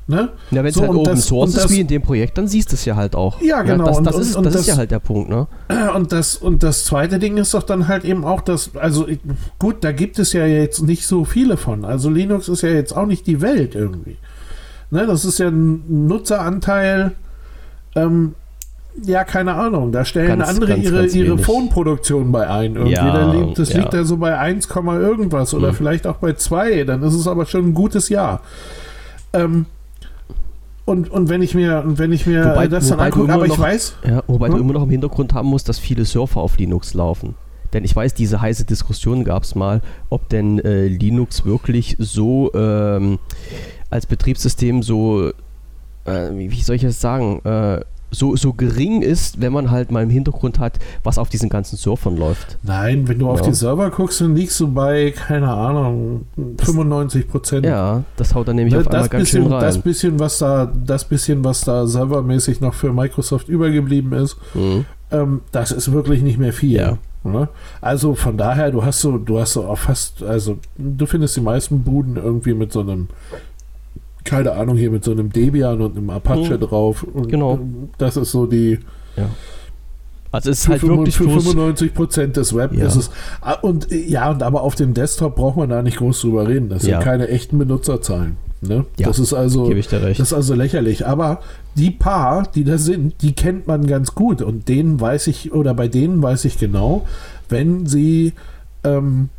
Ne? 0.09 0.29
Ja, 0.49 0.63
wenn 0.63 0.65
es 0.65 0.73
So, 0.73 0.81
halt 0.81 0.89
Open 0.89 1.03
das- 1.03 1.27
Source 1.27 1.51
und 1.51 1.55
ist, 1.57 1.65
das- 1.65 1.71
wie 1.71 1.81
in 1.81 1.87
dem 1.87 2.01
Projekt, 2.01 2.35
dann 2.39 2.47
siehst 2.47 2.71
du 2.71 2.75
es 2.75 2.83
ja 2.83 2.95
halt 2.95 3.15
auch. 3.15 3.39
Ja, 3.43 3.61
genau, 3.61 3.85
das 3.85 3.97
und- 3.99 4.07
das, 4.07 4.15
und- 4.15 4.21
ist, 4.23 4.35
und 4.37 4.43
das, 4.47 4.53
das- 4.53 4.61
ist 4.63 4.67
ja 4.69 4.77
halt 4.77 4.89
der 4.89 4.97
Punkt, 4.97 5.29
ne? 5.29 5.45
Und 5.95 6.11
das, 6.11 6.35
und 6.35 6.63
das 6.63 6.83
zweite 6.85 7.19
Ding 7.19 7.37
ist 7.37 7.53
doch 7.53 7.61
dann 7.61 7.87
halt 7.87 8.03
eben 8.05 8.25
auch, 8.25 8.41
dass, 8.41 8.71
also 8.75 9.07
ich, 9.07 9.19
gut, 9.59 9.83
da 9.83 9.91
gibt 9.91 10.17
es 10.17 10.33
ja 10.33 10.47
jetzt 10.47 10.81
nicht 10.81 11.05
so 11.05 11.25
viele 11.25 11.57
von. 11.57 11.85
Also 11.85 12.09
Linux 12.09 12.47
ist 12.49 12.63
ja 12.63 12.69
jetzt 12.69 12.97
auch 12.97 13.05
nicht 13.05 13.27
die 13.27 13.39
Welt 13.41 13.75
irgendwie. 13.75 14.17
Ne, 14.89 15.05
das 15.05 15.25
ist 15.25 15.37
ja 15.37 15.49
ein 15.49 16.07
Nutzeranteil, 16.07 17.11
ähm, 17.95 18.33
ja, 19.03 19.23
keine 19.23 19.53
Ahnung. 19.53 19.91
Da 19.91 20.03
stellen 20.05 20.39
Ganz, 20.39 20.49
andere 20.49 20.71
ganz, 20.71 20.83
ihre, 20.83 21.01
ganz 21.01 21.13
ihre. 21.13 21.37
Phone-Produktion 21.37 22.31
bei 22.31 22.47
ein. 22.49 22.75
Irgendwie. 22.75 22.93
Ja, 22.95 23.31
liegt, 23.31 23.59
das 23.59 23.71
ja. 23.73 23.81
liegt 23.81 23.93
da 23.93 24.03
so 24.03 24.17
bei 24.17 24.37
1, 24.39 24.67
irgendwas 24.75 25.53
oder 25.53 25.67
Hm. 25.69 25.75
vielleicht 25.75 26.07
auch 26.07 26.15
bei 26.17 26.33
2. 26.33 26.83
Dann 26.85 27.03
ist 27.03 27.13
es 27.13 27.27
aber 27.27 27.45
schon 27.45 27.67
ein 27.67 27.73
gutes 27.75 28.09
Jahr. 28.09 28.41
Ähm, 29.33 29.67
und, 30.89 31.09
und 31.11 31.29
wenn 31.29 31.41
ich 31.41 31.53
mir, 31.55 31.83
und 31.85 31.97
wenn 31.99 32.11
ich 32.11 32.25
mir 32.25 32.43
Wobei- 32.45 32.67
das 32.67 32.89
dann 32.89 32.97
du 32.97 33.03
angucke, 33.05 33.33
aber 33.33 33.45
ich 33.45 33.51
noch- 33.51 33.59
weiß, 33.59 33.93
Ja, 34.07 34.23
wobei 34.27 34.47
du 34.49 34.55
Hm? 34.55 34.61
immer 34.61 34.73
noch 34.73 34.83
im 34.83 34.89
Hintergrund 34.89 35.33
haben 35.33 35.47
musst, 35.47 35.69
dass 35.69 35.79
viele 35.79 36.03
Surfer 36.05 36.41
auf 36.41 36.57
Linux 36.57 36.93
laufen. 36.93 37.35
Denn 37.73 37.83
ich 37.85 37.95
weiß, 37.95 38.15
diese 38.15 38.41
heiße 38.41 38.65
Diskussion 38.65 39.23
gab 39.23 39.43
es 39.43 39.53
mal, 39.53 39.81
ob 40.09 40.27
denn 40.29 40.57
äh, 40.59 40.87
Linux 40.87 41.45
wirklich 41.45 41.95
so 41.99 42.51
ähm, 42.55 43.19
als 43.91 44.07
Betriebssystem 44.07 44.81
so, 44.81 45.29
äh, 46.05 46.29
wie, 46.33 46.49
wie 46.51 46.61
soll 46.61 46.75
ich 46.77 46.81
das 46.81 46.99
sagen, 46.99 47.39
äh, 47.45 47.81
so, 48.11 48.35
so 48.35 48.53
gering 48.53 49.01
ist, 49.01 49.41
wenn 49.41 49.53
man 49.53 49.71
halt 49.71 49.91
mal 49.91 50.03
im 50.03 50.09
Hintergrund 50.09 50.59
hat, 50.59 50.79
was 51.03 51.17
auf 51.17 51.29
diesen 51.29 51.49
ganzen 51.49 51.77
Surfern 51.77 52.17
läuft. 52.17 52.57
Nein, 52.63 53.07
wenn 53.07 53.19
du 53.19 53.25
ja. 53.25 53.31
auf 53.31 53.41
die 53.41 53.53
Server 53.53 53.89
guckst, 53.89 54.21
dann 54.21 54.35
liegst 54.35 54.59
du 54.59 54.71
bei, 54.71 55.11
keine 55.11 55.49
Ahnung, 55.49 56.25
95 56.35 57.27
Prozent. 57.27 57.65
Ja, 57.65 58.03
das 58.17 58.33
haut 58.33 58.47
dann 58.47 58.55
nämlich 58.55 58.73
das, 58.73 58.87
auf 58.87 58.93
einmal 58.93 59.09
ganz 59.09 59.23
bisschen, 59.23 59.43
schön 59.43 59.53
rein. 59.53 59.61
Das 59.61 59.77
bisschen, 59.77 60.19
was 60.19 60.37
da, 60.39 60.65
das 60.65 61.05
bisschen, 61.05 61.43
was 61.43 61.61
da 61.61 61.85
servermäßig 61.85 62.61
noch 62.61 62.73
für 62.73 62.91
Microsoft 62.91 63.49
übergeblieben 63.49 64.13
ist, 64.13 64.37
mhm. 64.53 64.85
ähm, 65.11 65.41
das 65.51 65.71
ist 65.71 65.91
wirklich 65.91 66.21
nicht 66.21 66.39
mehr 66.39 66.53
viel. 66.53 66.77
Ja. 66.77 66.97
Ne? 67.23 67.49
Also 67.81 68.15
von 68.15 68.37
daher, 68.37 68.71
du 68.71 68.83
hast 68.83 69.01
so, 69.01 69.17
du 69.17 69.39
hast 69.39 69.53
so 69.53 69.65
auch 69.65 69.77
fast, 69.77 70.23
also 70.23 70.57
du 70.77 71.05
findest 71.05 71.35
die 71.35 71.41
meisten 71.41 71.83
Buden 71.83 72.15
irgendwie 72.15 72.53
mit 72.53 72.71
so 72.71 72.79
einem 72.79 73.09
keine 74.23 74.51
Ahnung, 74.53 74.77
hier 74.77 74.91
mit 74.91 75.03
so 75.03 75.11
einem 75.11 75.31
Debian 75.31 75.81
und 75.81 75.97
einem 75.97 76.09
Apache 76.09 76.55
mhm. 76.55 76.59
drauf. 76.59 77.03
Und 77.03 77.29
genau. 77.29 77.59
Das 77.97 78.17
ist 78.17 78.31
so 78.31 78.45
die. 78.45 78.79
Ja. 79.15 79.29
Also 80.31 80.51
es 80.51 80.59
ist 80.59 80.69
halt 80.69 80.83
wirklich 80.83 81.17
für 81.17 81.23
95 81.23 81.93
Prozent 81.93 82.37
des 82.37 82.55
Web 82.55 82.73
ja. 82.73 82.85
ist 82.85 82.95
es. 82.95 83.09
Ah, 83.41 83.53
und 83.53 83.87
ja, 83.89 84.29
und 84.29 84.43
aber 84.43 84.61
auf 84.61 84.75
dem 84.75 84.93
Desktop 84.93 85.35
braucht 85.35 85.57
man 85.57 85.69
da 85.69 85.81
nicht 85.81 85.97
groß 85.97 86.21
drüber 86.21 86.47
reden. 86.47 86.69
Das 86.69 86.83
ja. 86.83 86.97
sind 86.97 87.03
keine 87.03 87.29
echten 87.29 87.57
Benutzerzahlen. 87.57 88.37
Ne? 88.61 88.85
Ja, 88.97 89.07
das 89.07 89.19
ist 89.19 89.33
also, 89.33 89.73
das 89.73 90.19
ist 90.19 90.33
also 90.33 90.53
lächerlich. 90.53 91.07
Aber 91.07 91.39
die 91.75 91.91
paar, 91.91 92.43
die 92.53 92.63
da 92.63 92.77
sind, 92.77 93.21
die 93.21 93.33
kennt 93.33 93.67
man 93.67 93.87
ganz 93.87 94.13
gut. 94.13 94.41
Und 94.41 94.67
denen 94.67 94.99
weiß 94.99 95.27
ich, 95.27 95.53
oder 95.53 95.73
bei 95.73 95.87
denen 95.87 96.21
weiß 96.21 96.45
ich 96.45 96.59
genau, 96.59 97.07
wenn 97.47 97.87
sie, 97.87 98.33
ähm, 98.83 99.29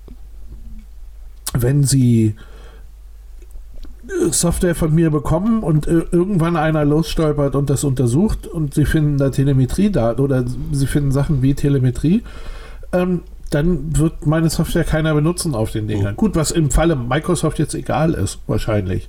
wenn 1.52 1.84
sie 1.84 2.34
Software 4.30 4.74
von 4.74 4.94
mir 4.94 5.10
bekommen 5.10 5.62
und 5.62 5.86
äh, 5.86 6.04
irgendwann 6.10 6.56
einer 6.56 6.84
losstolpert 6.84 7.54
und 7.54 7.68
das 7.68 7.84
untersucht 7.84 8.46
und 8.46 8.74
sie 8.74 8.86
finden 8.86 9.18
da 9.18 9.30
Telemetrie 9.30 9.90
da 9.90 10.16
oder 10.16 10.44
sie 10.72 10.86
finden 10.86 11.12
Sachen 11.12 11.42
wie 11.42 11.54
Telemetrie, 11.54 12.22
ähm, 12.92 13.22
dann 13.50 13.98
wird 13.98 14.26
meine 14.26 14.48
Software 14.48 14.84
keiner 14.84 15.14
benutzen 15.14 15.54
auf 15.54 15.70
den 15.72 15.88
Dingern. 15.88 16.14
Oh. 16.14 16.16
Gut, 16.16 16.36
was 16.36 16.50
im 16.50 16.70
Falle 16.70 16.96
Microsoft 16.96 17.58
jetzt 17.58 17.74
egal 17.74 18.14
ist, 18.14 18.38
wahrscheinlich. 18.46 19.08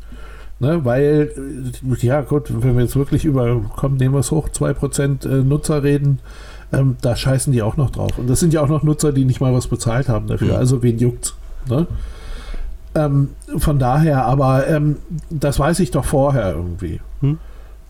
Ne, 0.60 0.86
weil, 0.86 1.32
äh, 1.36 2.06
ja 2.06 2.22
gut, 2.22 2.52
wenn 2.64 2.76
wir 2.76 2.84
jetzt 2.84 2.96
wirklich 2.96 3.26
über, 3.26 3.62
komm, 3.76 3.98
nehmen 3.98 4.14
wir 4.14 4.20
es 4.20 4.30
hoch, 4.30 4.48
2% 4.50 5.28
äh, 5.28 5.44
Nutzer 5.44 5.82
reden, 5.82 6.20
ähm, 6.72 6.98
da 7.02 7.16
scheißen 7.16 7.52
die 7.52 7.64
auch 7.64 7.78
noch 7.78 7.90
drauf. 7.90 8.18
Und 8.18 8.30
das 8.30 8.40
sind 8.40 8.54
ja 8.54 8.62
auch 8.62 8.68
noch 8.68 8.84
Nutzer, 8.84 9.12
die 9.12 9.26
nicht 9.26 9.42
mal 9.42 9.54
was 9.54 9.68
bezahlt 9.68 10.08
haben 10.08 10.28
dafür. 10.28 10.54
Mhm. 10.54 10.60
Also 10.60 10.84
wen 10.84 11.00
juckt's? 11.00 11.34
Ne? 11.68 11.88
Ähm, 12.94 13.30
von 13.58 13.80
daher, 13.80 14.26
aber 14.26 14.68
ähm, 14.68 14.98
das 15.30 15.60
weiß 15.60 15.80
ich 15.80 15.92
doch 15.92 16.06
vorher 16.06 16.54
irgendwie. 16.54 17.00
Hm? 17.22 17.38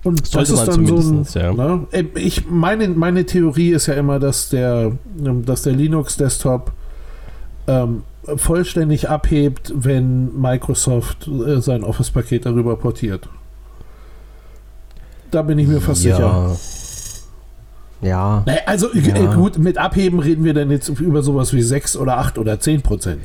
Und 0.03 0.25
Sollte 0.25 0.51
das 0.51 0.59
ist 0.61 0.67
dann 0.67 0.85
so 0.85 0.95
ein, 0.95 1.27
ja. 1.33 1.53
ne? 1.53 1.87
Äh, 1.91 2.03
ich, 2.15 2.49
meine, 2.49 2.87
meine 2.89 3.25
Theorie 3.25 3.71
ist 3.71 3.87
ja 3.87 3.93
immer, 3.95 4.19
dass 4.19 4.49
der, 4.49 4.91
ähm, 5.23 5.45
dass 5.45 5.63
der 5.63 5.73
Linux-Desktop 5.73 6.71
ähm, 7.67 8.03
vollständig 8.35 9.09
abhebt, 9.09 9.73
wenn 9.75 10.39
Microsoft 10.39 11.27
äh, 11.27 11.61
sein 11.61 11.83
Office-Paket 11.83 12.45
darüber 12.45 12.75
portiert. 12.75 13.27
Da 15.29 15.41
bin 15.43 15.57
ich 15.59 15.67
mir 15.67 15.81
fast 15.81 16.03
ja. 16.03 16.15
sicher. 16.15 16.57
Ja. 18.01 18.43
Also 18.65 18.93
ja. 18.93 19.15
Äh, 19.15 19.35
gut, 19.35 19.57
mit 19.57 19.77
Abheben 19.77 20.19
reden 20.19 20.43
wir 20.43 20.53
dann 20.53 20.71
jetzt 20.71 20.89
über 20.89 21.21
sowas 21.21 21.53
wie 21.53 21.61
6 21.61 21.97
oder 21.97 22.17
8 22.17 22.37
oder 22.37 22.59
10 22.59 22.81
Prozent. 22.81 23.21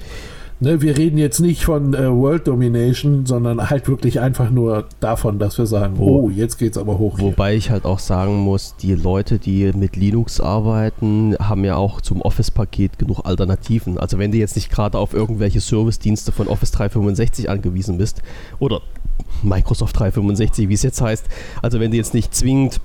Ne, 0.58 0.80
wir 0.80 0.96
reden 0.96 1.18
jetzt 1.18 1.40
nicht 1.40 1.64
von 1.64 1.92
äh, 1.92 2.10
World 2.10 2.48
Domination, 2.48 3.26
sondern 3.26 3.68
halt 3.68 3.88
wirklich 3.88 4.20
einfach 4.20 4.48
nur 4.48 4.86
davon, 5.00 5.38
dass 5.38 5.58
wir 5.58 5.66
sagen, 5.66 5.96
oh, 5.98 6.30
jetzt 6.30 6.56
geht's 6.56 6.78
aber 6.78 6.98
hoch. 6.98 7.18
Wobei 7.18 7.50
hier. 7.50 7.58
ich 7.58 7.70
halt 7.70 7.84
auch 7.84 7.98
sagen 7.98 8.36
muss, 8.36 8.74
die 8.76 8.94
Leute, 8.94 9.38
die 9.38 9.70
mit 9.74 9.96
Linux 9.96 10.40
arbeiten, 10.40 11.36
haben 11.38 11.62
ja 11.64 11.76
auch 11.76 12.00
zum 12.00 12.22
Office-Paket 12.22 12.98
genug 12.98 13.20
Alternativen. 13.24 13.98
Also 13.98 14.18
wenn 14.18 14.32
du 14.32 14.38
jetzt 14.38 14.56
nicht 14.56 14.70
gerade 14.70 14.96
auf 14.96 15.12
irgendwelche 15.12 15.60
Service-Dienste 15.60 16.32
von 16.32 16.48
Office 16.48 16.70
365 16.70 17.50
angewiesen 17.50 17.98
bist 17.98 18.22
oder 18.58 18.80
Microsoft 19.42 19.98
365, 19.98 20.70
wie 20.70 20.74
es 20.74 20.82
jetzt 20.82 21.02
heißt, 21.02 21.26
also 21.60 21.80
wenn 21.80 21.90
du 21.90 21.98
jetzt 21.98 22.14
nicht 22.14 22.34
zwingend 22.34 22.80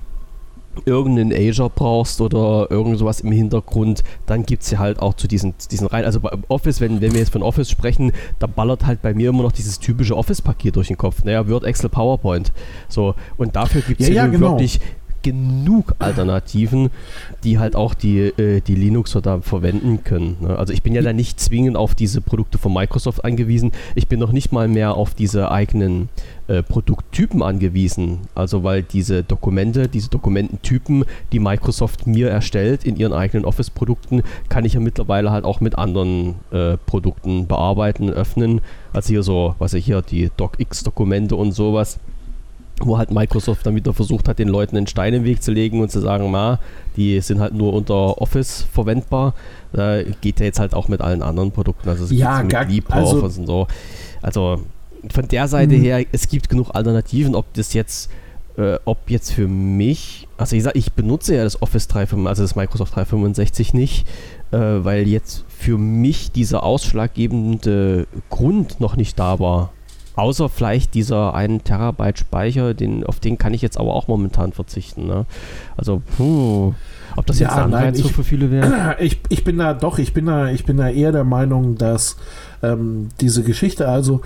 irgendeinen 0.84 1.32
Azure 1.32 1.70
brauchst 1.70 2.20
oder 2.20 2.66
irgend 2.70 2.98
sowas 2.98 3.20
im 3.20 3.32
Hintergrund, 3.32 4.02
dann 4.26 4.44
gibt 4.44 4.62
es 4.62 4.70
ja 4.70 4.78
halt 4.78 5.00
auch 5.00 5.14
zu 5.14 5.28
diesen, 5.28 5.54
diesen 5.70 5.86
rein. 5.86 6.04
Also 6.04 6.20
bei 6.20 6.30
Office, 6.48 6.80
wenn, 6.80 7.00
wenn 7.00 7.12
wir 7.12 7.20
jetzt 7.20 7.32
von 7.32 7.42
Office 7.42 7.70
sprechen, 7.70 8.12
da 8.38 8.46
ballert 8.46 8.86
halt 8.86 9.02
bei 9.02 9.14
mir 9.14 9.30
immer 9.30 9.42
noch 9.42 9.52
dieses 9.52 9.78
typische 9.78 10.16
Office-Paket 10.16 10.76
durch 10.76 10.88
den 10.88 10.96
Kopf. 10.96 11.24
Naja, 11.24 11.48
Word, 11.48 11.64
Excel, 11.64 11.90
PowerPoint. 11.90 12.52
So, 12.88 13.14
und 13.36 13.56
dafür 13.56 13.82
gibt 13.82 14.00
es 14.00 14.08
ja, 14.08 14.14
ja, 14.14 14.26
genau. 14.26 14.52
wirklich 14.52 14.80
genug 15.22 15.94
Alternativen, 15.98 16.90
die 17.44 17.58
halt 17.58 17.76
auch 17.76 17.94
die, 17.94 18.18
äh, 18.18 18.60
die 18.60 18.74
Linuxer 18.74 19.20
da 19.20 19.40
verwenden 19.40 20.04
können. 20.04 20.36
Ne? 20.40 20.58
Also 20.58 20.72
ich 20.72 20.82
bin 20.82 20.94
ja 20.94 21.02
da 21.02 21.12
nicht 21.12 21.40
zwingend 21.40 21.76
auf 21.76 21.94
diese 21.94 22.20
Produkte 22.20 22.58
von 22.58 22.72
Microsoft 22.72 23.24
angewiesen. 23.24 23.72
Ich 23.94 24.08
bin 24.08 24.20
noch 24.20 24.32
nicht 24.32 24.52
mal 24.52 24.68
mehr 24.68 24.94
auf 24.94 25.14
diese 25.14 25.50
eigenen 25.50 26.08
äh, 26.52 26.62
Produkttypen 26.62 27.42
angewiesen. 27.42 28.18
Also 28.34 28.62
weil 28.62 28.82
diese 28.82 29.22
Dokumente, 29.22 29.88
diese 29.88 30.10
Dokumententypen, 30.10 31.04
die 31.32 31.38
Microsoft 31.38 32.06
mir 32.06 32.28
erstellt 32.28 32.84
in 32.84 32.96
ihren 32.96 33.14
eigenen 33.14 33.46
Office-Produkten, 33.46 34.22
kann 34.50 34.66
ich 34.66 34.74
ja 34.74 34.80
mittlerweile 34.80 35.30
halt 35.30 35.46
auch 35.46 35.60
mit 35.60 35.78
anderen 35.78 36.34
äh, 36.50 36.76
Produkten 36.76 37.46
bearbeiten, 37.46 38.10
öffnen. 38.10 38.60
Also 38.92 39.08
hier 39.08 39.22
so, 39.22 39.54
was 39.58 39.72
ich 39.72 39.86
hier, 39.86 40.02
die 40.02 40.30
DocX-Dokumente 40.36 41.36
und 41.36 41.52
sowas 41.52 41.98
wo 42.80 42.98
halt 42.98 43.12
Microsoft 43.12 43.64
dann 43.64 43.76
wieder 43.76 43.94
versucht 43.94 44.28
hat, 44.28 44.40
den 44.40 44.48
Leuten 44.48 44.76
einen 44.76 44.88
Stein 44.88 45.14
im 45.14 45.24
Weg 45.24 45.42
zu 45.42 45.52
legen 45.52 45.80
und 45.80 45.90
zu 45.90 46.00
sagen, 46.00 46.30
ma, 46.30 46.58
die 46.96 47.20
sind 47.20 47.38
halt 47.38 47.54
nur 47.54 47.72
unter 47.72 48.20
Office 48.20 48.66
verwendbar. 48.72 49.34
Da 49.72 50.02
geht 50.02 50.40
ja 50.40 50.46
jetzt 50.46 50.58
halt 50.58 50.74
auch 50.74 50.88
mit 50.88 51.00
allen 51.00 51.22
anderen 51.22 51.52
Produkten, 51.52 51.88
also 51.88 52.04
es 52.04 52.10
ja, 52.10 52.42
mit 52.42 52.50
gar, 52.50 52.64
LibreOffice 52.64 53.22
also, 53.22 53.40
und 53.40 53.46
so. 53.46 53.66
Also 54.20 54.62
von 55.10 55.28
der 55.28 55.48
Seite 55.48 55.76
mhm. 55.76 55.82
her, 55.82 56.04
es 56.12 56.28
gibt 56.28 56.48
genug 56.48 56.70
Alternativen, 56.74 57.34
ob 57.34 57.52
das 57.54 57.72
jetzt, 57.74 58.10
äh, 58.56 58.78
ob 58.84 59.10
jetzt 59.10 59.32
für 59.32 59.48
mich, 59.48 60.28
also 60.36 60.56
ich 60.56 60.62
sag, 60.62 60.76
ich 60.76 60.92
benutze 60.92 61.34
ja 61.34 61.44
das 61.44 61.60
Office 61.60 61.88
365, 61.88 62.28
also 62.28 62.42
das 62.42 62.56
Microsoft 62.56 62.94
365 62.94 63.74
nicht, 63.74 64.06
äh, 64.52 64.58
weil 64.58 65.08
jetzt 65.08 65.44
für 65.48 65.78
mich 65.78 66.32
dieser 66.32 66.62
ausschlaggebende 66.62 68.06
Grund 68.30 68.80
noch 68.80 68.96
nicht 68.96 69.18
da 69.18 69.38
war. 69.38 69.72
Außer 70.14 70.50
vielleicht 70.50 70.92
dieser 70.92 71.34
1 71.34 71.62
Terabyte 71.64 72.18
Speicher, 72.18 72.74
den, 72.74 73.04
auf 73.04 73.18
den 73.18 73.38
kann 73.38 73.54
ich 73.54 73.62
jetzt 73.62 73.78
aber 73.78 73.94
auch 73.94 74.08
momentan 74.08 74.52
verzichten. 74.52 75.06
Ne? 75.06 75.24
Also, 75.76 76.02
puh, 76.16 76.74
ob 77.16 77.26
das 77.26 77.38
jetzt 77.38 77.52
ja, 77.52 77.64
ein 77.64 77.74
Anreiz 77.74 78.00
für 78.00 78.24
viele 78.24 78.50
wäre? 78.50 78.96
Ich, 79.00 79.20
ich 79.30 79.42
bin 79.42 79.58
da 79.58 79.72
doch, 79.72 79.98
ich 79.98 80.12
bin 80.12 80.26
da, 80.26 80.50
ich 80.50 80.64
bin 80.64 80.76
da 80.76 80.88
eher 80.88 81.12
der 81.12 81.24
Meinung, 81.24 81.76
dass 81.78 82.16
ähm, 82.62 83.08
diese 83.20 83.42
Geschichte, 83.42 83.88
also 83.88 84.20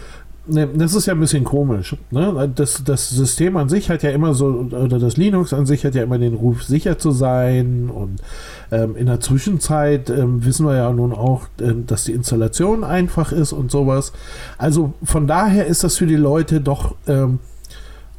das 0.48 0.94
ist 0.94 1.06
ja 1.06 1.14
ein 1.14 1.20
bisschen 1.20 1.44
komisch. 1.44 1.96
Ne? 2.10 2.50
Das, 2.54 2.82
das 2.84 3.10
System 3.10 3.56
an 3.56 3.68
sich 3.68 3.90
hat 3.90 4.02
ja 4.02 4.10
immer 4.10 4.32
so, 4.32 4.46
oder 4.46 4.98
das 4.98 5.16
Linux 5.16 5.52
an 5.52 5.66
sich 5.66 5.84
hat 5.84 5.94
ja 5.94 6.04
immer 6.04 6.18
den 6.18 6.34
Ruf, 6.34 6.62
sicher 6.62 6.98
zu 6.98 7.10
sein. 7.10 7.90
Und 7.90 8.22
ähm, 8.70 8.96
in 8.96 9.06
der 9.06 9.20
Zwischenzeit 9.20 10.08
ähm, 10.08 10.44
wissen 10.44 10.66
wir 10.66 10.76
ja 10.76 10.92
nun 10.92 11.12
auch, 11.12 11.48
ähm, 11.60 11.86
dass 11.86 12.04
die 12.04 12.12
Installation 12.12 12.84
einfach 12.84 13.32
ist 13.32 13.52
und 13.52 13.70
sowas. 13.70 14.12
Also 14.56 14.94
von 15.02 15.26
daher 15.26 15.66
ist 15.66 15.82
das 15.82 15.96
für 15.96 16.06
die 16.06 16.16
Leute 16.16 16.60
doch, 16.60 16.94
ähm, 17.08 17.40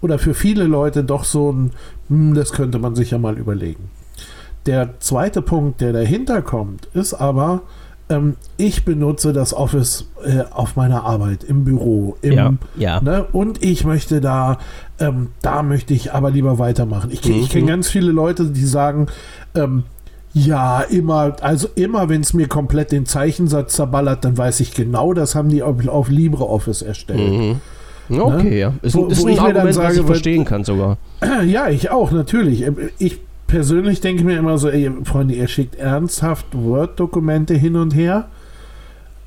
oder 0.01 0.19
für 0.19 0.33
viele 0.33 0.65
Leute 0.65 1.03
doch 1.03 1.23
so 1.23 1.51
ein, 1.51 1.71
hm, 2.09 2.33
das 2.33 2.51
könnte 2.51 2.77
man 2.77 2.95
sich 2.95 3.11
ja 3.11 3.17
mal 3.17 3.37
überlegen. 3.37 3.89
Der 4.65 4.99
zweite 4.99 5.41
Punkt, 5.41 5.79
der 5.79 5.93
dahinter 5.93 6.41
kommt, 6.41 6.87
ist 6.93 7.13
aber, 7.13 7.61
ähm, 8.09 8.35
ich 8.57 8.85
benutze 8.85 9.33
das 9.33 9.53
Office 9.53 10.05
äh, 10.23 10.43
auf 10.51 10.75
meiner 10.75 11.03
Arbeit 11.03 11.43
im 11.43 11.63
Büro. 11.63 12.17
Im, 12.21 12.33
ja, 12.33 12.53
ja. 12.77 13.01
Ne, 13.01 13.25
und 13.31 13.63
ich 13.63 13.83
möchte 13.83 14.21
da, 14.21 14.59
ähm, 14.99 15.29
da 15.41 15.63
möchte 15.63 15.93
ich 15.93 16.13
aber 16.13 16.31
lieber 16.31 16.59
weitermachen. 16.59 17.11
Ich, 17.11 17.23
mhm. 17.25 17.35
ich 17.35 17.49
kenne 17.49 17.67
ganz 17.67 17.89
viele 17.89 18.11
Leute, 18.11 18.45
die 18.45 18.65
sagen, 18.65 19.07
ähm, 19.55 19.83
ja, 20.33 20.81
immer, 20.81 21.35
also 21.41 21.67
immer, 21.75 22.09
wenn 22.09 22.21
es 22.21 22.33
mir 22.33 22.47
komplett 22.47 22.91
den 22.91 23.05
Zeichensatz 23.05 23.75
zerballert, 23.75 24.23
dann 24.23 24.37
weiß 24.37 24.59
ich 24.59 24.73
genau, 24.73 25.13
das 25.13 25.35
haben 25.35 25.49
die 25.49 25.63
auf, 25.63 25.87
auf 25.87 26.09
LibreOffice 26.09 26.83
erstellt. 26.83 27.31
Mhm. 27.31 27.61
Okay, 28.09 28.49
ne? 28.49 28.57
ja. 28.57 28.73
Ist, 28.81 28.95
wo, 28.95 29.07
ist 29.07 29.21
wo 29.21 29.27
ein 29.27 29.33
ich 29.33 29.41
Argument, 29.41 29.73
sage, 29.73 29.87
was 29.87 29.97
ich 29.97 30.05
verstehen 30.05 30.45
kann 30.45 30.63
sogar. 30.63 30.97
Ja, 31.45 31.69
ich 31.69 31.89
auch, 31.91 32.11
natürlich. 32.11 32.65
Ich 32.99 33.19
persönlich 33.47 34.01
denke 34.01 34.23
mir 34.23 34.37
immer 34.37 34.57
so, 34.57 34.69
ey, 34.69 34.91
Freunde, 35.03 35.33
ihr 35.33 35.47
schickt 35.47 35.75
ernsthaft 35.75 36.47
Word-Dokumente 36.53 37.53
hin 37.53 37.75
und 37.75 37.95
her. 37.95 38.27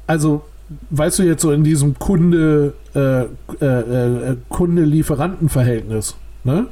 Also, 0.06 0.42
weißt 0.90 1.18
du 1.18 1.22
jetzt 1.24 1.42
so 1.42 1.50
in 1.50 1.64
diesem 1.64 1.98
Kunde, 1.98 2.74
äh, 2.94 3.22
äh, 3.60 4.30
äh, 4.30 4.36
Kunde-Lieferanten-Verhältnis, 4.48 6.16
ne? 6.44 6.66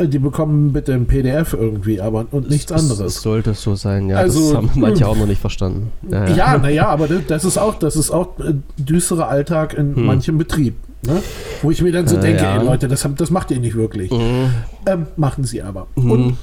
Die 0.00 0.18
bekommen 0.18 0.72
bitte 0.72 0.92
ein 0.92 1.06
PDF 1.06 1.52
irgendwie, 1.52 2.00
aber 2.00 2.26
und 2.32 2.50
nichts 2.50 2.72
es, 2.72 2.82
anderes. 2.82 3.16
Es 3.16 3.22
sollte 3.22 3.54
so 3.54 3.76
sein, 3.76 4.08
ja. 4.08 4.16
Also, 4.16 4.52
das 4.52 4.56
haben 4.56 4.70
manche 4.74 5.06
auch 5.06 5.16
noch 5.16 5.26
nicht 5.26 5.40
verstanden. 5.40 5.92
Ja, 6.10 6.58
naja, 6.58 6.86
na 6.86 6.86
aber 6.88 7.06
das, 7.06 7.20
das, 7.28 7.44
ist 7.44 7.58
auch, 7.58 7.76
das 7.76 7.94
ist 7.94 8.10
auch 8.10 8.36
äh, 8.40 8.54
düsterer 8.76 9.28
Alltag 9.28 9.74
in 9.74 9.94
hm. 9.94 10.04
manchem 10.04 10.36
Betrieb. 10.36 10.74
Ne? 11.06 11.22
Wo 11.62 11.70
ich 11.70 11.80
mir 11.82 11.92
dann 11.92 12.08
so 12.08 12.16
Äh, 12.16 12.20
denke, 12.20 12.42
ja. 12.42 12.58
ey 12.58 12.64
Leute, 12.64 12.88
das, 12.88 13.06
das 13.16 13.30
macht 13.30 13.50
ihr 13.50 13.60
nicht 13.60 13.76
wirklich. 13.76 14.10
Mhm. 14.10 14.50
Ähm, 14.86 15.06
machen 15.16 15.44
sie 15.44 15.62
aber. 15.62 15.86
Mhm. 15.96 16.10
Und, 16.10 16.36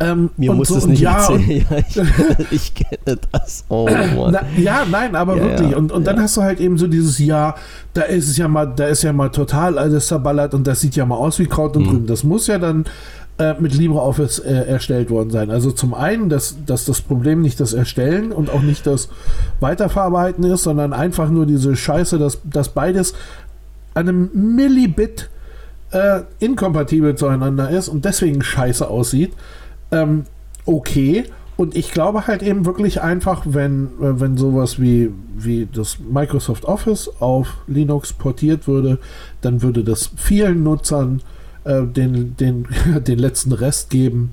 ähm, 0.00 0.30
Mir 0.36 0.50
und 0.50 0.56
muss 0.58 0.68
so, 0.68 0.76
es 0.76 0.84
und 0.84 0.90
nicht 0.90 1.00
ja, 1.00 1.26
und, 1.28 1.40
erzählen. 1.40 1.66
Ja, 1.70 1.76
ich, 1.78 1.94
kenne- 1.94 2.46
ich 2.50 2.74
kenne 2.74 3.18
das. 3.32 3.64
Oh 3.68 3.84
Mann. 4.16 4.32
Na, 4.32 4.40
ja, 4.56 4.84
nein, 4.90 5.14
aber 5.16 5.36
Ja, 5.36 5.42
wirklich. 5.44 5.74
und 5.76 5.92
und 5.92 6.06
dann 6.06 6.20
hast 6.20 6.36
du 6.36 6.42
halt 6.42 6.60
eben 6.60 6.78
so 6.78 6.86
dieses 6.86 7.18
Ja, 7.18 7.54
da 7.94 8.02
ist 8.02 8.28
es 8.28 8.36
ja 8.36 8.48
mal, 8.48 8.66
da 8.74 8.86
ist 8.86 9.02
ja 9.02 9.12
mal 9.12 9.28
total 9.30 9.78
alles 9.78 10.06
zerballert 10.08 10.54
und 10.54 10.66
das 10.66 10.80
sieht 10.80 10.96
ja 10.96 11.04
mal 11.06 11.16
aus 11.16 11.38
wie 11.38 11.46
Kraut 11.46 11.76
und 11.76 11.84
Mhm. 11.84 11.90
Rüben. 11.90 12.06
Das 12.06 12.24
muss 12.24 12.46
ja 12.46 12.58
dann 12.58 12.84
äh, 13.38 13.54
mit 13.58 13.74
LibreOffice 13.74 14.40
äh, 14.40 14.52
erstellt 14.68 15.08
worden 15.10 15.30
sein. 15.30 15.50
Also 15.50 15.72
zum 15.72 15.94
einen, 15.94 16.28
dass, 16.28 16.56
dass 16.66 16.84
das 16.84 17.00
Problem 17.00 17.40
nicht 17.40 17.58
das 17.60 17.72
Erstellen 17.72 18.30
und 18.30 18.50
auch 18.50 18.60
nicht 18.60 18.86
das 18.86 19.08
Weiterverarbeiten 19.60 20.44
ist, 20.44 20.62
sondern 20.64 20.92
einfach 20.92 21.30
nur 21.30 21.46
diese 21.46 21.74
Scheiße, 21.74 22.18
dass, 22.18 22.38
dass 22.44 22.68
beides 22.70 23.14
an 23.94 24.08
einem 24.08 24.30
Millibit 24.34 25.30
äh, 25.92 26.20
inkompatibel 26.40 27.14
zueinander 27.16 27.70
ist 27.70 27.88
und 27.88 28.04
deswegen 28.04 28.42
scheiße 28.42 28.86
aussieht. 28.88 29.32
Ähm, 29.92 30.24
okay. 30.64 31.24
Und 31.56 31.76
ich 31.76 31.92
glaube 31.92 32.26
halt 32.26 32.42
eben 32.42 32.64
wirklich 32.64 33.02
einfach, 33.02 33.42
wenn, 33.46 33.84
äh, 34.00 34.18
wenn 34.20 34.36
sowas 34.36 34.80
wie, 34.80 35.10
wie 35.36 35.68
das 35.72 35.98
Microsoft 36.00 36.64
Office 36.64 37.10
auf 37.20 37.58
Linux 37.66 38.12
portiert 38.12 38.66
würde, 38.66 38.98
dann 39.42 39.62
würde 39.62 39.84
das 39.84 40.10
vielen 40.16 40.62
Nutzern 40.64 41.22
äh, 41.64 41.82
den, 41.82 42.36
den, 42.36 42.66
den 43.06 43.18
letzten 43.18 43.52
Rest 43.52 43.90
geben. 43.90 44.30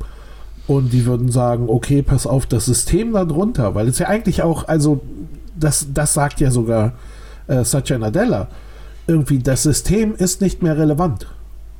Und 0.65 0.93
die 0.93 1.05
würden 1.05 1.31
sagen, 1.31 1.67
okay, 1.67 2.01
pass 2.01 2.27
auf, 2.27 2.45
das 2.45 2.65
System 2.65 3.13
da 3.13 3.25
drunter, 3.25 3.75
weil 3.75 3.87
es 3.87 3.99
ja 3.99 4.07
eigentlich 4.07 4.43
auch, 4.43 4.67
also 4.67 5.01
das, 5.59 5.87
das 5.93 6.13
sagt 6.13 6.39
ja 6.39 6.51
sogar 6.51 6.93
äh, 7.47 7.63
Satya 7.63 7.97
Nadella, 7.97 8.47
irgendwie 9.07 9.39
das 9.39 9.63
System 9.63 10.13
ist 10.15 10.41
nicht 10.41 10.61
mehr 10.61 10.77
relevant. 10.77 11.27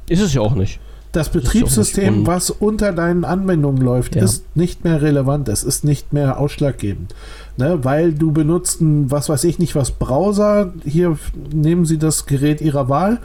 Ist 0.09 0.21
es 0.21 0.33
ja 0.33 0.41
auch 0.41 0.55
nicht. 0.55 0.79
Das 1.11 1.29
Betriebssystem, 1.29 2.27
was 2.27 2.51
unter 2.51 2.91
deinen 2.91 3.25
Anwendungen 3.25 3.81
läuft, 3.81 4.15
Ja. 4.15 4.23
ist 4.23 4.55
nicht 4.55 4.83
mehr 4.83 5.01
relevant. 5.01 5.49
Es 5.49 5.63
ist 5.63 5.83
nicht 5.83 6.13
mehr 6.13 6.39
ausschlaggebend. 6.39 7.15
Ne? 7.57 7.83
Weil 7.83 8.13
du 8.13 8.31
benutzt 8.31 8.79
ein, 8.79 9.09
was 9.09 9.27
weiß 9.27 9.43
ich 9.45 9.57
nicht, 9.57 9.75
was 9.75 9.89
Browser. 9.91 10.71
Hier 10.85 11.17
nehmen 11.51 11.85
sie 11.85 11.97
das 11.97 12.27
Gerät 12.27 12.61
ihrer 12.61 12.89
Wahl. 12.89 13.19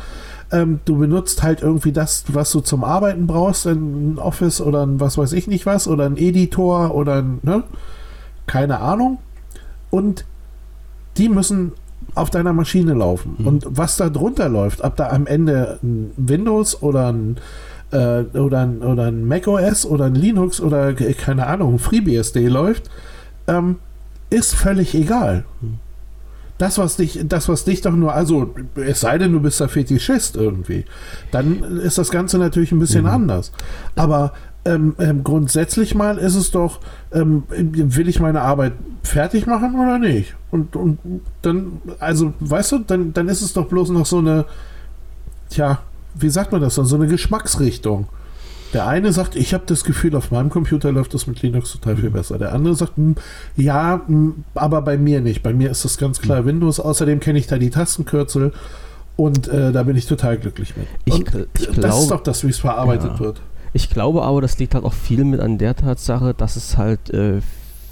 Ähm, 0.50 0.80
du 0.86 0.96
benutzt 0.98 1.42
halt 1.42 1.60
irgendwie 1.62 1.92
das, 1.92 2.24
was 2.28 2.52
du 2.52 2.60
zum 2.60 2.84
Arbeiten 2.84 3.26
brauchst, 3.26 3.66
ein 3.66 4.18
Office 4.18 4.60
oder 4.60 4.86
ein 4.86 5.00
was 5.00 5.18
weiß 5.18 5.32
ich 5.32 5.46
nicht 5.46 5.66
was 5.66 5.86
oder 5.86 6.06
ein 6.06 6.16
Editor 6.16 6.94
oder 6.94 7.16
ein, 7.16 7.40
ne? 7.42 7.64
Keine 8.46 8.80
Ahnung. 8.80 9.18
Und 9.90 10.24
die 11.16 11.28
müssen 11.28 11.72
auf 12.14 12.30
deiner 12.30 12.52
Maschine 12.52 12.94
laufen. 12.94 13.36
Mhm. 13.38 13.46
Und 13.46 13.66
was 13.68 13.96
da 13.96 14.08
drunter 14.10 14.48
läuft, 14.48 14.82
ob 14.82 14.96
da 14.96 15.10
am 15.10 15.26
Ende 15.26 15.78
ein 15.82 16.12
Windows 16.16 16.82
oder 16.82 17.08
ein, 17.12 17.36
äh, 17.94 18.38
oder 18.38 18.60
ein, 18.62 18.82
oder 18.82 19.06
ein 19.06 19.26
Mac 19.26 19.46
OS 19.46 19.86
oder 19.86 20.06
ein 20.06 20.14
Linux 20.14 20.60
oder 20.60 20.88
äh, 21.00 21.14
keine 21.14 21.46
Ahnung, 21.46 21.74
ein 21.74 21.78
FreeBSD 21.78 22.48
läuft, 22.48 22.90
ähm, 23.46 23.76
ist 24.30 24.54
völlig 24.54 24.94
egal. 24.94 25.44
Das, 26.58 26.78
was 26.78 26.96
dich, 26.96 27.20
das, 27.24 27.48
was 27.48 27.64
dich 27.64 27.80
doch 27.80 27.92
nur, 27.92 28.14
also 28.14 28.54
es 28.76 29.00
sei 29.00 29.18
denn, 29.18 29.32
du 29.32 29.40
bist 29.40 29.60
da 29.60 29.68
Fetischist 29.68 30.36
irgendwie, 30.36 30.84
dann 31.30 31.62
ist 31.80 31.98
das 31.98 32.10
Ganze 32.10 32.38
natürlich 32.38 32.72
ein 32.72 32.78
bisschen 32.78 33.04
Mhm. 33.04 33.10
anders. 33.10 33.52
Aber 33.96 34.32
ähm, 34.64 34.94
ähm, 34.98 35.24
grundsätzlich 35.24 35.94
mal 35.94 36.16
ist 36.16 36.36
es 36.36 36.50
doch, 36.50 36.80
ähm, 37.12 37.42
will 37.48 38.08
ich 38.08 38.18
meine 38.20 38.40
Arbeit 38.40 38.72
fertig 39.02 39.46
machen 39.46 39.74
oder 39.74 39.98
nicht? 39.98 40.34
Und, 40.50 40.74
und 40.74 40.98
dann, 41.42 41.82
also, 41.98 42.32
weißt 42.40 42.72
du, 42.72 42.78
dann, 42.78 43.12
dann 43.12 43.28
ist 43.28 43.42
es 43.42 43.52
doch 43.52 43.66
bloß 43.66 43.90
noch 43.90 44.06
so 44.06 44.18
eine, 44.18 44.46
tja, 45.50 45.80
wie 46.14 46.30
sagt 46.30 46.52
man 46.52 46.60
das 46.60 46.74
dann, 46.76 46.86
so 46.86 46.96
eine 46.96 47.06
Geschmacksrichtung. 47.06 48.06
Der 48.72 48.88
eine 48.88 49.12
sagt, 49.12 49.36
ich 49.36 49.54
habe 49.54 49.62
das 49.66 49.84
Gefühl, 49.84 50.16
auf 50.16 50.32
meinem 50.32 50.50
Computer 50.50 50.90
läuft 50.90 51.14
das 51.14 51.28
mit 51.28 51.40
Linux 51.42 51.70
total 51.72 51.96
viel 51.96 52.10
besser. 52.10 52.38
Der 52.38 52.52
andere 52.52 52.74
sagt, 52.74 52.96
hm, 52.96 53.14
ja, 53.56 54.00
hm, 54.06 54.44
aber 54.56 54.82
bei 54.82 54.98
mir 54.98 55.20
nicht. 55.20 55.42
Bei 55.44 55.52
mir 55.54 55.70
ist 55.70 55.84
das 55.84 55.96
ganz 55.96 56.20
klar 56.20 56.44
Windows. 56.44 56.80
Außerdem 56.80 57.20
kenne 57.20 57.38
ich 57.38 57.46
da 57.46 57.56
die 57.56 57.70
Tastenkürzel 57.70 58.52
und 59.16 59.46
äh, 59.46 59.70
da 59.70 59.84
bin 59.84 59.96
ich 59.96 60.06
total 60.06 60.38
glücklich 60.38 60.76
mit. 60.76 60.86
Ich 61.04 61.14
gl- 61.14 61.46
ich 61.56 61.66
das 61.66 61.74
glaub- 61.76 62.00
ist 62.00 62.10
doch 62.10 62.22
das, 62.24 62.42
wie 62.42 62.48
es 62.50 62.58
verarbeitet 62.58 63.12
Ja. 63.14 63.20
wird. 63.20 63.40
Ich 63.74 63.90
glaube 63.90 64.22
aber, 64.22 64.40
das 64.40 64.58
liegt 64.58 64.74
halt 64.74 64.84
auch 64.84 64.92
viel 64.92 65.24
mit 65.24 65.38
an 65.40 65.56
der 65.58 65.76
Tatsache, 65.76 66.34
dass 66.34 66.56
es 66.56 66.76
halt 66.76 67.10
äh, 67.10 67.40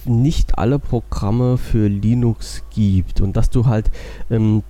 nicht 0.05 0.59
alle 0.59 0.81
Programme 0.81 1.59
für 1.59 1.87
Linux 1.87 2.63
gibt 2.75 3.21
und 3.21 3.37
dass 3.37 3.51
du 3.51 3.67
halt, 3.67 3.91
ähm, 4.31 4.65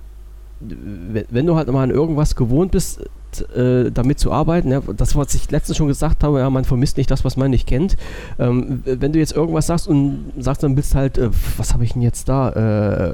wenn, 0.59 1.25
wenn 1.31 1.45
du 1.47 1.55
halt 1.55 1.67
mal 1.71 1.83
an 1.83 1.89
irgendwas 1.89 2.35
gewohnt 2.35 2.71
bist, 2.71 3.01
äh, 3.41 3.91
damit 3.91 4.19
zu 4.19 4.31
arbeiten, 4.31 4.71
ja, 4.71 4.81
das, 4.95 5.15
was 5.15 5.33
ich 5.35 5.49
letztens 5.51 5.77
schon 5.77 5.87
gesagt 5.87 6.23
habe, 6.23 6.39
ja, 6.39 6.49
man 6.49 6.63
vermisst 6.65 6.97
nicht 6.97 7.09
das, 7.11 7.23
was 7.25 7.37
man 7.37 7.51
nicht 7.51 7.67
kennt. 7.67 7.97
Ähm, 8.39 8.81
wenn 8.85 9.13
du 9.13 9.19
jetzt 9.19 9.35
irgendwas 9.35 9.67
sagst 9.67 9.87
und 9.87 10.33
sagst, 10.39 10.63
dann 10.63 10.75
bist 10.75 10.95
halt, 10.95 11.17
äh, 11.17 11.29
was 11.57 11.73
habe 11.73 11.83
ich 11.83 11.93
denn 11.93 12.01
jetzt 12.01 12.29
da? 12.29 12.49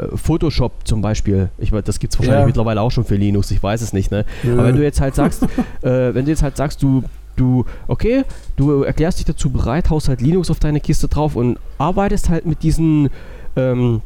Äh, 0.10 0.18
Photoshop 0.18 0.72
zum 0.86 1.02
Beispiel. 1.02 1.50
Ich 1.58 1.72
das 1.72 2.00
gibt 2.00 2.14
es 2.14 2.20
wahrscheinlich 2.20 2.42
Ja. 2.42 2.46
mittlerweile 2.48 2.82
auch 2.82 2.92
schon 2.92 3.06
für 3.06 3.16
Linux, 3.16 3.52
ich 3.52 3.62
weiß 3.62 3.82
es 3.82 3.94
nicht, 3.94 4.12
ne? 4.12 4.26
Aber 4.44 4.66
wenn 4.66 4.76
du 4.76 4.84
jetzt 4.84 5.02
halt 5.02 5.16
sagst, 5.16 5.44
äh, 5.82 6.14
wenn 6.14 6.26
du 6.26 6.32
jetzt 6.32 6.44
halt 6.44 6.58
sagst, 6.58 6.82
du, 6.84 7.04
du, 7.36 7.66
okay, 7.88 8.24
du 8.58 8.84
erklärst 8.84 9.20
dich 9.20 9.26
dazu 9.26 9.50
bereit, 9.50 9.90
haust 9.90 10.10
halt 10.10 10.22
Linux 10.22 10.50
auf 10.52 10.60
deine 10.60 10.80
Kiste 10.80 11.08
drauf 11.08 11.36
und 11.36 11.58
arbeitest 11.78 12.30
halt 12.30 12.46
mit 12.46 12.64
diesen 12.64 13.10
ähm, 13.56 14.02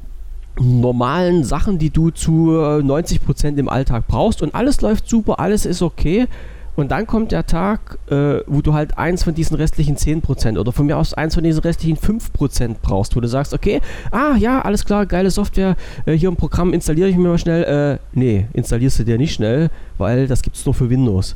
normalen 0.59 1.43
Sachen, 1.43 1.79
die 1.79 1.89
du 1.89 2.09
zu 2.11 2.51
äh, 2.51 2.81
90% 2.81 3.57
im 3.57 3.69
Alltag 3.69 4.07
brauchst 4.07 4.41
und 4.41 4.53
alles 4.53 4.81
läuft 4.81 5.07
super, 5.07 5.39
alles 5.39 5.65
ist 5.65 5.81
okay. 5.81 6.27
Und 6.75 6.89
dann 6.89 7.05
kommt 7.05 7.31
der 7.31 7.45
Tag, 7.45 7.99
äh, 8.09 8.39
wo 8.47 8.61
du 8.61 8.73
halt 8.73 8.97
eins 8.97 9.23
von 9.23 9.35
diesen 9.35 9.55
restlichen 9.55 9.95
10% 9.95 10.57
oder 10.57 10.71
von 10.71 10.87
mir 10.87 10.97
aus 10.97 11.13
eins 11.13 11.35
von 11.35 11.43
diesen 11.43 11.61
restlichen 11.61 11.97
5% 11.97 12.77
brauchst, 12.81 13.15
wo 13.15 13.19
du 13.19 13.27
sagst, 13.27 13.53
okay, 13.53 13.79
ah 14.11 14.35
ja, 14.37 14.61
alles 14.61 14.83
klar, 14.83 15.05
geile 15.05 15.29
Software, 15.29 15.75
äh, 16.05 16.13
hier 16.13 16.31
ein 16.31 16.35
Programm 16.35 16.73
installiere 16.73 17.09
ich 17.09 17.15
mir 17.15 17.29
mal 17.29 17.37
schnell. 17.37 17.63
Äh, 17.63 18.17
nee, 18.17 18.47
installierst 18.53 18.99
du 18.99 19.03
dir 19.03 19.19
nicht 19.19 19.35
schnell, 19.35 19.69
weil 19.99 20.27
das 20.27 20.41
gibt 20.41 20.55
es 20.55 20.65
nur 20.65 20.73
für 20.73 20.89
Windows. 20.89 21.35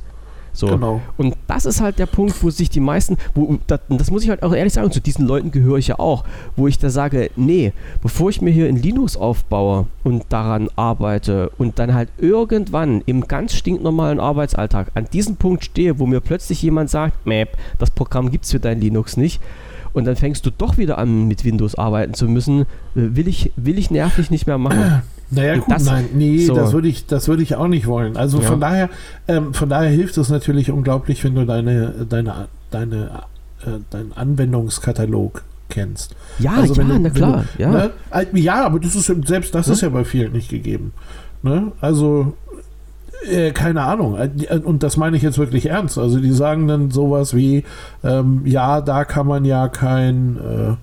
So. 0.57 0.67
Genau. 0.67 1.01
Und 1.17 1.35
das 1.45 1.65
ist 1.65 1.81
halt 1.81 1.99
der 1.99 2.07
Punkt, 2.07 2.41
wo 2.41 2.49
sich 2.49 2.69
die 2.71 2.79
meisten, 2.79 3.17
wo, 3.35 3.59
das, 3.67 3.79
das 3.89 4.09
muss 4.09 4.23
ich 4.23 4.29
halt 4.29 4.41
auch 4.41 4.55
ehrlich 4.55 4.73
sagen, 4.73 4.91
zu 4.91 4.99
diesen 4.99 5.27
Leuten 5.27 5.51
gehöre 5.51 5.77
ich 5.77 5.87
ja 5.87 5.99
auch, 5.99 6.23
wo 6.55 6.67
ich 6.67 6.79
da 6.79 6.89
sage, 6.89 7.29
nee, 7.35 7.73
bevor 8.01 8.31
ich 8.31 8.41
mir 8.41 8.49
hier 8.49 8.67
in 8.67 8.75
Linux 8.75 9.17
aufbaue 9.17 9.85
und 10.03 10.25
daran 10.29 10.69
arbeite 10.75 11.51
und 11.59 11.77
dann 11.77 11.93
halt 11.93 12.09
irgendwann 12.17 13.03
im 13.05 13.27
ganz 13.27 13.53
stinknormalen 13.53 14.19
Arbeitsalltag 14.19 14.87
an 14.95 15.05
diesem 15.13 15.35
Punkt 15.35 15.63
stehe, 15.63 15.99
wo 15.99 16.07
mir 16.07 16.21
plötzlich 16.21 16.59
jemand 16.63 16.89
sagt, 16.89 17.27
Map, 17.27 17.55
das 17.77 17.91
Programm 17.91 18.31
gibt 18.31 18.45
es 18.45 18.51
für 18.51 18.59
dein 18.59 18.81
Linux 18.81 19.15
nicht, 19.15 19.39
und 19.93 20.05
dann 20.05 20.15
fängst 20.15 20.45
du 20.45 20.51
doch 20.51 20.77
wieder 20.77 20.99
an, 20.99 21.27
mit 21.27 21.43
Windows 21.43 21.73
arbeiten 21.73 22.13
zu 22.13 22.27
müssen, 22.27 22.61
äh, 22.61 22.65
will 22.93 23.27
ich, 23.27 23.51
will 23.55 23.79
ich 23.79 23.89
nervlich 23.89 24.29
nicht 24.29 24.45
mehr 24.45 24.57
machen. 24.59 25.01
Naja, 25.29 25.57
gut, 25.57 25.65
das- 25.69 25.85
nein, 25.85 26.05
nee, 26.13 26.39
so. 26.45 26.55
das 26.55 26.71
würde 26.73 26.87
ich, 26.87 27.05
das 27.05 27.27
würde 27.27 27.43
ich 27.43 27.55
auch 27.55 27.67
nicht 27.67 27.85
wollen. 27.87 28.15
Also 28.17 28.39
Ja. 28.39 28.45
von 28.45 28.59
daher, 28.61 28.89
ähm, 29.27 29.53
von 29.53 29.67
daher 29.69 29.89
hilft 29.89 30.17
es 30.17 30.29
natürlich 30.29 30.71
unglaublich, 30.71 31.23
wenn 31.23 31.35
du 31.35 31.45
deine, 31.45 31.93
deine, 32.09 32.47
deine, 32.71 33.09
äh, 33.65 33.79
deinen 33.89 34.13
Anwendungskatalog 34.13 35.43
kennst. 35.69 36.15
Ja, 36.39 36.53
Also 36.55 36.75
ja, 36.75 36.83
du- 36.87 36.99
na 36.99 37.09
klar, 37.09 37.43
du, 37.57 37.61
ja. 37.61 37.69
Ne? 37.71 37.91
Äh, 38.11 38.25
Ja, 38.39 38.65
aber 38.65 38.79
das 38.79 38.95
ist 38.95 39.11
selbst 39.27 39.53
das 39.53 39.67
Ja. 39.67 39.73
ist 39.73 39.81
ja 39.81 39.89
bei 39.89 40.05
vielen 40.05 40.31
nicht 40.31 40.49
gegeben. 40.49 40.93
Ne? 41.43 41.71
Also 41.81 42.33
äh, 43.29 43.51
keine 43.51 43.81
Ahnung. 43.81 44.15
Äh, 44.15 44.29
äh, 44.47 44.59
Und 44.59 44.83
das 44.83 44.95
meine 44.95 45.17
ich 45.17 45.23
jetzt 45.23 45.39
wirklich 45.39 45.65
ernst. 45.69 45.97
Also 45.97 46.19
die 46.19 46.31
sagen 46.31 46.67
dann 46.67 46.91
sowas 46.91 47.33
wie, 47.35 47.63
ähm, 48.03 48.43
ja, 48.45 48.79
da 48.79 49.05
kann 49.05 49.25
man 49.27 49.43
ja 49.43 49.67
kein, 49.67 50.37
äh, 50.37 50.73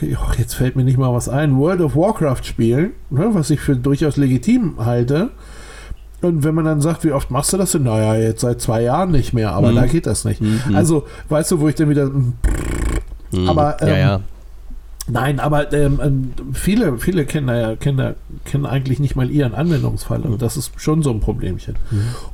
jetzt 0.00 0.54
fällt 0.54 0.76
mir 0.76 0.84
nicht 0.84 0.98
mal 0.98 1.12
was 1.12 1.28
ein, 1.28 1.56
World 1.56 1.80
of 1.80 1.96
Warcraft 1.96 2.42
spielen, 2.44 2.92
ne? 3.10 3.30
was 3.32 3.50
ich 3.50 3.60
für 3.60 3.76
durchaus 3.76 4.16
legitim 4.16 4.74
halte. 4.84 5.30
Und 6.22 6.42
wenn 6.42 6.54
man 6.54 6.64
dann 6.64 6.80
sagt, 6.80 7.04
wie 7.04 7.12
oft 7.12 7.30
machst 7.30 7.52
du 7.52 7.58
das 7.58 7.72
denn? 7.72 7.82
Naja, 7.82 8.14
jetzt 8.16 8.40
seit 8.40 8.60
zwei 8.60 8.82
Jahren 8.82 9.10
nicht 9.10 9.34
mehr, 9.34 9.52
aber 9.52 9.70
Mhm. 9.72 9.76
da 9.76 9.86
geht 9.86 10.06
das 10.06 10.24
nicht. 10.24 10.40
Mhm. 10.40 10.60
Also, 10.74 11.04
weißt 11.28 11.50
du, 11.50 11.60
wo 11.60 11.68
ich 11.68 11.74
dann 11.74 11.90
wieder, 11.90 12.04
hm, 12.04 12.32
Mhm. 13.32 13.48
aber, 13.48 13.76
ja, 13.82 13.86
ähm, 13.88 13.98
ja. 13.98 14.20
Nein, 15.06 15.38
aber 15.38 15.70
ähm, 15.74 16.00
ähm, 16.02 16.32
viele, 16.54 16.96
viele 16.98 17.26
kennen, 17.26 17.48
ja, 17.54 17.76
kennen, 17.76 17.98
ja- 17.98 18.14
kennen 18.46 18.64
eigentlich 18.64 19.00
nicht 19.00 19.16
mal 19.16 19.30
ihren 19.30 19.54
Anwendungsfall 19.54 20.22
und 20.22 20.40
das 20.40 20.56
ist 20.56 20.72
schon 20.80 21.02
so 21.02 21.10
ein 21.10 21.20
Problemchen. 21.20 21.74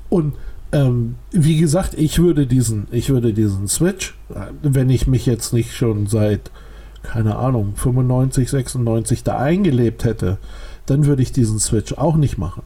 Und 0.08 0.34
ähm, 0.70 1.16
wie 1.32 1.56
gesagt, 1.56 1.94
ich 1.94 2.20
würde 2.20 2.46
diesen, 2.46 2.86
ich 2.92 3.11
würde 3.11 3.32
diesen 3.32 3.66
Switch, 3.66 4.14
äh, 4.32 4.52
wenn 4.62 4.88
ich 4.88 5.08
mich 5.08 5.26
jetzt 5.26 5.52
nicht 5.52 5.74
schon 5.74 6.06
seit, 6.06 6.52
keine 7.03 7.36
Ahnung, 7.36 7.74
95, 7.76 8.51
96 8.51 9.24
da 9.24 9.38
eingelebt 9.38 10.05
hätte, 10.05 10.38
dann 10.86 11.07
würde 11.07 11.22
ich 11.22 11.32
diesen 11.32 11.59
Switch 11.59 11.94
auch 11.94 12.16
nicht 12.16 12.38
machen. 12.38 12.62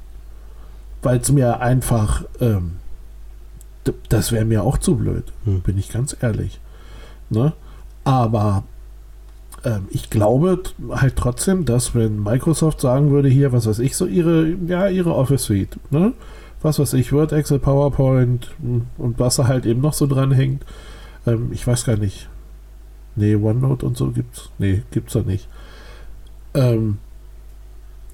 Weil 1.02 1.18
es 1.18 1.30
mir 1.30 1.60
einfach, 1.60 2.24
ähm, 2.40 2.72
das 4.08 4.32
wäre 4.32 4.44
mir 4.44 4.62
auch 4.64 4.78
zu 4.78 4.96
blöd, 4.96 5.24
Hm. 5.44 5.60
bin 5.60 5.78
ich 5.78 5.90
ganz 5.90 6.16
ehrlich. 6.20 6.60
Ne? 7.30 7.52
Aber 8.04 8.64
ähm, 9.64 9.86
ich 9.90 10.10
glaube 10.10 10.62
halt 10.90 11.16
trotzdem, 11.16 11.64
dass 11.64 11.94
wenn 11.94 12.22
Microsoft 12.22 12.80
sagen 12.80 13.10
würde, 13.10 13.28
hier, 13.28 13.52
was 13.52 13.66
weiß 13.66 13.78
ich, 13.78 13.96
so 13.96 14.06
ihre, 14.06 14.54
ja, 14.66 14.88
ihre 14.88 15.14
Office 15.14 15.44
Suite, 15.44 15.78
ne? 15.90 16.12
Was 16.62 16.78
weiß 16.78 16.94
ich, 16.94 17.12
Word, 17.12 17.32
Excel, 17.32 17.58
PowerPoint 17.58 18.50
hm, 18.62 18.86
und 18.96 19.18
was 19.18 19.36
da 19.36 19.46
halt 19.46 19.66
eben 19.66 19.82
noch 19.82 19.92
so 19.92 20.06
dran 20.06 20.32
hängt. 20.32 20.64
Ähm, 21.26 21.50
ich 21.52 21.66
weiß 21.66 21.84
gar 21.84 21.96
nicht. 21.96 22.28
Nee, 23.16 23.34
OneNote 23.36 23.86
und 23.86 23.96
so 23.96 24.10
gibt's. 24.10 24.50
Nee, 24.58 24.82
gibt's 24.90 25.12
da 25.12 25.20
nicht. 25.22 25.48
Ähm, 26.54 26.98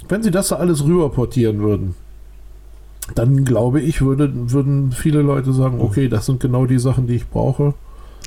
wenn 0.08 0.22
sie 0.22 0.30
das 0.30 0.48
da 0.48 0.56
alles 0.56 0.84
rüberportieren 0.84 1.60
würden, 1.60 1.94
dann 3.14 3.44
glaube 3.44 3.80
ich, 3.80 4.00
würde, 4.02 4.30
würden 4.52 4.92
viele 4.92 5.22
Leute 5.22 5.52
sagen, 5.52 5.80
okay, 5.80 6.08
das 6.08 6.26
sind 6.26 6.40
genau 6.40 6.66
die 6.66 6.78
Sachen, 6.78 7.06
die 7.06 7.14
ich 7.16 7.28
brauche. 7.28 7.74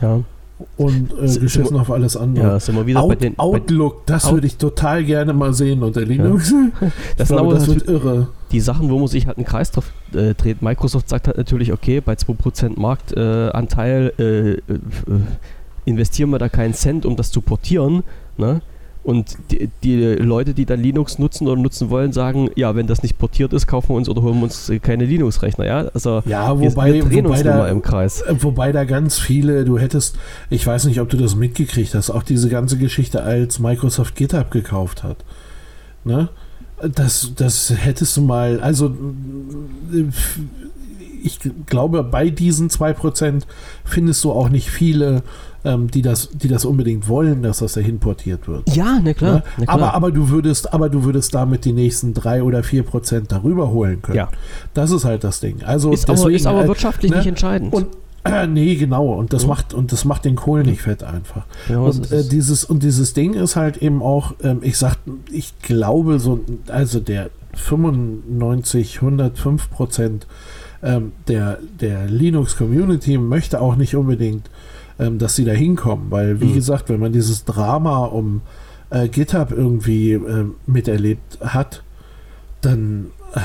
Ja, 0.01 0.21
Und 0.77 1.13
äh, 1.13 1.39
geschissen 1.39 1.77
auf 1.77 1.89
alles 1.91 2.17
andere. 2.17 2.45
ja 2.45 2.59
sind 2.59 2.75
wir 2.75 2.85
wieder 2.85 2.99
bei 3.01 3.13
Out, 3.13 3.21
den. 3.21 3.35
Bei, 3.35 3.43
Outlook, 3.43 4.05
das 4.05 4.25
Out- 4.25 4.33
würde 4.33 4.47
ich 4.47 4.57
total 4.57 5.03
gerne 5.03 5.33
mal 5.33 5.53
sehen 5.53 5.83
unter 5.83 6.01
Linux. 6.01 6.53
das 6.79 6.89
Ich 6.89 7.27
sind 7.27 7.37
glaube, 7.37 7.41
aber 7.51 7.53
das 7.59 7.67
wird 7.67 7.87
irre. 7.87 8.27
die 8.51 8.59
Sachen, 8.59 8.89
wo 8.89 8.97
man 8.99 9.07
sich 9.07 9.25
halt 9.27 9.37
einen 9.37 9.45
Kreis 9.45 9.71
drauf 9.71 9.91
äh, 10.13 10.33
dreht. 10.33 10.61
Microsoft 10.61 11.09
sagt 11.09 11.27
halt 11.27 11.37
natürlich, 11.37 11.71
okay, 11.71 12.01
bei 12.01 12.13
2% 12.13 12.79
Marktanteil 12.79 13.47
äh, 13.49 13.57
Anteil, 13.57 14.13
äh, 14.19 14.51
äh, 14.51 14.79
investieren 15.85 16.29
wir 16.29 16.39
da 16.39 16.49
keinen 16.49 16.73
Cent, 16.73 17.05
um 17.05 17.15
das 17.15 17.31
zu 17.31 17.41
portieren. 17.41 18.03
Ne? 18.37 18.61
Und 19.03 19.37
die, 19.51 19.69
die 19.83 19.97
Leute, 20.15 20.53
die 20.53 20.65
dann 20.65 20.79
Linux 20.81 21.19
nutzen 21.19 21.45
oder 21.47 21.61
nutzen 21.61 21.89
wollen, 21.89 22.13
sagen, 22.13 22.49
ja, 22.55 22.73
wenn 22.73 22.87
das 22.87 23.03
nicht 23.03 23.17
portiert 23.17 23.51
ist, 23.51 23.67
kaufen 23.67 23.89
wir 23.89 23.95
uns 23.95 24.07
oder 24.07 24.21
holen 24.21 24.35
wir 24.37 24.43
uns 24.43 24.69
äh, 24.69 24.79
keine 24.79 25.03
Linux-Rechner. 25.03 25.65
Ja, 25.65 25.85
also 25.93 26.23
Ja, 26.25 26.57
wir, 26.57 26.71
wobei, 26.71 26.93
wir 26.93 27.03
drehen 27.03 27.25
wobei, 27.25 27.43
da, 27.43 27.67
im 27.67 27.81
Kreis. 27.81 28.21
äh, 28.21 28.35
wobei 28.39 28.71
da 28.71 28.85
ganz 28.85 29.19
viele, 29.19 29.65
du 29.65 29.77
hättest, 29.77 30.15
ich 30.49 30.65
weiß 30.65 30.85
nicht, 30.85 31.01
ob 31.01 31.09
du 31.09 31.17
das 31.17 31.35
mitgekriegt 31.35 31.93
hast, 31.95 32.11
auch 32.11 32.23
diese 32.23 32.47
ganze 32.47 32.77
Geschichte, 32.77 33.23
als 33.23 33.59
Microsoft 33.59 34.15
GitHub 34.15 34.51
gekauft 34.51 35.03
hat. 35.03 35.17
Ne? 36.05 36.29
Das, 36.81 37.33
das 37.35 37.73
hättest 37.75 38.15
du 38.15 38.21
mal, 38.21 38.61
also 38.61 38.95
äh, 39.93 40.05
ich 41.23 41.39
glaube, 41.67 42.03
bei 42.03 42.29
diesen 42.29 42.69
2% 42.69 43.43
findest 43.85 44.23
du 44.23 44.31
auch 44.31 44.49
nicht 44.49 44.69
viele, 44.69 45.23
ähm, 45.65 45.89
die, 45.89 46.01
das, 46.01 46.29
die 46.33 46.47
das 46.47 46.65
unbedingt 46.65 47.07
wollen, 47.07 47.43
dass 47.43 47.59
das 47.59 47.73
dahin 47.73 47.99
portiert 47.99 48.47
wird. 48.47 48.75
Ja, 48.75 48.99
na 49.01 49.13
klar. 49.13 49.35
Ne? 49.35 49.43
Na 49.57 49.65
klar. 49.65 49.75
Aber, 49.75 49.93
aber 49.93 50.11
du 50.11 50.29
würdest, 50.29 50.73
aber 50.73 50.89
du 50.89 51.03
würdest 51.03 51.33
damit 51.33 51.65
die 51.65 51.73
nächsten 51.73 52.13
drei 52.13 52.43
oder 52.43 52.63
vier 52.63 52.83
Prozent 52.83 53.31
darüber 53.31 53.71
holen 53.71 54.01
können. 54.01 54.17
Ja. 54.17 54.29
Das 54.73 54.91
ist 54.91 55.05
halt 55.05 55.23
das 55.23 55.39
Ding. 55.39 55.63
Also 55.63 55.91
ist, 55.91 56.05
aber, 56.09 56.17
deswegen, 56.17 56.35
ist 56.35 56.45
aber 56.47 56.65
äh, 56.65 56.67
wirtschaftlich 56.67 57.11
ne? 57.11 57.17
nicht 57.17 57.27
entscheidend. 57.27 57.73
und 57.73 57.87
äh, 58.25 58.47
nee, 58.47 58.75
genau. 58.75 59.07
Und 59.13 59.33
das 59.33 59.43
Mhm. 59.43 59.49
macht 59.49 59.73
und 59.73 59.91
das 59.91 60.05
macht 60.05 60.23
den 60.23 60.35
Kohl 60.35 60.63
nicht 60.63 60.81
fett 60.81 61.03
einfach. 61.03 61.45
so 61.67 61.81
und 61.83 62.11
äh, 62.11 62.15
es. 62.17 62.29
dieses 62.29 62.63
und 62.63 62.81
dieses 62.83 63.13
Ding 63.13 63.33
ist 63.33 63.55
halt 63.57 63.77
eben 63.77 64.01
auch, 64.01 64.33
ähm, 64.43 64.59
ich 64.61 64.77
sag, 64.77 64.97
ich 65.29 65.53
glaube 65.61 66.19
so, 66.19 66.39
also 66.69 66.99
der 67.01 67.31
95, 67.55 69.01
105 69.01 69.69
Prozent 69.69 70.27
ähm, 70.83 71.11
der 71.27 71.57
der 71.79 72.05
Linux 72.07 72.55
Community 72.57 73.17
möchte 73.17 73.61
auch 73.61 73.75
nicht 73.75 73.95
unbedingt, 73.95 74.49
ähm, 74.99 75.17
dass 75.17 75.35
sie 75.35 75.45
da 75.45 75.51
hinkommen, 75.53 76.07
weil 76.11 76.39
wie 76.41 76.45
Mhm. 76.45 76.53
gesagt, 76.55 76.89
wenn 76.89 76.99
man 76.99 77.11
dieses 77.13 77.45
Drama 77.45 78.05
um 78.05 78.41
äh, 78.89 79.07
GitHub 79.07 79.51
irgendwie 79.51 80.11
ähm, 80.13 80.55
miterlebt 80.67 81.39
hat, 81.41 81.81
dann 82.61 83.07
äh, 83.33 83.39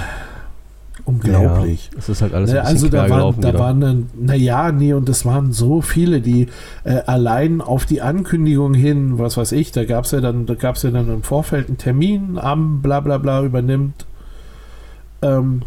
unglaublich. 1.05 1.89
Ja, 1.93 1.99
es 2.01 2.09
ist 2.11 2.21
halt 2.23 2.35
alles 2.35 2.53
Ne, 2.53 2.61
ein 2.61 2.67
also 2.67 2.89
da 2.89 3.09
waren, 3.09 3.41
da 3.41 3.49
wieder. 3.49 3.59
waren 3.59 3.81
dann, 3.81 4.07
naja, 4.21 4.73
nee, 4.73 4.93
und 4.93 5.09
es 5.09 5.25
waren 5.25 5.53
so 5.53 5.81
viele, 5.81 6.21
die 6.21 6.49
äh, 6.85 7.01
allein 7.07 7.61
auf 7.63 7.87
die 7.87 8.03
Ankündigung 8.03 8.75
hin, 8.75 9.19
was 9.19 9.37
weiß 9.39 9.53
ich, 9.53 9.73
da 9.73 9.85
gab 9.85 10.05
es 10.05 10.11
ja 10.11 10.21
dann, 10.21 10.45
da 10.45 10.55
gab 10.55 10.77
es 10.77 10.83
ja 10.83 10.91
dann 10.91 11.09
im 11.11 11.23
Vorfeld 11.23 11.69
einen 11.69 11.79
Termin 11.79 12.37
am 12.39 12.83
bla 12.83 13.01
bla 13.01 13.17
bla 13.19 13.43
übernimmt 13.43 14.05
ähm, 15.23 15.63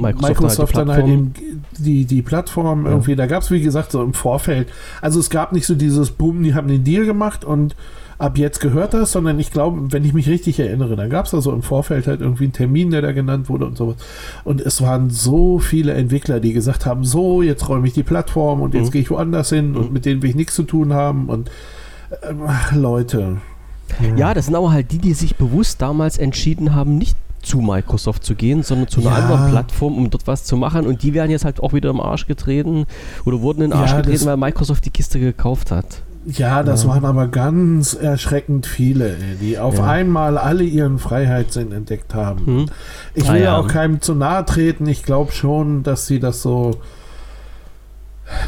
Microsoft, 0.00 0.40
Microsoft, 0.40 0.58
halt 0.74 0.86
die 0.86 0.88
dann 0.88 0.96
halt 0.96 1.04
Plattform. 1.06 1.32
eben 1.46 1.64
die, 1.78 2.04
die 2.04 2.22
Plattform 2.22 2.84
Ja. 2.84 2.90
irgendwie, 2.92 3.16
da 3.16 3.26
gab 3.26 3.42
es 3.42 3.50
wie 3.50 3.60
gesagt 3.60 3.92
so 3.92 4.02
im 4.02 4.14
Vorfeld, 4.14 4.68
also 5.00 5.20
es 5.20 5.30
gab 5.30 5.52
nicht 5.52 5.66
so 5.66 5.74
dieses 5.74 6.10
Boom, 6.10 6.42
die 6.42 6.54
haben 6.54 6.68
den 6.68 6.84
Deal 6.84 7.04
gemacht 7.06 7.44
und 7.44 7.74
ab 8.18 8.36
jetzt 8.36 8.60
gehört 8.60 8.92
das, 8.92 9.12
sondern 9.12 9.38
ich 9.38 9.50
glaube, 9.50 9.80
wenn 9.92 10.04
ich 10.04 10.12
mich 10.12 10.28
richtig 10.28 10.60
erinnere, 10.60 10.94
dann 10.94 11.08
gab 11.08 11.24
es 11.24 11.30
da 11.30 11.40
so 11.40 11.52
im 11.52 11.62
Vorfeld 11.62 12.06
halt 12.06 12.20
irgendwie 12.20 12.44
einen 12.44 12.52
Termin, 12.52 12.90
der 12.90 13.00
da 13.00 13.12
genannt 13.12 13.48
wurde 13.48 13.64
und 13.64 13.78
sowas. 13.78 13.96
Und 14.44 14.60
es 14.60 14.82
waren 14.82 15.08
so 15.08 15.58
viele 15.58 15.94
Entwickler, 15.94 16.38
die 16.38 16.52
gesagt 16.52 16.84
haben, 16.84 17.02
so, 17.04 17.40
jetzt 17.40 17.66
räume 17.70 17.86
ich 17.86 17.94
die 17.94 18.02
Plattform 18.02 18.60
und 18.60 18.74
jetzt 18.74 18.88
Mhm. 18.88 18.90
gehe 18.90 19.00
ich 19.02 19.10
woanders 19.10 19.48
hin 19.48 19.74
und 19.74 19.86
Mhm. 19.88 19.92
mit 19.94 20.04
denen 20.04 20.20
will 20.22 20.28
ich 20.30 20.36
nichts 20.36 20.54
zu 20.54 20.64
tun 20.64 20.92
haben 20.92 21.30
und 21.30 21.50
ähm, 22.28 22.40
ach, 22.46 22.72
Leute. 22.74 23.38
Ja, 24.16 24.34
das 24.34 24.46
sind 24.46 24.54
aber 24.54 24.70
halt 24.70 24.92
die, 24.92 24.98
die 24.98 25.14
sich 25.14 25.36
bewusst 25.36 25.80
damals 25.80 26.18
entschieden 26.18 26.74
haben, 26.74 26.98
nicht 26.98 27.16
zu 27.42 27.60
Microsoft 27.60 28.24
zu 28.24 28.34
gehen, 28.34 28.62
sondern 28.62 28.88
zu 28.88 29.00
einer 29.00 29.10
Ja. 29.10 29.16
anderen 29.16 29.50
Plattform, 29.50 29.96
um 29.96 30.10
dort 30.10 30.26
was 30.26 30.44
zu 30.44 30.56
machen. 30.56 30.86
Und 30.86 31.02
die 31.02 31.14
werden 31.14 31.30
jetzt 31.30 31.44
halt 31.44 31.60
auch 31.62 31.72
wieder 31.72 31.90
im 31.90 32.00
Arsch 32.00 32.26
getreten 32.26 32.86
oder 33.24 33.40
wurden 33.40 33.62
in 33.62 33.70
den 33.70 33.78
Arsch 33.78 33.92
Ja, 33.92 34.00
getreten, 34.00 34.26
weil 34.26 34.36
Microsoft 34.36 34.84
die 34.84 34.90
Kiste 34.90 35.18
gekauft 35.20 35.70
hat. 35.70 36.02
Ja, 36.26 36.62
das 36.62 36.82
Ja. 36.82 36.90
waren 36.90 37.04
aber 37.06 37.28
ganz 37.28 37.94
erschreckend 37.94 38.66
viele, 38.66 39.16
die 39.40 39.58
auf 39.58 39.78
Ja. 39.78 39.86
einmal 39.86 40.36
alle 40.36 40.64
ihren 40.64 40.98
Freiheitssinn 40.98 41.72
entdeckt 41.72 42.14
haben. 42.14 42.44
Hm? 42.46 42.66
Ich 43.14 43.30
Ah, 43.30 43.32
will 43.34 43.42
ja. 43.42 43.56
auch 43.56 43.68
keinem 43.68 44.02
zu 44.02 44.14
nahe 44.14 44.44
treten. 44.44 44.86
Ich 44.86 45.02
glaube 45.02 45.32
schon, 45.32 45.82
dass 45.82 46.06
sie 46.06 46.20
das 46.20 46.42
so, 46.42 46.72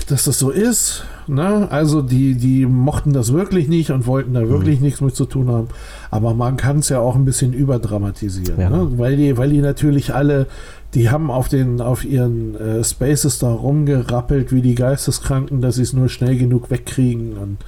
dass 0.09 0.25
das 0.25 0.39
so 0.39 0.51
ist. 0.51 1.05
Ne? 1.27 1.67
Also 1.71 2.03
die, 2.03 2.35
die 2.35 2.67
mochten 2.67 3.13
das 3.13 3.33
wirklich 3.33 3.69
nicht 3.69 3.91
und 3.91 4.07
wollten 4.07 4.35
da 4.35 4.49
wirklich 4.49 4.79
Mhm. 4.79 4.85
nichts 4.87 5.01
mit 5.01 5.15
zu 5.17 5.25
tun 5.25 5.49
haben. 5.49 5.69
Aber 6.11 6.35
man 6.35 6.57
kann 6.57 6.79
es 6.79 6.89
ja 6.89 7.01
auch 7.01 7.15
ein 7.17 7.25
bisschen 7.25 7.53
überdramatisieren, 7.53 8.61
Ja. 8.61 8.71
ne? 8.71 8.89
weil 8.97 9.17
die, 9.17 9.37
weil 9.37 9.51
die 9.51 9.61
natürlich 9.61 10.15
alle, 10.15 10.47
die 10.95 11.11
haben 11.11 11.31
auf 11.31 11.49
den, 11.49 11.81
auf 11.81 12.05
ihren 12.05 12.55
äh, 12.57 12.85
Spaces 12.85 13.39
da 13.39 13.51
rumgerappelt 13.53 14.53
wie 14.53 14.63
die 14.63 14.75
Geisteskranken, 14.75 15.61
dass 15.61 15.77
sie 15.77 15.83
es 15.83 15.93
nur 15.93 16.09
schnell 16.09 16.37
genug 16.37 16.71
wegkriegen 16.71 17.37
und 17.39 17.59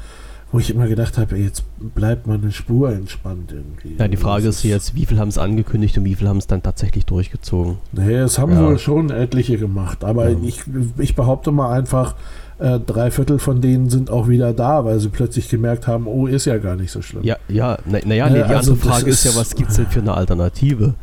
wo 0.55 0.59
ich 0.61 0.71
immer 0.71 0.87
gedacht 0.89 1.19
habe, 1.19 1.37
jetzt 1.37 1.65
bleibt 1.95 2.27
mal 2.27 2.39
eine 2.39 2.53
Spur 2.53 2.91
entspannt 2.93 3.53
irgendwie. 3.53 3.97
Ja, 3.99 4.09
die 4.09 4.17
Frage 4.17 4.47
Das 4.47 4.57
ist 4.57 4.63
jetzt, 4.65 4.95
wie 4.95 5.05
viel 5.07 5.19
haben 5.19 5.29
es 5.29 5.37
angekündigt 5.39 5.99
und 5.99 6.05
wie 6.05 6.15
viel 6.15 6.29
haben 6.29 6.39
es 6.39 6.47
dann 6.47 6.63
tatsächlich 6.63 7.05
durchgezogen? 7.07 7.77
Nee, 7.93 8.15
es 8.15 8.39
haben 8.39 8.53
Ja. 8.53 8.63
wohl 8.65 8.79
schon 8.79 9.11
etliche 9.11 9.59
gemacht, 9.59 10.05
aber 10.05 10.31
Ja. 10.31 10.37
ich, 10.43 10.63
ich 10.99 11.15
behaupte 11.15 11.51
mal 11.53 11.73
einfach, 11.77 12.15
äh, 12.61 12.79
drei 12.79 13.11
Viertel 13.11 13.39
von 13.41 13.61
denen 13.61 13.91
sind 13.91 14.11
auch 14.11 14.29
wieder 14.29 14.53
da, 14.53 14.85
weil 14.85 15.01
sie 15.01 15.09
plötzlich 15.09 15.49
gemerkt 15.49 15.87
haben, 15.89 16.07
oh, 16.07 16.27
ist 16.29 16.45
ja 16.45 16.57
gar 16.59 16.77
nicht 16.77 16.93
so 16.93 17.03
schlimm. 17.03 17.25
Ja, 17.25 17.37
ja, 17.49 17.77
naja, 17.85 18.05
na 18.07 18.15
ja, 18.15 18.27
Äh, 18.27 18.31
nee, 18.31 18.37
die 18.37 18.43
also 18.45 18.73
andere 18.73 18.89
Frage 18.91 19.11
ist, 19.11 19.25
ja, 19.25 19.31
ist- 19.33 19.37
was 19.37 19.55
gibt 19.57 19.71
es 19.71 19.77
denn 19.77 19.87
für 19.87 20.01
eine 20.01 20.15
Alternative? 20.15 20.95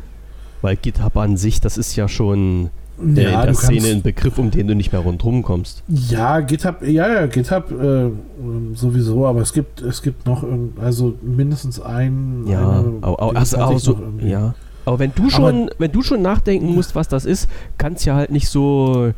Weil 0.62 0.76
GitHub 0.76 1.16
an 1.16 1.36
sich, 1.36 1.60
das 1.60 1.76
ist 1.76 1.94
ja 1.96 2.08
schon 2.08 2.70
äh, 3.02 3.22
Ja, 3.22 3.40
in 3.40 3.46
der 3.46 3.46
du 3.46 3.54
Szene 3.54 3.88
ein 3.88 4.02
Begriff, 4.02 4.38
um 4.38 4.50
den 4.50 4.66
du 4.66 4.74
nicht 4.74 4.92
mehr 4.92 5.00
rundherum 5.00 5.42
kommst. 5.42 5.82
Ja, 5.88 6.40
GitHub, 6.40 6.82
ja, 6.82 7.12
ja, 7.12 7.26
GitHub 7.26 7.70
äh, 7.70 8.04
ähm, 8.04 8.74
sowieso, 8.74 9.26
aber 9.26 9.40
es 9.40 9.52
gibt, 9.52 9.82
es 9.82 10.02
gibt 10.02 10.26
noch, 10.26 10.44
also 10.80 11.14
mindestens 11.22 11.80
ein. 11.80 12.44
Ja, 12.46 12.80
eine, 12.80 12.98
aber, 13.00 13.22
aber, 13.22 13.32
den 13.32 13.36
also, 13.36 13.56
aber 13.58 13.76
ich 13.76 13.82
so, 13.82 13.98
ja. 14.20 14.54
aber 14.84 14.98
wenn 14.98 15.12
du 15.14 15.30
schon, 15.30 15.70
wenn 15.78 15.92
du 15.92 16.02
schon 16.02 16.22
nachdenken 16.22 16.74
musst, 16.74 16.94
was 16.94 17.08
das 17.08 17.24
ist, 17.24 17.48
kannst 17.78 18.04
ja 18.04 18.14
halt 18.14 18.30
nicht 18.30 18.48
so 18.48 19.12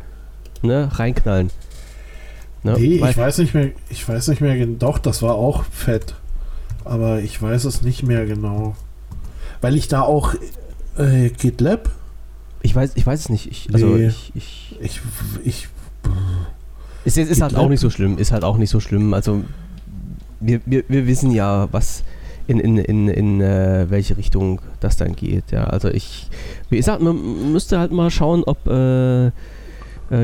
ne, 0.62 0.88
reinknallen. 0.92 1.50
Ne? 2.62 2.76
Nee, 2.78 3.00
Weil- 3.00 3.10
ich 3.10 3.16
weiß 3.16 3.38
nicht 3.38 3.54
mehr, 3.54 3.70
ich 3.90 4.08
weiß 4.08 4.28
nicht 4.28 4.40
mehr, 4.40 4.66
doch, 4.66 4.98
das 4.98 5.22
war 5.22 5.34
auch 5.34 5.64
fett, 5.64 6.14
aber 6.84 7.20
ich 7.20 7.40
weiß 7.40 7.64
es 7.64 7.82
nicht 7.82 8.02
mehr 8.02 8.26
genau. 8.26 8.74
Weil 9.60 9.76
ich 9.76 9.88
da 9.88 10.02
auch 10.02 10.34
äh, 10.98 11.30
GitLab, 11.30 11.90
ich 12.64 12.74
weiß, 12.74 12.92
ich 12.96 13.06
weiß 13.06 13.20
es 13.20 13.28
nicht. 13.28 13.46
Ich, 13.50 13.68
also 13.72 13.86
Nee. 13.86 14.06
ich, 14.08 14.32
ich 14.34 14.76
ich, 14.80 15.00
ich 15.44 15.68
ist, 17.04 17.18
ist 17.18 17.40
halt 17.42 17.50
GitLab? 17.50 17.64
auch 17.66 17.68
nicht 17.68 17.80
so 17.80 17.90
schlimm. 17.90 18.16
Ist 18.18 18.32
halt 18.32 18.42
auch 18.44 18.56
nicht 18.56 18.70
so 18.70 18.80
schlimm. 18.80 19.12
Also 19.14 19.44
wir, 20.40 20.60
wir, 20.66 20.84
wir 20.88 21.06
wissen 21.06 21.30
ja, 21.30 21.68
was 21.70 22.02
in, 22.46 22.58
in, 22.60 22.78
in, 22.78 23.08
in 23.08 23.40
äh, 23.40 23.86
welche 23.90 24.16
Richtung 24.16 24.60
das 24.80 24.96
dann 24.96 25.14
geht. 25.14 25.50
Ja, 25.52 25.64
also 25.64 25.88
ich, 25.88 26.28
wie 26.70 26.76
gesagt, 26.78 27.02
man 27.02 27.52
müsste 27.52 27.78
halt 27.78 27.92
mal 27.92 28.10
schauen, 28.10 28.42
ob 28.44 28.66
äh, 28.66 29.26
äh, 29.26 29.30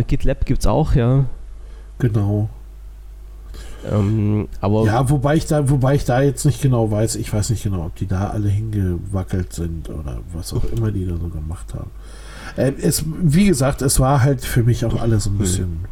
GitLab 0.06 0.46
gibt 0.46 0.60
es 0.60 0.66
auch, 0.66 0.94
ja. 0.94 1.26
Genau. 1.98 2.48
Ähm, 3.90 4.48
aber 4.60 4.84
Ja, 4.84 5.08
wobei 5.08 5.36
ich 5.36 5.46
da, 5.46 5.68
wobei 5.70 5.94
ich 5.94 6.04
da 6.04 6.20
jetzt 6.22 6.44
nicht 6.44 6.60
genau 6.60 6.90
weiß, 6.90 7.16
ich 7.16 7.32
weiß 7.32 7.50
nicht 7.50 7.62
genau, 7.62 7.86
ob 7.86 7.96
die 7.96 8.06
da 8.06 8.28
alle 8.28 8.48
hingewackelt 8.48 9.52
sind 9.52 9.88
oder 9.88 10.18
was 10.34 10.52
auch 10.52 10.64
immer 10.76 10.90
die 10.90 11.06
da 11.06 11.16
so 11.16 11.28
gemacht 11.28 11.72
haben. 11.74 11.90
Äh, 12.56 12.72
es, 12.80 13.04
wie 13.22 13.46
gesagt, 13.46 13.82
es 13.82 14.00
war 14.00 14.22
halt 14.22 14.44
für 14.44 14.62
mich 14.62 14.84
auch 14.84 15.00
alles 15.00 15.26
ein 15.26 15.38
bisschen. 15.38 15.84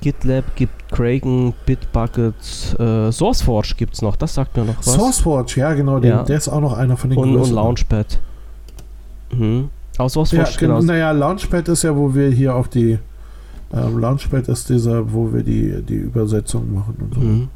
GitLab 0.00 0.54
gibt 0.56 0.90
Kraken, 0.92 1.54
Bitbucket, 1.64 2.34
äh, 2.78 3.10
SourceForge 3.10 3.74
gibt 3.76 3.94
es 3.94 4.02
noch, 4.02 4.16
das 4.16 4.34
sagt 4.34 4.56
mir 4.56 4.64
noch 4.64 4.78
was. 4.78 4.92
SourceForge, 4.92 5.54
ja 5.56 5.72
genau, 5.74 5.98
den, 5.98 6.10
Ja. 6.10 6.22
der 6.22 6.36
ist 6.36 6.48
auch 6.48 6.60
noch 6.60 6.74
einer 6.74 6.96
von 6.96 7.10
den 7.10 7.18
und, 7.18 7.36
und. 7.36 7.50
Launchpad. 7.50 8.20
Mhm. 9.32 9.70
Ja, 9.98 10.08
SourceForge, 10.08 10.56
genau. 10.58 10.78
genau. 10.80 10.92
Naja, 10.92 11.10
Launchpad 11.12 11.68
ist 11.68 11.82
ja, 11.82 11.96
wo 11.96 12.14
wir 12.14 12.28
hier 12.28 12.54
auch 12.54 12.66
die 12.66 12.98
ähm, 13.72 13.98
Launchpad 13.98 14.48
ist 14.48 14.68
dieser, 14.68 15.12
wo 15.12 15.32
wir 15.32 15.42
die, 15.42 15.82
die 15.82 15.94
Übersetzung 15.96 16.72
machen 16.72 16.94
und 17.00 17.14
so. 17.14 17.20
Mhm. 17.20 17.48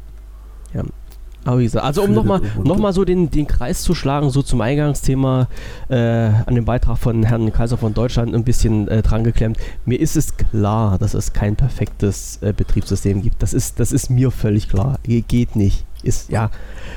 Aber 1.43 1.59
wie 1.59 1.63
gesagt, 1.63 1.85
also 1.85 2.03
um 2.03 2.13
nochmal 2.13 2.41
noch 2.63 2.77
mal 2.77 2.93
so 2.93 3.03
den, 3.03 3.31
den 3.31 3.47
Kreis 3.47 3.81
zu 3.81 3.95
schlagen, 3.95 4.29
so 4.29 4.41
zum 4.41 4.61
Eingangsthema 4.61 5.47
äh, 5.89 5.95
an 5.95 6.53
dem 6.53 6.65
Beitrag 6.65 6.97
von 6.97 7.23
Herrn 7.23 7.51
Kaiser 7.51 7.77
von 7.77 7.93
Deutschland 7.93 8.35
ein 8.35 8.43
bisschen 8.43 8.87
äh, 8.87 9.01
dran 9.01 9.23
geklemmt. 9.23 9.57
Mir 9.85 9.99
ist 9.99 10.15
es 10.15 10.37
klar, 10.37 10.99
dass 10.99 11.13
es 11.13 11.33
kein 11.33 11.55
perfektes 11.55 12.37
äh, 12.41 12.53
Betriebssystem 12.55 13.21
gibt. 13.23 13.41
Das 13.41 13.53
ist, 13.53 13.79
das 13.79 13.91
ist 13.91 14.09
mir 14.09 14.29
völlig 14.29 14.69
klar. 14.69 14.99
Ge 15.03 15.21
geht 15.21 15.55
nicht. 15.55 15.85
Ist, 16.03 16.29
ja, 16.31 16.49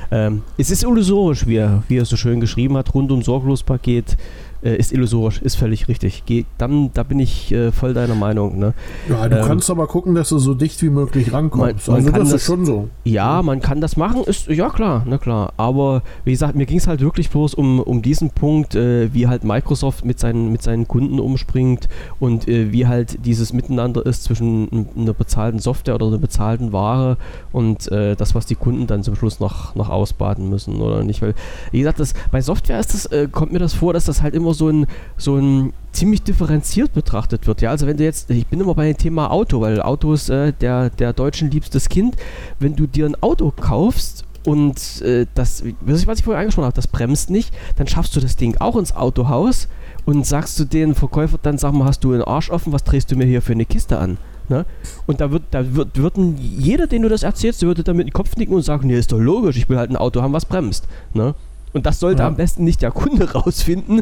ähm, 0.09 0.41
es 0.57 0.71
ist 0.71 0.83
illusorisch, 0.83 1.45
wie 1.45 1.57
er, 1.57 1.83
wie 1.87 1.97
er 1.97 2.05
so 2.05 2.15
schön 2.15 2.39
geschrieben 2.39 2.75
hat, 2.75 2.93
rund 2.93 3.11
um 3.11 3.21
Sorglospaket 3.21 4.17
äh, 4.63 4.75
ist 4.75 4.91
illusorisch, 4.91 5.41
ist 5.41 5.55
völlig 5.55 5.87
richtig. 5.87 6.23
Geh, 6.25 6.45
dann, 6.57 6.91
da 6.93 7.03
bin 7.03 7.19
ich 7.19 7.51
äh, 7.51 7.71
voll 7.71 7.93
deiner 7.93 8.15
Meinung. 8.15 8.57
Ne? 8.57 8.73
Ja, 9.09 9.27
du 9.27 9.37
ähm, 9.37 9.45
kannst 9.45 9.69
aber 9.69 9.87
gucken, 9.87 10.15
dass 10.15 10.29
du 10.29 10.39
so 10.39 10.53
dicht 10.53 10.81
wie 10.81 10.89
möglich 10.89 11.33
rankommst. 11.33 11.87
Man, 11.87 12.03
man 12.03 12.05
also 12.05 12.11
das, 12.11 12.29
das, 12.31 12.41
ist 12.41 12.47
schon 12.47 12.65
so. 12.65 12.89
Ja, 13.03 13.41
man 13.41 13.61
kann 13.61 13.81
das 13.81 13.97
machen, 13.97 14.23
ist 14.23 14.47
ja 14.47 14.69
klar, 14.69 15.03
na 15.05 15.17
klar. 15.17 15.53
Aber 15.57 16.01
wie 16.23 16.31
gesagt, 16.31 16.55
mir 16.55 16.65
ging 16.65 16.77
es 16.77 16.87
halt 16.87 17.01
wirklich 17.01 17.29
bloß 17.29 17.53
um, 17.53 17.79
um 17.79 18.01
diesen 18.01 18.29
Punkt, 18.29 18.75
äh, 18.75 19.13
wie 19.13 19.27
halt 19.27 19.43
Microsoft 19.43 20.05
mit 20.05 20.19
seinen, 20.19 20.51
mit 20.51 20.61
seinen 20.61 20.87
Kunden 20.87 21.19
umspringt 21.19 21.87
und 22.19 22.47
äh, 22.47 22.71
wie 22.71 22.87
halt 22.87 23.25
dieses 23.25 23.53
Miteinander 23.53 24.05
ist 24.05 24.23
zwischen 24.23 24.87
einer 24.97 25.13
bezahlten 25.13 25.59
Software 25.59 25.95
oder 25.95 26.07
einer 26.07 26.17
bezahlten 26.17 26.73
Ware 26.73 27.17
und 27.51 27.91
äh, 27.91 28.15
das, 28.15 28.35
was 28.35 28.45
die 28.45 28.55
Kunden 28.55 28.87
dann 28.87 29.03
zum 29.03 29.15
Schluss 29.15 29.39
noch, 29.39 29.75
noch 29.75 29.89
ausbaden 29.89 30.49
müssen 30.49 30.81
oder 30.81 31.03
nicht. 31.03 31.21
Weil, 31.21 31.35
wie 31.71 31.79
gesagt, 31.79 31.99
das, 31.99 32.13
bei 32.31 32.41
Software 32.41 32.79
ist 32.79 32.93
das, 32.93 33.05
äh, 33.07 33.27
kommt 33.31 33.53
mir 33.53 33.59
das 33.59 33.73
vor, 33.73 33.93
dass 33.93 34.05
das 34.05 34.21
halt 34.21 34.33
immer 34.33 34.53
so 34.55 34.69
ein, 34.69 34.87
so 35.17 35.35
ein 35.37 35.73
ziemlich 35.91 36.23
differenziert 36.23 36.93
betrachtet 36.93 37.47
wird. 37.47 37.61
Ja, 37.61 37.71
also 37.71 37.87
wenn 37.87 37.97
du 37.97 38.03
jetzt, 38.03 38.29
ich 38.29 38.47
bin 38.47 38.59
immer 38.59 38.75
bei 38.75 38.87
dem 38.87 38.97
Thema 38.97 39.31
Auto, 39.31 39.61
weil 39.61 39.81
Auto 39.81 40.13
ist 40.13 40.29
äh, 40.29 40.53
der, 40.53 40.89
der 40.89 41.13
Deutschen 41.13 41.51
liebstes 41.51 41.89
Kind. 41.89 42.15
Wenn 42.59 42.75
du 42.75 42.87
dir 42.87 43.05
ein 43.05 43.15
Auto 43.21 43.51
kaufst 43.51 44.25
und 44.45 45.01
äh, 45.01 45.25
das, 45.33 45.63
was 45.81 46.19
ich 46.19 46.25
vorher 46.25 46.41
angesprochen 46.41 46.65
habe, 46.65 46.75
das 46.75 46.87
bremst 46.87 47.29
nicht, 47.29 47.53
dann 47.77 47.87
schaffst 47.87 48.15
du 48.15 48.19
das 48.19 48.35
Ding 48.35 48.57
auch 48.59 48.75
ins 48.75 48.95
Autohaus 48.95 49.67
und 50.05 50.25
sagst 50.25 50.59
du 50.59 50.65
den 50.65 50.95
Verkäufer 50.95 51.39
dann, 51.41 51.57
sag 51.57 51.73
mal, 51.73 51.85
hast 51.85 52.03
du 52.03 52.13
einen 52.13 52.23
Arsch 52.23 52.49
offen, 52.49 52.73
was 52.73 52.83
drehst 52.83 53.11
du 53.11 53.15
mir 53.15 53.25
hier 53.25 53.41
für 53.41 53.53
eine 53.53 53.65
Kiste 53.65 53.97
an? 53.97 54.17
Ne? 54.49 54.65
Und 55.07 55.21
da 55.21 55.31
wird, 55.31 55.43
da 55.51 55.75
wird, 55.75 55.97
würden 55.97 56.37
jeder, 56.37 56.85
den 56.85 57.01
du 57.01 57.09
das 57.09 57.23
erzählst, 57.23 57.63
würde 57.63 57.83
dann 57.83 57.97
mit 57.97 58.07
dem 58.07 58.13
Kopf 58.13 58.35
nicken 58.35 58.53
und 58.53 58.61
sagen, 58.61 58.87
nee, 58.87 58.97
ist 58.97 59.11
doch 59.11 59.19
logisch, 59.19 59.57
ich 59.57 59.67
will 59.69 59.77
halt 59.77 59.89
ein 59.89 59.97
Auto 59.97 60.21
haben, 60.21 60.33
was 60.33 60.45
bremst. 60.45 60.87
Ne? 61.13 61.33
Und 61.75 61.85
das 61.85 61.99
sollte 61.99 62.21
ja. 62.21 62.27
am 62.27 62.37
besten 62.37 62.63
nicht 62.63 62.81
der 62.81 62.91
Kunde 62.91 63.29
rausfinden, 63.33 64.01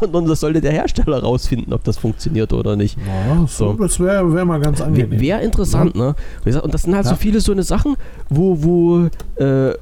sondern 0.00 0.26
das 0.26 0.40
sollte 0.40 0.60
der 0.60 0.72
Hersteller 0.72 1.22
rausfinden, 1.22 1.72
ob 1.72 1.84
das 1.84 1.96
funktioniert 1.96 2.52
oder 2.52 2.74
nicht. 2.74 2.98
Ja, 3.06 3.46
so. 3.46 3.74
Das 3.74 4.00
wäre 4.00 4.34
wär 4.34 4.44
mal 4.44 4.58
ganz 4.58 4.80
angenehm. 4.80 5.20
Wäre 5.20 5.40
interessant, 5.40 5.94
ja. 5.94 6.14
ne? 6.44 6.60
Und 6.60 6.74
das 6.74 6.82
sind 6.82 6.96
halt 6.96 7.06
so 7.06 7.14
viele 7.14 7.40
so 7.40 7.52
eine 7.52 7.62
Sachen, 7.62 7.94
wo, 8.28 8.64
wo, 8.64 9.08
äh, 9.40 9.74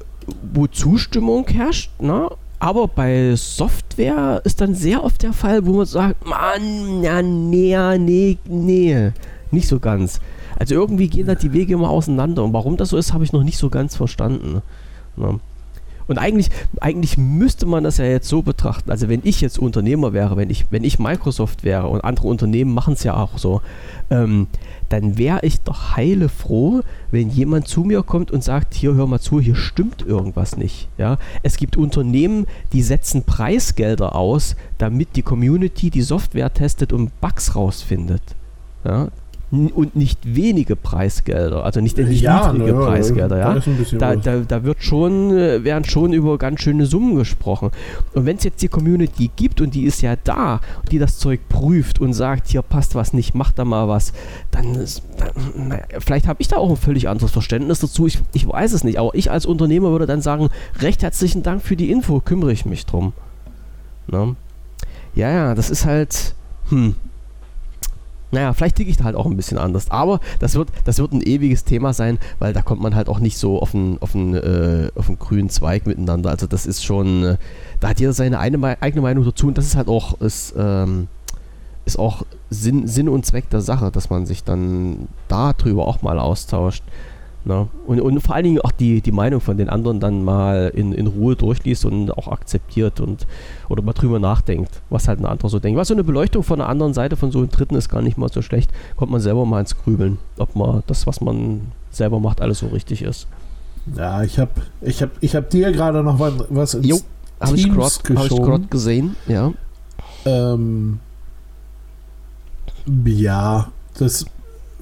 wo 0.53 0.67
Zustimmung 0.67 1.47
herrscht, 1.47 1.89
ne? 1.99 2.29
Aber 2.59 2.87
bei 2.87 3.35
Software 3.35 4.39
ist 4.45 4.61
dann 4.61 4.75
sehr 4.75 5.03
oft 5.03 5.23
der 5.23 5.33
Fall, 5.33 5.65
wo 5.65 5.73
man 5.73 5.87
sagt, 5.87 6.27
Mann, 6.27 7.01
ja, 7.01 7.23
nee, 7.23 7.75
nee, 7.97 8.37
nee, 8.45 9.11
nicht 9.49 9.67
so 9.67 9.79
ganz. 9.79 10.21
Also 10.59 10.75
irgendwie 10.75 11.07
gehen 11.07 11.25
da 11.25 11.33
die 11.33 11.51
Wege 11.51 11.73
immer 11.73 11.89
auseinander. 11.89 12.43
Und 12.43 12.53
warum 12.53 12.77
das 12.77 12.89
so 12.89 12.97
ist, 12.97 13.11
habe 13.11 13.23
ich 13.23 13.33
noch 13.33 13.43
nicht 13.43 13.57
so 13.57 13.71
ganz 13.71 13.95
verstanden. 13.95 14.61
Ne? 15.15 15.39
Und 16.07 16.17
eigentlich, 16.17 16.49
eigentlich 16.79 17.17
müsste 17.17 17.65
man 17.65 17.83
das 17.83 17.97
ja 17.97 18.05
jetzt 18.05 18.27
so 18.27 18.41
betrachten. 18.41 18.91
Also 18.91 19.09
wenn 19.09 19.21
ich 19.23 19.41
jetzt 19.41 19.59
Unternehmer 19.59 20.13
wäre, 20.13 20.37
wenn 20.37 20.49
ich, 20.49 20.65
wenn 20.69 20.83
ich 20.83 20.99
Microsoft 20.99 21.63
wäre 21.63 21.87
und 21.87 22.01
andere 22.03 22.27
Unternehmen 22.27 22.73
machen 22.73 22.93
es 22.93 23.03
ja 23.03 23.15
auch 23.15 23.37
so, 23.37 23.61
ähm, 24.09 24.47
dann 24.89 25.17
wäre 25.17 25.39
ich 25.43 25.61
doch 25.61 25.95
heile 25.95 26.29
froh, 26.29 26.81
wenn 27.09 27.29
jemand 27.29 27.67
zu 27.67 27.83
mir 27.83 28.03
kommt 28.03 28.31
und 28.31 28.43
sagt, 28.43 28.73
hier 28.73 28.93
hör 28.93 29.07
mal 29.07 29.19
zu, 29.19 29.39
hier 29.39 29.55
stimmt 29.55 30.01
irgendwas 30.01 30.57
nicht. 30.57 30.87
Ja? 30.97 31.17
Es 31.41 31.57
gibt 31.57 31.77
Unternehmen, 31.77 32.45
die 32.73 32.83
setzen 32.83 33.23
Preisgelder 33.23 34.15
aus, 34.15 34.55
damit 34.77 35.15
die 35.15 35.23
Community 35.23 35.89
die 35.89 36.01
Software 36.01 36.53
testet 36.53 36.93
und 36.93 37.19
Bugs 37.21 37.55
rausfindet. 37.55 38.21
Ja? 38.85 39.07
Und 39.53 39.95
nicht 39.95 40.19
wenige 40.23 40.75
Preisgelder, 40.75 41.63
also 41.63 41.79
nicht, 41.79 41.95
nicht 41.97 42.21
ja, 42.21 42.51
niedrige 42.51 42.71
ja, 42.71 42.85
Preisgelder, 42.85 43.37
ja. 43.37 43.59
Da, 43.99 44.15
da, 44.15 44.39
da, 44.39 44.63
wird 44.63 44.83
schon, 44.83 45.29
äh, 45.37 45.63
werden 45.63 45.85
schon 45.85 46.11
über 46.11 46.39
ganz 46.39 46.61
schöne 46.61 46.87
Summen 46.87 47.15
gesprochen. 47.15 47.69
Und 48.13 48.25
wenn 48.25 48.37
es 48.37 48.43
jetzt 48.43 48.63
die 48.63 48.67
Community 48.67 49.29
gibt 49.35 49.61
und 49.61 49.75
die 49.75 49.83
ist 49.83 50.01
ja 50.01 50.15
da, 50.23 50.59
die 50.91 50.97
das 50.97 51.19
Zeug 51.19 51.41
prüft 51.49 52.01
und 52.01 52.13
sagt, 52.13 52.47
hier 52.47 52.63
passt 52.63 52.95
was 52.95 53.13
nicht, 53.13 53.35
macht 53.35 53.59
da 53.59 53.65
mal 53.65 53.87
was, 53.87 54.11
dann, 54.49 54.73
ist, 54.73 55.03
dann 55.17 55.67
naja, 55.67 55.83
vielleicht 55.99 56.27
habe 56.27 56.41
ich 56.41 56.47
da 56.47 56.57
auch 56.57 56.71
ein 56.71 56.75
völlig 56.75 57.07
anderes 57.07 57.31
Verständnis 57.31 57.79
dazu. 57.79 58.07
Ich, 58.07 58.19
ich 58.33 58.47
weiß 58.47 58.73
es 58.73 58.83
nicht, 58.83 58.97
aber 58.97 59.13
ich 59.13 59.29
als 59.29 59.45
Unternehmer 59.45 59.91
würde 59.91 60.07
dann 60.07 60.21
sagen, 60.21 60.49
recht 60.79 61.03
herzlichen 61.03 61.43
Dank 61.43 61.61
für 61.61 61.75
die 61.75 61.91
Info, 61.91 62.21
kümmere 62.21 62.51
ich 62.51 62.65
mich 62.65 62.87
drum. 62.87 63.13
Ne? 64.07 64.35
Ja, 65.13 65.29
ja, 65.29 65.55
das 65.55 65.69
ist 65.69 65.85
halt, 65.85 66.33
hm, 66.69 66.95
naja, 68.33 68.53
vielleicht 68.53 68.75
ticke 68.75 68.89
ich 68.89 68.97
da 68.97 69.05
halt 69.05 69.15
auch 69.15 69.27
ein 69.27 69.37
bisschen 69.37 69.57
anders. 69.57 69.91
Aber 69.91 70.19
das 70.39 70.55
wird, 70.55 70.69
das 70.85 70.97
wird 70.97 71.13
ein 71.13 71.21
ewiges 71.21 71.63
Thema 71.63 71.93
sein, 71.93 72.17
weil 72.39 72.51
da 72.51 72.61
kommt 72.61 72.81
man 72.81 72.95
halt 72.95 73.07
auch 73.07 73.19
nicht 73.19 73.37
so 73.37 73.61
auf 73.61 73.73
einen, 73.75 73.97
auf 74.01 74.15
einen, 74.15 74.33
äh, 74.33 74.89
auf 74.95 75.07
einen 75.07 75.19
grünen 75.19 75.49
Zweig 75.49 75.85
miteinander. 75.85 76.31
Also 76.31 76.47
das 76.47 76.65
ist 76.65 76.83
schon, 76.83 77.23
äh, 77.23 77.37
da 77.79 77.89
hat 77.89 77.99
jeder 77.99 78.13
seine 78.13 78.39
eine, 78.39 78.81
eigene 78.81 79.01
Meinung 79.01 79.23
dazu 79.23 79.47
und 79.47 79.57
das 79.57 79.65
ist 79.65 79.75
halt 79.75 79.87
auch, 79.87 80.19
ist, 80.19 80.55
ähm, 80.57 81.07
ist 81.85 81.99
auch 81.99 82.23
Sinn, 82.49 82.87
Sinn 82.87 83.07
und 83.07 83.25
Zweck 83.25 83.49
der 83.49 83.61
Sache, 83.61 83.91
dass 83.91 84.09
man 84.09 84.25
sich 84.25 84.43
dann 84.43 85.07
darüber 85.27 85.87
auch 85.87 86.01
mal 86.01 86.19
austauscht. 86.19 86.83
Ne? 87.45 87.67
Und, 87.85 87.99
und 87.99 88.21
vor 88.21 88.35
allen 88.35 88.45
Dingen 88.45 88.61
auch 88.61 88.71
die, 88.71 89.01
die 89.01 89.11
Meinung 89.11 89.41
von 89.41 89.57
den 89.57 89.67
anderen 89.67 89.99
dann 89.99 90.23
mal 90.23 90.71
in, 90.73 90.93
in 90.93 91.07
Ruhe 91.07 91.35
durchliest 91.35 91.83
und 91.83 92.11
auch 92.11 92.29
akzeptiert 92.29 93.01
und 93.01 93.27
oder 93.67 93.81
mal 93.81 93.91
drüber 93.91 94.19
nachdenkt, 94.19 94.81
was 94.89 95.09
halt 95.09 95.19
ein 95.19 95.25
anderer 95.25 95.49
so 95.49 95.59
denkt. 95.59 95.77
Was 95.77 95.89
so 95.89 95.93
eine 95.93 96.05
Beleuchtung 96.05 96.43
von 96.43 96.59
der 96.59 96.69
anderen 96.69 96.93
Seite 96.93 97.17
von 97.17 97.31
so 97.31 97.39
einem 97.39 97.49
Dritten 97.49 97.75
ist 97.75 97.89
gar 97.89 98.01
nicht 98.01 98.17
mal 98.17 98.31
so 98.31 98.41
schlecht. 98.41 98.71
Kommt 98.95 99.11
man 99.11 99.19
selber 99.19 99.45
mal 99.45 99.59
ins 99.59 99.77
Grübeln, 99.77 100.19
ob 100.37 100.55
man 100.55 100.83
das, 100.87 101.05
was 101.05 101.19
man 101.19 101.73
selber 101.91 102.19
macht, 102.19 102.39
alles 102.39 102.59
so 102.59 102.67
richtig 102.67 103.01
ist. 103.01 103.27
Ja, 103.95 104.23
ich 104.23 104.39
habe 104.39 104.51
ich 104.79 105.01
hab, 105.01 105.09
ich 105.19 105.35
hab 105.35 105.49
dir 105.49 105.71
gerade 105.73 106.01
noch 106.01 106.19
was, 106.19 106.33
was 106.49 106.73
ins 106.75 106.87
jo, 106.87 106.99
habe 107.41 107.57
ich 107.57 107.69
gerade 107.69 108.67
gesehen, 108.67 109.17
ja. 109.27 109.51
Ähm, 110.25 110.99
ja, 113.05 113.69
das 113.99 114.25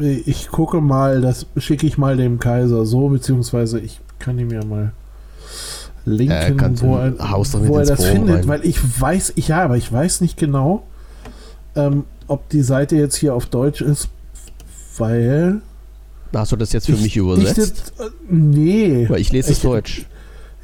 ich 0.01 0.49
gucke 0.49 0.81
mal, 0.81 1.21
das 1.21 1.45
schicke 1.57 1.87
ich 1.87 1.97
mal 1.97 2.17
dem 2.17 2.39
Kaiser 2.39 2.85
so, 2.85 3.09
beziehungsweise 3.09 3.79
ich 3.79 3.99
kann 4.19 4.37
ihm 4.39 4.51
ja 4.51 4.63
mal 4.63 4.91
linken, 6.05 6.75
äh, 6.75 6.81
wo 6.81 6.97
er, 6.97 7.17
wo 7.19 7.77
er 7.77 7.85
das 7.85 8.03
findet, 8.03 8.39
rein. 8.39 8.47
weil 8.47 8.65
ich 8.65 8.79
weiß, 9.01 9.33
ich, 9.35 9.49
ja, 9.49 9.63
aber 9.63 9.77
ich 9.77 9.91
weiß 9.91 10.21
nicht 10.21 10.37
genau, 10.37 10.83
ähm, 11.75 12.05
ob 12.27 12.47
die 12.49 12.61
Seite 12.61 12.95
jetzt 12.95 13.15
hier 13.15 13.35
auf 13.35 13.45
Deutsch 13.45 13.81
ist, 13.81 14.09
weil. 14.97 15.61
Hast 16.33 16.51
du 16.51 16.55
das 16.55 16.71
jetzt 16.71 16.85
für 16.85 16.93
ich, 16.93 17.01
mich 17.01 17.17
übersetzt? 17.17 17.93
Ich, 17.97 18.05
äh, 18.05 18.09
nee. 18.29 19.09
Weil 19.09 19.19
ich 19.19 19.31
lese 19.31 19.51
es 19.51 19.61
Deutsch. 19.61 20.05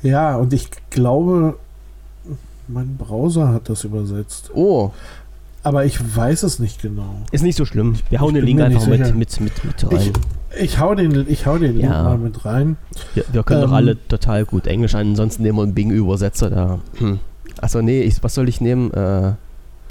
Ja, 0.02 0.38
und 0.38 0.54
ich 0.54 0.70
glaube, 0.90 1.58
mein 2.68 2.98
Browser 2.98 3.50
hat 3.50 3.70
das 3.70 3.84
übersetzt. 3.84 4.52
Oh. 4.54 4.92
Aber 5.68 5.84
ich 5.84 6.00
weiß 6.16 6.44
es 6.44 6.60
nicht 6.60 6.82
genau. 6.82 7.24
Ist 7.34 7.44
nicht 7.44 7.58
so 7.58 7.66
schlimm. 7.66 7.96
Wir 8.10 8.22
hauen 8.22 8.34
den 8.34 8.46
Link 8.46 8.62
einfach 8.62 8.88
mit, 8.88 9.14
mit, 9.14 9.42
mit, 9.42 9.66
mit 9.66 9.92
rein. 9.92 10.14
Ich, 10.56 10.62
ich 10.62 10.80
hau 10.80 10.96
den, 10.96 11.26
ich 11.28 11.46
hau 11.46 11.58
den 11.58 11.78
ja. 11.78 11.90
Link 11.90 11.92
mal 11.92 12.18
mit 12.18 12.46
rein. 12.46 12.78
Wir, 13.16 13.26
wir 13.34 13.44
können 13.44 13.64
ähm, 13.64 13.68
doch 13.68 13.76
alle 13.76 14.08
total 14.08 14.46
gut 14.46 14.66
Englisch, 14.66 14.96
ansonsten 14.96 15.44
nehmen 15.44 15.58
wir 15.58 15.64
einen 15.64 15.74
Bing-Übersetzer 15.74 16.50
da. 16.50 16.80
Hm. 17.00 17.20
Achso, 17.60 17.82
nee, 17.82 18.00
ich, 18.04 18.24
was 18.24 18.34
soll 18.34 18.48
ich 18.48 18.62
nehmen? 18.62 18.94
Äh, 18.94 19.34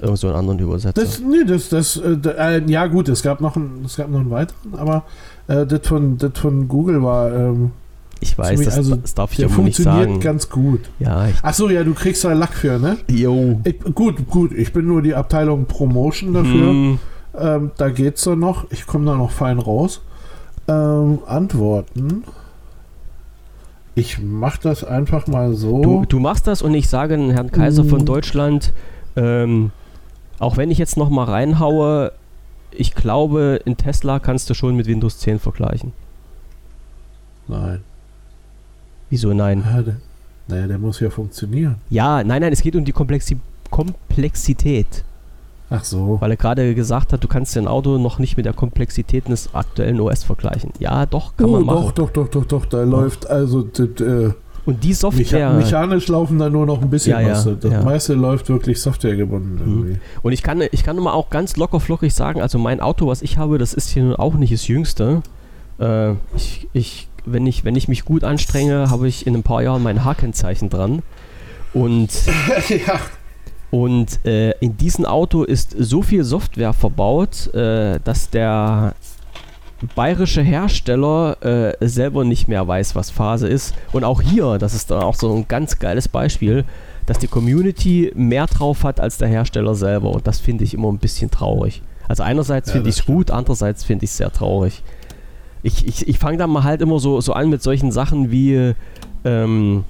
irgend 0.01 0.19
so 0.19 0.29
einen 0.29 0.37
anderen 0.37 0.61
Übersetzer. 0.61 1.03
Das, 1.03 1.21
nee, 1.21 1.45
das, 1.47 1.69
das, 1.69 1.99
äh, 1.99 2.17
äh, 2.25 2.63
ja 2.71 2.87
gut, 2.87 3.11
es 3.11 3.23
gab 3.23 3.43
noch, 3.43 3.57
ein, 3.57 3.83
es 3.85 3.97
gab 3.97 4.09
noch 4.09 4.21
einen 4.21 4.31
weiteren, 4.31 4.77
aber 4.79 5.05
äh, 5.47 5.67
das, 5.67 5.87
von, 5.87 6.17
das 6.17 6.33
von 6.37 6.69
Google 6.69 7.03
war, 7.03 7.35
ähm, 7.35 7.73
ich 8.21 8.37
weiß, 8.37 8.63
das, 8.63 8.77
also, 8.77 8.97
das 8.97 9.15
darf 9.15 9.33
ich 9.33 9.39
der 9.39 9.47
nicht 9.47 9.77
sagen. 9.77 9.97
funktioniert 9.97 10.21
ganz 10.23 10.49
gut. 10.49 10.81
Ja. 10.99 11.29
Achso, 11.43 11.69
ja, 11.69 11.85
du 11.85 11.95
kriegst 11.95 12.25
da 12.25 12.33
Lack 12.33 12.55
für, 12.55 12.79
ne? 12.79 12.97
Jo. 13.11 13.61
Ich, 13.65 13.81
gut, 13.95 14.29
gut. 14.29 14.53
Ich 14.53 14.73
bin 14.73 14.87
nur 14.87 15.03
die 15.03 15.15
Abteilung 15.15 15.67
Promotion 15.67 16.33
dafür. 16.33 16.69
Hm. 16.69 16.99
Ähm, 17.39 17.71
da 17.77 17.91
geht's 17.91 18.25
dann 18.25 18.39
noch. 18.39 18.71
Ich 18.71 18.87
komme 18.87 19.05
da 19.07 19.17
noch 19.17 19.31
fein 19.31 19.59
raus. 19.59 20.01
Ähm, 20.69 21.19
Antworten. 21.27 22.25
Ich 23.95 24.19
mach 24.19 24.57
das 24.57 24.85
einfach 24.85 25.27
mal 25.27 25.55
so. 25.55 25.83
Du, 25.83 26.05
du 26.07 26.19
machst 26.19 26.47
das 26.47 26.63
und 26.63 26.75
ich 26.75 26.89
sage 26.89 27.17
Herrn 27.33 27.51
Kaiser 27.51 27.83
hm. 27.83 27.91
von 27.91 28.05
Deutschland, 28.07 28.73
ähm, 29.17 29.71
auch 30.39 30.57
wenn 30.57 30.71
ich 30.71 30.79
jetzt 30.79 30.97
noch 30.97 31.09
mal 31.09 31.25
reinhaue, 31.25 32.13
ich 32.71 32.95
glaube, 32.95 33.61
in 33.65 33.77
Tesla 33.77 34.19
kannst 34.19 34.51
du 34.51 34.55
schon 34.55 34.77
mit 34.77 34.87
Windows 34.87 35.19
10 35.19 35.39
vergleichen. 35.39 35.93
Nein. 37.49 37.83
Wieso 39.11 39.33
nein? 39.33 39.63
Ja, 39.65 39.83
der, 39.83 39.97
naja, 40.49 40.67
der 40.67 40.79
muss 40.79 41.01
ja 41.01 41.11
funktionieren. 41.11 41.77
Ja, 41.91 42.23
nein, 42.23 42.43
nein, 42.43 42.53
es 42.53 42.63
geht 42.63 42.77
um 42.77 42.85
die 42.85 42.93
Komplexi 42.93 43.39
Komplexität. 43.71 45.05
Ach 45.71 45.83
so. 45.83 46.19
Weil 46.21 46.31
er 46.31 46.37
gerade 46.37 46.75
gesagt 46.75 47.13
hat, 47.13 47.25
du 47.25 47.29
kannst 47.29 47.57
dein 47.57 47.67
Auto 47.67 47.99
noch 47.99 48.19
nicht 48.19 48.37
mit 48.37 48.47
der 48.47 48.53
Komplexität 48.53 49.29
des 49.29 49.53
aktuellen 49.55 50.01
OS 50.01 50.23
vergleichen. 50.23 50.71
Ja, 50.79 51.07
doch, 51.07 51.37
kann 51.37 51.49
oh, 51.49 51.53
man 51.53 51.65
machen. 51.65 51.93
Doch, 51.97 52.11
doch, 52.11 52.11
doch, 52.11 52.29
doch, 52.29 52.45
doch, 52.45 52.67
da 52.67 52.79
ja. 52.79 52.85
läuft 52.85 53.29
also, 53.29 53.63
äh, 53.63 54.31
Und 54.65 54.85
die 54.85 54.93
Software. 54.93 55.55
mechanisch 55.55 56.07
laufen 56.07 56.39
da 56.39 56.49
nur 56.49 56.67
noch 56.67 56.81
ein 56.81 56.89
bisschen 56.89 57.13
Ja, 57.13 57.21
ja, 57.21 57.31
was. 57.33 57.49
Das 57.61 57.73
ja. 57.73 57.83
meiste 57.83 58.15
läuft 58.15 58.49
wirklich 58.49 58.81
softwaregebunden 58.81 59.59
irgendwie. 59.59 59.99
Und 60.23 60.33
ich 60.33 60.45
kann, 60.45 60.63
ich 60.71 60.85
kann 60.85 60.97
mal 60.99 61.13
auch 61.13 61.31
ganz 61.31 61.57
locker 61.57 61.81
flockig 61.81 62.15
sagen, 62.15 62.41
also 62.41 62.59
mein 62.59 62.81
Auto, 62.81 63.09
was 63.09 63.23
ich 63.23 63.37
habe, 63.37 63.59
das 63.59 63.75
ist 63.75 63.89
hier 63.89 64.05
nun 64.05 64.15
auch 64.15 64.35
nicht 64.35 64.53
das 64.53 64.69
jüngste. 64.69 65.23
Äh, 65.81 66.13
ich, 66.37 66.69
ich, 66.73 67.09
wenn, 67.27 67.47
ich, 67.47 67.65
wenn 67.65 67.77
ich 67.77 67.89
mich 67.89 68.05
gut 68.05 68.25
anstrenge, 68.25 68.91
habe 68.91 69.09
ich 69.09 69.27
in 69.27 69.35
ein 69.35 69.43
paar 69.43 69.63
Jahren 69.63 69.83
mein 69.83 70.05
H-Kennzeichen 70.05 70.71
dran. 70.71 71.03
Und, 71.75 72.11
ja. 72.69 73.01
und 73.71 74.25
äh, 74.25 74.53
in 74.61 74.77
diesem 74.77 75.05
Auto 75.05 75.43
ist 75.45 75.75
so 75.79 76.03
viel 76.03 76.25
Software 76.25 76.73
verbaut, 76.73 77.53
äh, 77.55 78.01
dass 78.03 78.31
der 78.31 78.95
bayerische 79.95 80.43
Hersteller 80.43 81.37
äh, 81.81 81.87
selber 81.87 82.25
nicht 82.25 82.49
mehr 82.49 82.67
weiß, 82.67 82.95
was 82.95 83.11
Phase 83.11 83.47
ist. 83.49 83.75
Und 83.93 84.05
auch 84.05 84.23
hier, 84.23 84.59
das 84.59 84.75
ist 84.75 84.91
dann 84.91 85.03
auch 85.03 85.15
so 85.15 85.35
ein 85.35 85.47
ganz 85.49 85.79
geiles 85.79 86.09
Beispiel, 86.09 86.65
dass 87.05 87.19
die 87.19 87.29
Community 87.29 88.11
mehr 88.15 88.47
drauf 88.47 88.85
hat 88.85 89.01
als 89.01 89.19
der 89.19 89.29
Hersteller 89.29 89.75
selber. 89.75 90.11
Und 90.11 90.27
das 90.27 90.41
finde 90.41 90.65
ich 90.65 90.75
immer 90.75 90.89
ein 90.89 90.99
bisschen 90.99 91.31
traurig. 91.31 91.83
Also 92.09 92.23
einerseits 92.23 92.69
Ja, 92.69 92.75
finde 92.75 92.91
ich 92.91 93.01
es 93.01 93.07
gut, 93.07 93.31
andererseits 93.31 93.85
finde 93.85 94.05
ich 94.05 94.11
es 94.11 94.17
sehr 94.17 94.33
traurig. 94.33 94.83
Ich, 95.63 95.87
ich, 95.87 96.09
ich 96.09 96.19
fange 96.19 96.39
dann 96.39 96.51
mal 96.51 96.65
halt 96.65 96.81
immer 96.81 96.99
so, 96.99 97.21
so 97.21 97.33
an 97.33 97.49
mit 97.51 97.63
solchen 97.63 97.91
Sachen 97.93 98.31
wie 98.31 98.75
ähm, 99.25 99.85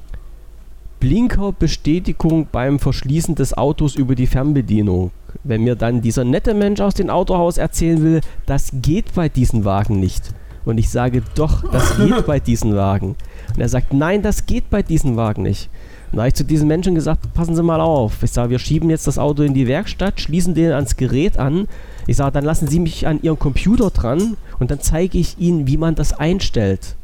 Blinkerbestätigung 1.01 2.49
beim 2.51 2.79
Verschließen 2.79 3.35
des 3.35 3.57
Autos 3.57 3.95
über 3.95 4.15
die 4.15 4.27
Fernbedienung. 4.27 5.11
Wenn 5.45 5.65
mir 5.65 5.77
dann 5.77 6.01
dieser 6.01 6.25
nette 6.25 6.55
Mensch 6.55 6.81
aus 6.81 6.95
dem 6.95 7.11
Autohaus 7.11 7.59
erzählen 7.59 8.03
will, 8.03 8.21
das 8.47 8.71
geht 8.73 9.15
bei 9.15 9.29
diesen 9.29 9.65
Wagen 9.65 10.01
nicht. 10.01 10.33
Und 10.65 10.79
ich 10.79 10.91
sage, 10.91 11.23
doch, 11.35 11.71
das 11.71 11.97
geht 11.99 12.27
bei 12.27 12.41
diesen 12.41 12.75
Wagen. 12.75 13.15
Und 13.55 13.61
er 13.61 13.69
sagt, 13.69 13.93
nein, 13.93 14.23
das 14.23 14.47
geht 14.47 14.71
bei 14.71 14.83
diesen 14.83 15.17
Wagen 15.17 15.43
nicht. 15.43 15.71
Und 16.11 16.17
da 16.17 16.23
habe 16.23 16.29
ich 16.29 16.35
zu 16.35 16.45
diesen 16.45 16.69
Menschen 16.69 16.95
gesagt, 16.95 17.33
passen 17.35 17.55
Sie 17.55 17.63
mal 17.63 17.81
auf. 17.81 18.23
Ich 18.23 18.33
sage, 18.33 18.51
wir 18.51 18.59
schieben 18.59 18.91
jetzt 18.91 19.07
das 19.07 19.19
Auto 19.19 19.43
in 19.43 19.55
die 19.55 19.69
Werkstatt, 19.69 20.21
schließen 20.21 20.55
den 20.55 20.73
ans 20.73 20.97
Gerät 20.97 21.39
an. 21.39 21.69
Ich 22.07 22.17
sage, 22.17 22.33
dann 22.33 22.45
lassen 22.45 22.69
Sie 22.69 22.79
mich 22.81 23.07
an 23.07 23.21
Ihren 23.23 23.39
Computer 23.39 23.91
dran 23.91 24.37
und 24.59 24.71
dann 24.71 24.81
zeige 24.81 25.19
ich 25.19 25.39
Ihnen, 25.39 25.67
wie 25.67 25.77
man 25.77 25.95
das 25.95 26.13
einstellt. 26.13 26.97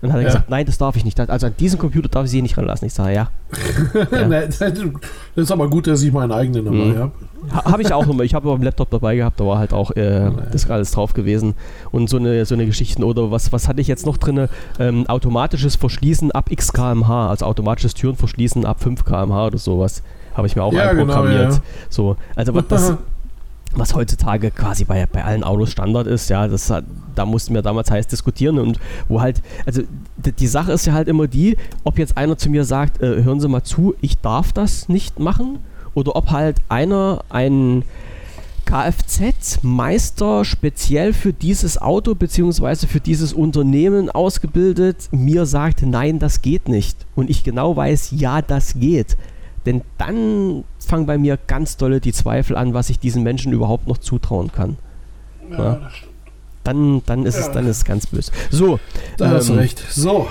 Und 0.00 0.08
dann 0.08 0.12
hat 0.14 0.18
er 0.18 0.22
Ja. 0.22 0.28
gesagt, 0.30 0.50
nein, 0.50 0.66
das 0.66 0.78
darf 0.78 0.96
ich 0.96 1.04
nicht. 1.04 1.20
Also 1.20 1.46
an 1.46 1.54
diesen 1.60 1.78
Computer 1.78 2.08
darf 2.08 2.24
ich 2.24 2.32
Sie 2.32 2.42
nicht 2.42 2.56
ranlassen. 2.58 2.86
Ich 2.88 2.94
sage, 2.94 3.14
ja. 3.14 3.28
Ja. 4.10 4.46
Das 4.46 4.60
ist 5.44 5.52
aber 5.52 5.70
gut, 5.70 5.86
dass 5.86 6.02
ich 6.02 6.12
meinen 6.12 6.32
eigenen 6.32 6.64
dabei 6.64 6.76
Mhm. 6.76 6.98
habe. 6.98 7.12
Ha- 7.54 7.70
Habe 7.72 7.82
ich 7.82 7.92
auch 7.92 8.04
nochmal. 8.06 8.26
Ich 8.26 8.34
habe 8.34 8.46
aber 8.48 8.54
einen 8.56 8.64
Laptop 8.64 8.90
dabei 8.90 9.14
gehabt, 9.16 9.38
da 9.40 9.46
war 9.46 9.58
halt 9.58 9.72
auch 9.72 9.90
äh, 9.92 10.30
das 10.50 10.68
alles 10.70 10.90
drauf 10.90 11.14
gewesen. 11.14 11.54
Und 11.92 12.08
so 12.10 12.16
eine, 12.16 12.44
so 12.46 12.54
eine 12.54 12.66
Geschichten 12.66 13.04
oder 13.04 13.30
was, 13.30 13.52
was 13.52 13.68
hatte 13.68 13.80
ich 13.80 13.86
jetzt 13.88 14.04
noch 14.06 14.16
drin? 14.16 14.48
Ähm, 14.80 15.06
automatisches 15.08 15.76
Verschließen 15.76 16.32
ab 16.32 16.50
x 16.50 16.72
kmh, 16.72 17.28
also 17.28 17.46
automatisches 17.46 17.94
Türen 17.94 18.16
verschließen 18.16 18.64
ab 18.66 18.80
5 18.82 19.04
kmh 19.04 19.46
oder 19.46 19.58
sowas. 19.58 20.02
Habe 20.34 20.46
ich 20.46 20.56
mir 20.56 20.62
auch 20.64 20.72
Ja, 20.72 20.92
genau, 20.92 21.02
einprogrammiert. 21.12 21.52
ja. 21.54 21.60
So, 21.90 22.16
also 22.36 22.54
was, 22.54 22.66
das, 22.68 22.94
was 23.76 23.94
heutzutage 23.94 24.50
quasi 24.50 24.84
bei, 24.84 25.06
bei 25.06 25.24
allen 25.24 25.44
Autos 25.44 25.70
Standard 25.70 26.06
ist, 26.06 26.28
ja, 26.30 26.46
das 26.48 26.70
hat, 26.70 26.84
da 27.14 27.24
mussten 27.26 27.54
wir 27.54 27.62
damals 27.62 27.90
heiß 27.90 28.06
diskutieren 28.06 28.58
und 28.58 28.78
wo 29.08 29.20
halt, 29.20 29.42
also 29.66 29.82
d- 30.16 30.32
die 30.32 30.46
Sache 30.46 30.72
ist 30.72 30.86
ja 30.86 30.92
halt 30.92 31.08
immer 31.08 31.26
die, 31.26 31.56
ob 31.84 31.98
jetzt 31.98 32.16
einer 32.16 32.36
zu 32.36 32.50
mir 32.50 32.64
sagt, 32.64 33.02
äh, 33.02 33.22
hören 33.22 33.40
Sie 33.40 33.48
mal 33.48 33.62
zu, 33.62 33.94
ich 34.00 34.18
darf 34.18 34.52
das 34.52 34.88
nicht 34.88 35.18
machen, 35.18 35.58
oder 35.94 36.16
ob 36.16 36.30
halt 36.30 36.56
einer 36.68 37.22
ein 37.28 37.84
Kfz-Meister 38.64 40.44
speziell 40.44 41.12
für 41.12 41.32
dieses 41.32 41.80
Auto 41.80 42.14
bzw. 42.14 42.86
für 42.86 43.00
dieses 43.00 43.32
Unternehmen 43.32 44.08
ausgebildet 44.08 45.08
mir 45.10 45.46
sagt, 45.46 45.82
nein, 45.82 46.18
das 46.18 46.42
geht 46.42 46.68
nicht. 46.68 46.96
Und 47.14 47.28
ich 47.28 47.44
genau 47.44 47.76
weiß, 47.76 48.12
ja, 48.12 48.40
das 48.40 48.74
geht. 48.74 49.16
Denn 49.66 49.82
dann 49.98 50.64
fangen 50.78 51.06
bei 51.06 51.18
mir 51.18 51.38
ganz 51.46 51.76
dolle 51.76 52.00
die 52.00 52.12
Zweifel 52.12 52.56
an, 52.56 52.74
was 52.74 52.90
ich 52.90 52.98
diesen 52.98 53.22
Menschen 53.22 53.52
überhaupt 53.52 53.86
noch 53.86 53.98
zutrauen 53.98 54.50
kann. 54.52 54.76
Ja. 55.50 55.74
das 55.74 55.94
stimmt. 55.94 56.12
Dann, 56.64 57.02
dann 57.06 57.26
ist 57.26 57.36
es 57.36 57.46
Ja. 57.46 57.52
dann 57.52 57.66
ist 57.66 57.78
es 57.78 57.84
ganz 57.84 58.06
böse. 58.06 58.30
So, 58.50 58.78
Da 59.18 59.30
hast 59.30 59.48
du 59.48 59.54
ähm, 59.54 59.58
recht. 59.58 59.84
So, 59.90 60.28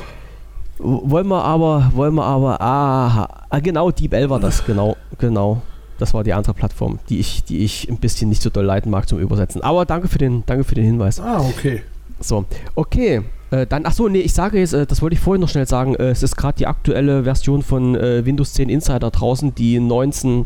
wollen 0.79 1.27
wir 1.27 1.43
aber, 1.43 1.91
wollen 1.93 2.15
wir 2.15 2.23
aber, 2.23 2.61
aha, 2.61 3.45
ah, 3.49 3.59
genau, 3.59 3.91
DeepL 3.91 4.29
war 4.29 4.39
das, 4.39 4.65
genau, 4.65 4.95
genau. 5.17 5.61
Das 5.99 6.13
war 6.13 6.23
die 6.23 6.33
andere 6.33 6.53
Plattform, 6.55 6.99
die 7.09 7.19
ich, 7.19 7.43
die 7.43 7.59
ich 7.59 7.87
ein 7.87 7.97
bisschen 7.97 8.29
nicht 8.29 8.41
so 8.41 8.49
doll 8.49 8.65
leiten 8.65 8.89
mag 8.89 9.07
zum 9.07 9.19
Übersetzen. 9.19 9.61
Aber 9.61 9.85
danke 9.85 10.07
für 10.07 10.17
den, 10.17 10.43
danke 10.47 10.63
für 10.63 10.73
den 10.73 10.85
Hinweis. 10.85 11.19
ah, 11.19 11.39
okay. 11.41 11.83
So, 12.19 12.45
okay. 12.75 13.21
Äh, 13.51 13.67
dann, 13.67 13.85
ach 13.85 13.93
so, 13.93 14.07
nee, 14.07 14.21
ich 14.21 14.33
sage 14.33 14.59
jetzt, 14.59 14.73
äh, 14.73 14.85
das 14.85 15.01
wollte 15.01 15.13
ich 15.13 15.19
vorhin 15.19 15.41
noch 15.41 15.49
schnell 15.49 15.67
sagen. 15.67 15.95
Äh, 15.95 16.09
es 16.09 16.23
ist 16.23 16.37
gerade 16.37 16.57
die 16.57 16.67
aktuelle 16.67 17.23
Version 17.23 17.61
von 17.61 17.95
äh, 17.95 18.25
Windows 18.25 18.53
10 18.53 18.69
Insider 18.69 19.11
draußen, 19.11 19.53
die 19.53 19.79
19, 19.79 20.45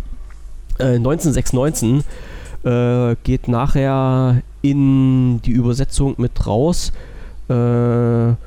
äh, 0.79 0.99
19619 0.99 2.03
äh, 2.63 3.15
geht 3.23 3.47
nachher 3.47 4.41
in 4.63 5.39
die 5.43 5.51
Übersetzung 5.51 6.15
mit 6.17 6.47
raus. 6.47 6.91
Jetzt 7.47 8.39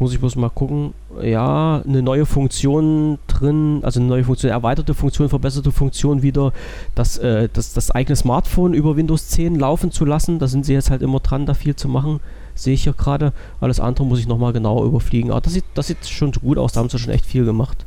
muss 0.00 0.12
ich 0.12 0.20
bloß 0.20 0.36
mal 0.36 0.50
gucken. 0.50 0.94
Ja, 1.22 1.82
eine 1.86 2.02
neue 2.02 2.26
Funktion 2.26 3.18
drin, 3.26 3.80
also 3.82 4.00
eine 4.00 4.08
neue 4.08 4.24
Funktion, 4.24 4.50
erweiterte 4.50 4.94
Funktion, 4.94 5.28
verbesserte 5.28 5.72
Funktion 5.72 6.22
wieder, 6.22 6.52
das, 6.94 7.18
äh, 7.18 7.48
das, 7.52 7.72
das 7.72 7.90
eigene 7.90 8.16
Smartphone 8.16 8.74
über 8.74 8.96
Windows 8.96 9.28
10 9.28 9.56
laufen 9.56 9.90
zu 9.90 10.04
lassen. 10.04 10.38
Da 10.38 10.46
sind 10.46 10.66
sie 10.66 10.72
jetzt 10.72 10.90
halt 10.90 11.02
immer 11.02 11.20
dran, 11.20 11.46
da 11.46 11.54
viel 11.54 11.76
zu 11.76 11.88
machen. 11.88 12.20
Sehe 12.54 12.74
ich 12.74 12.84
hier 12.84 12.94
gerade. 12.94 13.32
Alles 13.60 13.80
andere 13.80 14.06
muss 14.06 14.18
ich 14.18 14.26
nochmal 14.26 14.52
genauer 14.52 14.84
überfliegen. 14.86 15.30
Aber 15.30 15.40
das 15.40 15.52
sieht, 15.52 15.64
das 15.74 15.88
sieht 15.88 16.06
schon 16.06 16.32
gut 16.32 16.58
aus, 16.58 16.72
da 16.72 16.80
haben 16.80 16.88
sie 16.88 16.98
schon 16.98 17.12
echt 17.12 17.26
viel 17.26 17.44
gemacht. 17.44 17.84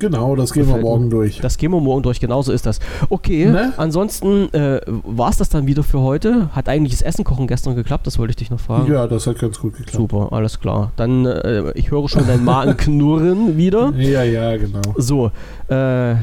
Genau, 0.00 0.36
das 0.36 0.52
gehen 0.52 0.68
wir 0.68 0.76
mir. 0.76 0.82
morgen 0.82 1.10
durch. 1.10 1.40
Das 1.40 1.56
gehen 1.58 1.72
wir 1.72 1.80
morgen 1.80 2.02
durch, 2.02 2.20
genauso 2.20 2.52
ist 2.52 2.66
das. 2.66 2.78
Okay, 3.10 3.46
Ne? 3.46 3.72
ansonsten 3.76 4.52
äh, 4.54 4.80
war 4.86 5.30
es 5.30 5.38
das 5.38 5.48
dann 5.48 5.66
wieder 5.66 5.82
für 5.82 6.00
heute. 6.00 6.50
Hat 6.54 6.68
eigentlich 6.68 6.92
das 6.92 7.02
Essen 7.02 7.24
kochen 7.24 7.46
gestern 7.48 7.74
geklappt, 7.74 8.06
das 8.06 8.18
wollte 8.18 8.30
ich 8.30 8.36
dich 8.36 8.50
noch 8.50 8.60
fragen. 8.60 8.90
Ja, 8.92 9.06
das 9.08 9.26
hat 9.26 9.38
ganz 9.40 9.58
gut 9.58 9.72
geklappt. 9.76 9.96
Super, 9.96 10.28
alles 10.32 10.60
klar. 10.60 10.92
Dann, 10.96 11.26
äh, 11.26 11.72
ich 11.72 11.90
höre 11.90 12.08
schon 12.08 12.26
dein 12.26 12.44
Magen 12.44 12.76
knurren 12.76 13.56
wieder. 13.56 13.92
Ja, 13.96 14.22
ja, 14.22 14.56
genau. 14.56 14.80
So, 14.96 15.32
äh, 15.68 16.14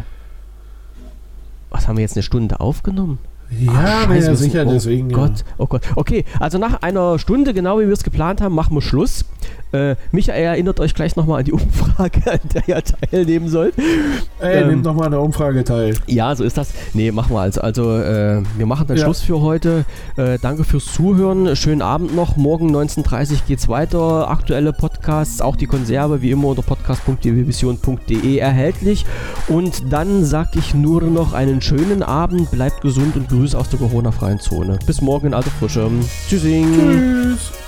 was 1.69 1.87
haben 1.87 1.97
wir 1.97 2.03
jetzt 2.03 2.15
eine 2.15 2.23
Stunde 2.23 2.59
aufgenommen? 2.59 3.19
Ja, 3.51 3.71
Ach, 3.75 4.05
scheiße, 4.07 4.07
ja, 4.07 4.09
wir 4.15 4.21
sind- 4.23 4.37
sicher, 4.51 4.63
oh 4.65 4.71
deswegen. 4.71 5.09
ja. 5.11 5.17
Gott, 5.17 5.43
oh 5.57 5.67
Gott. 5.67 5.81
Okay, 5.95 6.25
also 6.39 6.57
nach 6.57 6.81
einer 6.81 7.19
Stunde, 7.19 7.53
genau 7.53 7.79
wie 7.79 7.85
wir 7.85 7.93
es 7.93 8.03
geplant 8.03 8.41
haben, 8.41 8.55
machen 8.55 8.75
wir 8.75 8.81
Schluss. 8.81 9.23
Äh, 9.75 9.95
Michael 10.11 10.43
erinnert 10.43 10.79
euch 10.79 10.93
gleich 10.93 11.15
nochmal 11.15 11.39
an 11.39 11.45
die 11.45 11.51
Umfrage, 11.53 12.21
an 12.31 12.39
der 12.53 12.67
ihr 12.67 12.83
teilnehmen 12.83 13.49
sollt. 13.49 13.73
Ey, 14.39 14.61
Ähm, 14.61 14.69
nehmt 14.69 14.83
noch 14.83 14.93
mal 14.95 15.05
an 15.05 15.11
der 15.11 15.21
Umfrage 15.21 15.63
teil. 15.63 15.95
Ja, 16.07 16.35
so 16.35 16.43
ist 16.43 16.57
das. 16.57 16.69
Nee, 16.93 17.11
machen 17.11 17.33
wir 17.35 17.41
also. 17.41 17.61
Also, 17.61 17.97
äh, 17.97 18.41
wir 18.57 18.65
machen 18.65 18.87
dann 18.87 18.97
Ja. 18.97 19.03
Schluss 19.03 19.21
für 19.21 19.41
heute. 19.41 19.85
Äh, 20.17 20.37
danke 20.41 20.63
fürs 20.63 20.85
Zuhören. 20.93 21.55
Schönen 21.55 21.81
Abend 21.81 22.15
noch. 22.15 22.37
Morgen 22.37 22.73
19.30 22.75 23.31
Uhr 23.31 23.37
geht's 23.47 23.67
weiter. 23.67 24.29
Aktuelle 24.29 24.71
Podcasts, 24.73 25.41
auch 25.41 25.55
die 25.55 25.67
Konserve, 25.67 26.21
wie 26.21 26.31
immer 26.31 26.47
unter 26.49 26.61
podcast.dvvision.de 26.61 28.37
erhältlich. 28.37 29.05
Und 29.47 29.91
dann 29.91 30.23
sag 30.25 30.55
ich 30.55 30.73
nur 30.73 31.01
noch 31.01 31.33
einen 31.33 31.61
schönen 31.61 32.03
Abend. 32.03 32.51
Bleibt 32.51 32.81
gesund 32.81 33.15
und 33.15 33.29
Grüße 33.29 33.57
aus 33.57 33.69
der 33.69 33.79
Corona-freien 33.79 34.39
Zone. 34.39 34.79
Bis 34.85 35.01
morgen 35.01 35.27
in 35.27 35.33
alter 35.33 35.51
Frische. 35.51 35.89
Tschüssing. 36.29 36.67
Tschüss. 36.73 37.64